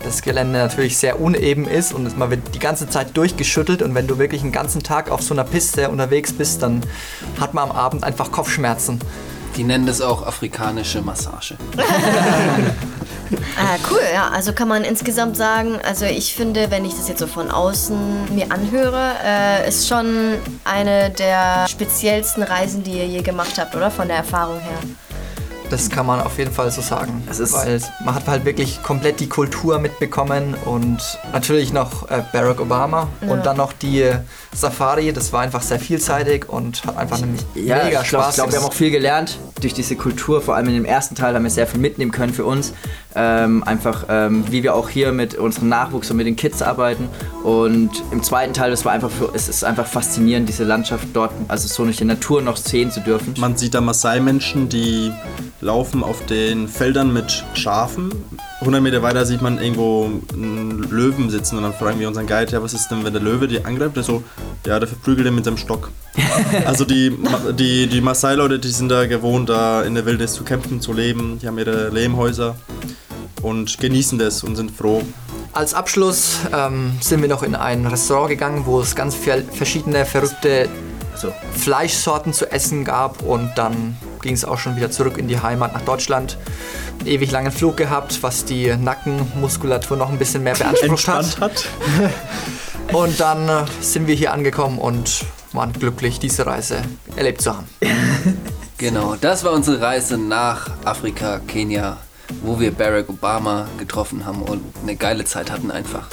das 0.05 0.21
Gelände 0.21 0.59
natürlich 0.59 0.97
sehr 0.97 1.19
uneben 1.19 1.67
ist 1.67 1.93
und 1.93 2.17
man 2.17 2.29
wird 2.29 2.53
die 2.53 2.59
ganze 2.59 2.87
Zeit 2.87 3.17
durchgeschüttelt 3.17 3.81
und 3.81 3.95
wenn 3.95 4.07
du 4.07 4.17
wirklich 4.17 4.43
einen 4.43 4.51
ganzen 4.51 4.83
Tag 4.83 5.11
auf 5.11 5.21
so 5.21 5.33
einer 5.33 5.43
Piste 5.43 5.89
unterwegs 5.89 6.31
bist, 6.31 6.61
dann 6.61 6.81
hat 7.39 7.53
man 7.53 7.69
am 7.69 7.75
Abend 7.75 8.03
einfach 8.03 8.31
Kopfschmerzen. 8.31 8.99
Die 9.57 9.63
nennen 9.63 9.85
das 9.85 10.01
auch 10.01 10.25
afrikanische 10.25 11.01
Massage. 11.01 11.55
Ah, 13.57 13.77
cool, 13.89 14.01
ja. 14.13 14.29
Also 14.29 14.53
kann 14.53 14.67
man 14.67 14.83
insgesamt 14.83 15.37
sagen, 15.37 15.79
also 15.83 16.05
ich 16.05 16.33
finde, 16.35 16.71
wenn 16.71 16.85
ich 16.85 16.93
das 16.93 17.07
jetzt 17.07 17.19
so 17.19 17.27
von 17.27 17.49
außen 17.49 18.35
mir 18.35 18.51
anhöre, 18.51 19.13
äh, 19.23 19.67
ist 19.67 19.87
schon 19.87 20.33
eine 20.63 21.09
der 21.09 21.65
speziellsten 21.67 22.43
Reisen, 22.43 22.83
die 22.83 22.91
ihr 22.91 23.07
je 23.07 23.21
gemacht 23.21 23.57
habt, 23.57 23.75
oder? 23.75 23.91
Von 23.91 24.07
der 24.07 24.17
Erfahrung 24.17 24.59
her. 24.59 24.79
Das 25.69 25.89
kann 25.89 26.05
man 26.05 26.21
auf 26.21 26.37
jeden 26.37 26.51
Fall 26.51 26.69
so 26.71 26.81
sagen. 26.81 27.23
Das 27.27 27.39
ist- 27.39 27.53
weil 27.53 27.81
man 28.03 28.15
hat 28.15 28.27
halt 28.27 28.45
wirklich 28.45 28.81
komplett 28.83 29.19
die 29.19 29.27
Kultur 29.27 29.79
mitbekommen 29.79 30.53
und 30.65 30.99
natürlich 31.33 31.73
noch 31.73 32.09
äh, 32.09 32.21
Barack 32.31 32.59
Obama 32.61 33.07
Ja. 33.21 33.31
und 33.31 33.45
dann 33.45 33.57
noch 33.57 33.73
die 33.73 34.01
äh, 34.03 34.17
Safari. 34.53 35.11
Das 35.11 35.33
war 35.33 35.41
einfach 35.41 35.61
sehr 35.61 35.79
vielseitig 35.79 36.47
und 36.47 36.85
hat 36.85 36.97
einfach 36.97 37.17
einen 37.21 37.37
Ja, 37.55 37.83
mega 37.83 38.01
ich 38.01 38.09
glaube, 38.09 38.23
Spaß 38.25 38.35
glaub, 38.35 38.51
wir 38.51 38.59
haben 38.59 38.65
auch 38.65 38.73
viel 38.73 38.91
gelernt 38.91 39.37
durch 39.61 39.73
diese 39.73 39.95
Kultur. 39.95 40.41
Vor 40.41 40.55
allem 40.55 40.67
in 40.67 40.73
dem 40.73 40.85
ersten 40.85 41.15
Teil 41.15 41.33
haben 41.33 41.43
wir 41.43 41.49
sehr 41.49 41.67
viel 41.67 41.79
mitnehmen 41.79 42.11
können 42.11 42.33
für 42.33 42.45
uns. 42.45 42.73
Ähm, 43.15 43.63
einfach, 43.63 44.05
ähm, 44.09 44.43
wie 44.49 44.63
wir 44.63 44.75
auch 44.75 44.89
hier 44.89 45.11
mit 45.11 45.35
unserem 45.35 45.69
Nachwuchs 45.69 46.11
und 46.11 46.17
mit 46.17 46.27
den 46.27 46.35
Kids 46.35 46.61
arbeiten. 46.61 47.07
Und 47.43 47.91
im 48.11 48.23
zweiten 48.23 48.53
Teil, 48.53 48.71
das 48.71 48.83
war 48.85 48.91
einfach 48.91 49.11
für, 49.11 49.31
es 49.33 49.47
ist 49.47 49.63
einfach 49.63 49.87
faszinierend, 49.87 50.49
diese 50.49 50.63
Landschaft 50.63 51.07
dort, 51.13 51.31
also 51.47 51.67
so 51.67 51.85
nicht 51.85 52.01
in 52.01 52.07
der 52.07 52.17
Natur 52.17 52.41
noch 52.41 52.57
sehen 52.57 52.91
zu 52.91 52.99
dürfen. 52.99 53.33
Man 53.39 53.55
sieht 53.55 53.73
da 53.73 53.81
Maasai-Menschen, 53.81 54.67
die 54.69 55.11
laufen 55.61 56.03
auf 56.03 56.25
den 56.25 56.67
Feldern 56.67 57.13
mit 57.13 57.45
Schafen. 57.53 58.11
100 58.61 58.81
Meter 58.81 59.01
weiter 59.01 59.25
sieht 59.25 59.41
man 59.41 59.61
irgendwo 59.61 60.09
einen 60.33 60.79
Löwen 60.89 61.29
sitzen 61.29 61.57
und 61.57 61.63
dann 61.63 61.73
fragen 61.73 61.99
wir 61.99 62.07
unseren 62.07 62.25
Guide, 62.25 62.51
ja, 62.51 62.63
was 62.63 62.73
ist 62.73 62.87
denn, 62.89 63.03
wenn 63.03 63.11
der 63.11 63.21
Löwe 63.21 63.47
die 63.47 63.63
angreift? 63.65 63.95
Der 63.97 64.03
so, 64.03 64.23
ja, 64.65 64.79
der 64.79 64.87
verprügelt 64.87 65.27
ihn 65.27 65.35
mit 65.35 65.45
seinem 65.45 65.57
Stock. 65.57 65.91
also 66.65 66.85
die, 66.85 67.17
die, 67.57 67.87
die 67.87 68.01
Maasai-Leute, 68.01 68.59
die 68.59 68.69
sind 68.69 68.89
da 68.89 69.07
gewohnt, 69.07 69.49
da 69.49 69.83
in 69.83 69.93
der 69.93 70.05
Wildnis 70.05 70.33
zu 70.33 70.43
kämpfen, 70.43 70.79
zu 70.79 70.93
leben. 70.93 71.37
Die 71.41 71.47
haben 71.47 71.57
ihre 71.57 71.89
Lehmhäuser 71.89 72.55
und 73.41 73.77
genießen 73.77 74.17
das 74.17 74.43
und 74.43 74.55
sind 74.55 74.71
froh. 74.71 75.03
Als 75.51 75.73
Abschluss 75.73 76.39
ähm, 76.53 76.93
sind 77.01 77.21
wir 77.21 77.29
noch 77.29 77.43
in 77.43 77.55
ein 77.55 77.85
Restaurant 77.85 78.29
gegangen, 78.29 78.65
wo 78.65 78.79
es 78.79 78.95
ganz 78.95 79.15
verschiedene 79.15 80.05
verrückte 80.05 80.69
Also, 81.13 81.33
Fleischsorten 81.53 82.33
zu 82.33 82.51
essen 82.51 82.83
gab 82.83 83.21
und 83.21 83.51
dann 83.55 83.95
ging 84.25 84.33
es 84.33 84.43
auch 84.43 84.57
schon 84.57 84.75
wieder 84.75 84.89
zurück 84.89 85.19
in 85.19 85.27
die 85.27 85.39
Heimat 85.39 85.73
nach 85.73 85.81
Deutschland. 85.81 86.39
Einen 86.99 87.07
ewig 87.07 87.29
langen 87.29 87.51
Flug 87.51 87.77
gehabt, 87.77 88.23
was 88.23 88.43
die 88.43 88.75
Nackenmuskulatur 88.75 89.97
noch 89.97 90.09
ein 90.09 90.17
bisschen 90.17 90.41
mehr 90.41 90.55
beansprucht 90.55 91.07
hat. 91.07 91.39
Hat. 91.39 91.65
Und 92.91 93.19
dann 93.19 93.47
äh, 93.47 93.65
sind 93.81 94.07
wir 94.07 94.15
hier 94.15 94.33
angekommen 94.33 94.79
und 94.79 95.25
waren 95.53 95.73
glücklich, 95.73 96.19
diese 96.19 96.45
Reise 96.45 96.81
erlebt 97.15 97.41
zu 97.41 97.55
haben. 97.55 97.67
Genau, 98.77 99.15
das 99.15 99.45
war 99.45 99.53
unsere 99.53 99.79
Reise 99.79 100.17
nach 100.17 100.69
Afrika, 100.83 101.39
Kenia, 101.47 101.95
wo 102.41 102.59
wir 102.59 102.71
Barack 102.71 103.07
Obama 103.07 103.69
getroffen 103.77 104.25
haben 104.25 104.41
und 104.41 104.61
eine 104.83 104.97
geile 104.97 105.23
Zeit 105.23 105.49
hatten 105.49 105.71
einfach. 105.71 106.07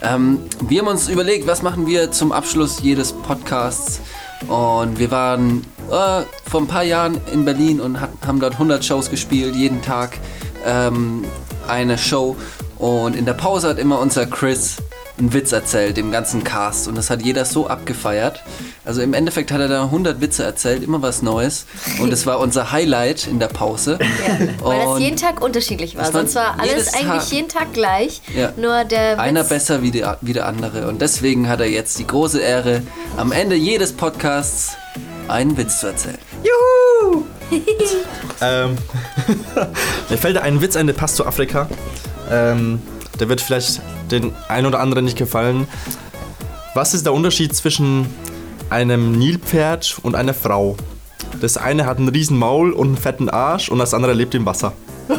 Ähm, 0.00 0.38
wir 0.60 0.82
haben 0.82 0.86
uns 0.86 1.08
überlegt, 1.08 1.48
was 1.48 1.62
machen 1.62 1.88
wir 1.88 2.12
zum 2.12 2.30
Abschluss 2.30 2.80
jedes 2.82 3.12
Podcasts. 3.12 4.00
Und 4.48 4.98
wir 4.98 5.10
waren 5.10 5.64
äh, 5.90 6.22
vor 6.48 6.60
ein 6.60 6.66
paar 6.66 6.82
Jahren 6.82 7.20
in 7.32 7.44
Berlin 7.44 7.80
und 7.80 7.98
haben 8.26 8.40
dort 8.40 8.54
100 8.54 8.84
Shows 8.84 9.10
gespielt, 9.10 9.54
jeden 9.54 9.82
Tag 9.82 10.18
ähm, 10.66 11.24
eine 11.68 11.98
Show. 11.98 12.36
Und 12.78 13.16
in 13.16 13.24
der 13.24 13.34
Pause 13.34 13.68
hat 13.68 13.78
immer 13.78 13.98
unser 13.98 14.26
Chris 14.26 14.76
einen 15.16 15.32
Witz 15.32 15.52
erzählt, 15.52 15.96
dem 15.96 16.10
ganzen 16.10 16.42
Cast. 16.42 16.88
Und 16.88 16.96
das 16.96 17.08
hat 17.08 17.22
jeder 17.22 17.44
so 17.44 17.68
abgefeiert. 17.68 18.42
Also 18.84 19.00
im 19.00 19.14
Endeffekt 19.14 19.52
hat 19.52 19.60
er 19.60 19.68
da 19.68 19.84
100 19.84 20.20
Witze 20.20 20.42
erzählt, 20.42 20.82
immer 20.82 21.02
was 21.02 21.22
Neues. 21.22 21.66
Und 22.00 22.12
es 22.12 22.26
war 22.26 22.40
unser 22.40 22.72
Highlight 22.72 23.26
in 23.28 23.38
der 23.38 23.46
Pause. 23.48 23.98
Weil 24.60 24.78
das 24.84 24.98
jeden 24.98 25.16
Tag 25.16 25.40
unterschiedlich 25.40 25.94
war. 25.96 26.02
Das 26.04 26.14
war 26.14 26.20
Sonst 26.22 26.34
war 26.34 26.58
alles 26.58 26.92
eigentlich 26.94 27.06
Tag- 27.06 27.32
jeden 27.32 27.48
Tag 27.48 27.72
gleich. 27.72 28.22
Ja. 28.36 28.52
Nur 28.56 28.84
der 28.84 29.18
Einer 29.20 29.40
Witz, 29.42 29.48
besser 29.50 29.82
wie 29.82 29.92
der, 29.92 30.18
wie 30.20 30.32
der 30.32 30.46
andere. 30.46 30.88
Und 30.88 31.00
deswegen 31.00 31.48
hat 31.48 31.60
er 31.60 31.70
jetzt 31.70 31.98
die 31.98 32.06
große 32.06 32.40
Ehre, 32.40 32.82
am 33.16 33.30
Ende 33.30 33.54
jedes 33.54 33.92
Podcasts 33.92 34.72
einen 35.28 35.56
Witz 35.56 35.80
zu 35.80 35.86
erzählen. 35.88 36.18
Ähm, 38.40 38.76
mir 40.10 40.18
fällt 40.18 40.36
da 40.36 40.40
ein 40.40 40.60
Witz 40.60 40.76
ein, 40.76 40.86
der 40.86 40.94
passt 40.94 41.16
zu 41.16 41.26
Afrika. 41.26 41.68
Ähm, 42.30 42.82
der 43.20 43.28
wird 43.28 43.40
vielleicht 43.40 43.80
den 44.10 44.32
ein 44.48 44.66
oder 44.66 44.80
anderen 44.80 45.04
nicht 45.04 45.18
gefallen. 45.18 45.68
Was 46.74 46.94
ist 46.94 47.06
der 47.06 47.12
Unterschied 47.12 47.54
zwischen 47.54 48.06
einem 48.70 49.12
Nilpferd 49.18 49.98
und 50.02 50.14
einer 50.14 50.34
Frau? 50.34 50.76
Das 51.40 51.56
eine 51.56 51.86
hat 51.86 51.98
einen 51.98 52.08
riesen 52.08 52.38
Maul 52.38 52.72
und 52.72 52.88
einen 52.88 52.96
fetten 52.96 53.28
Arsch 53.28 53.68
und 53.68 53.78
das 53.78 53.94
andere 53.94 54.12
lebt 54.12 54.34
im 54.34 54.46
Wasser. 54.46 54.72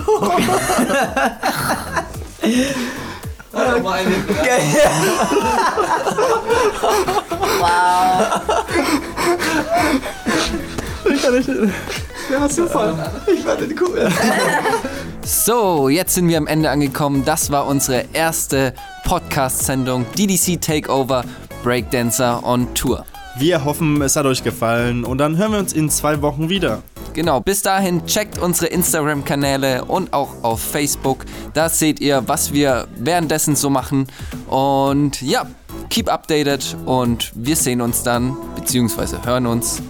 So, 15.28 15.90
jetzt 15.90 16.14
sind 16.14 16.28
wir 16.28 16.38
am 16.38 16.46
Ende 16.46 16.70
angekommen. 16.70 17.24
Das 17.26 17.50
war 17.52 17.66
unsere 17.66 18.06
erste 18.14 18.76
Podcast-Sendung 19.06 20.06
DDC 20.16 20.62
Takeover 20.62 21.24
Breakdancer 21.64 22.44
on 22.44 22.72
Tour. 22.76 23.06
Wir 23.38 23.66
hoffen, 23.66 24.02
es 24.04 24.16
hat 24.16 24.28
euch 24.28 24.44
gefallen 24.44 25.04
und 25.04 25.18
dann 25.18 25.36
hören 25.38 25.52
wir 25.54 25.60
uns 25.60 25.74
in 25.74 25.90
zwei 25.90 26.22
Wochen 26.22 26.50
wieder. 26.50 26.84
Genau, 27.14 27.40
bis 27.40 27.64
dahin 27.64 28.06
checkt 28.06 28.38
unsere 28.38 28.68
Instagram-Kanäle 28.68 29.86
und 29.86 30.14
auch 30.14 30.44
auf 30.44 30.62
Facebook. 30.62 31.26
Da 31.54 31.70
seht 31.70 32.00
ihr, 32.02 32.28
was 32.28 32.54
wir 32.54 32.88
währenddessen 32.98 33.56
so 33.56 33.70
machen. 33.70 34.06
Und 34.48 35.22
ja, 35.24 35.48
keep 35.90 36.08
updated 36.08 36.78
und 36.86 37.32
wir 37.34 37.56
sehen 37.56 37.82
uns 37.82 38.04
dann, 38.04 38.38
beziehungsweise 38.56 39.26
hören 39.26 39.48
uns 39.48 39.82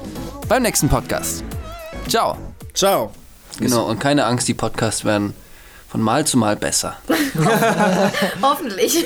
beim 0.48 0.64
nächsten 0.64 0.88
Podcast. 0.88 1.44
Ciao. 2.08 2.38
Ciao. 2.74 3.12
Genau, 3.60 3.86
und 3.86 3.99
keine 3.99 4.26
Angst, 4.26 4.47
die 4.47 4.53
Podcasts 4.53 5.06
werden 5.06 5.34
von 5.88 6.01
Mal 6.01 6.26
zu 6.26 6.38
Mal 6.38 6.56
besser. 6.56 6.97
Hoffentlich. 8.41 9.06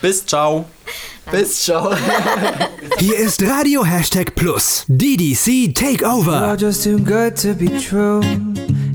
Bis 0.00 0.24
ciao. 0.24 0.64
Bis 1.30 1.64
ciao. 1.64 1.92
Hier 2.98 3.16
ist 3.16 3.42
Radio 3.42 3.84
Hashtag 3.84 4.34
Plus. 4.34 4.84
DDC 4.88 5.74
Takeover. 5.74 6.54
You're 6.54 6.56
just 6.56 6.84
too 6.84 6.98
good 6.98 7.36
to 7.36 7.54
be 7.54 7.68
true. 7.80 8.20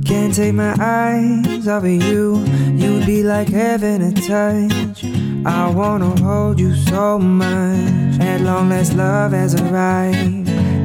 Can't 0.06 0.34
take 0.34 0.54
my 0.54 0.74
eyes 0.80 1.68
off 1.68 1.84
of 1.84 1.90
you. 1.90 2.44
You'd 2.76 3.06
be 3.06 3.22
like 3.22 3.50
heaven 3.50 4.14
to 4.14 4.22
touch. 4.22 5.04
I 5.46 5.70
wanna 5.70 6.16
hold 6.24 6.60
you 6.60 6.74
so 6.88 7.20
much. 7.20 8.20
At 8.20 8.42
long 8.42 8.70
last, 8.70 8.94
love 8.94 9.34
has 9.34 9.56
arrived. 9.56 10.49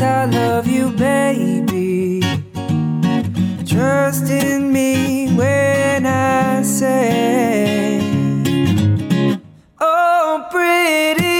Nights, 0.00 0.02
I 0.02 0.24
love 0.26 0.66
you, 0.66 0.90
baby. 0.90 2.20
Trust 3.66 4.30
in 4.30 4.72
me 4.72 5.32
when 5.34 6.06
I 6.06 6.62
say, 6.62 8.00
Oh, 9.80 10.46
pretty 10.50 11.39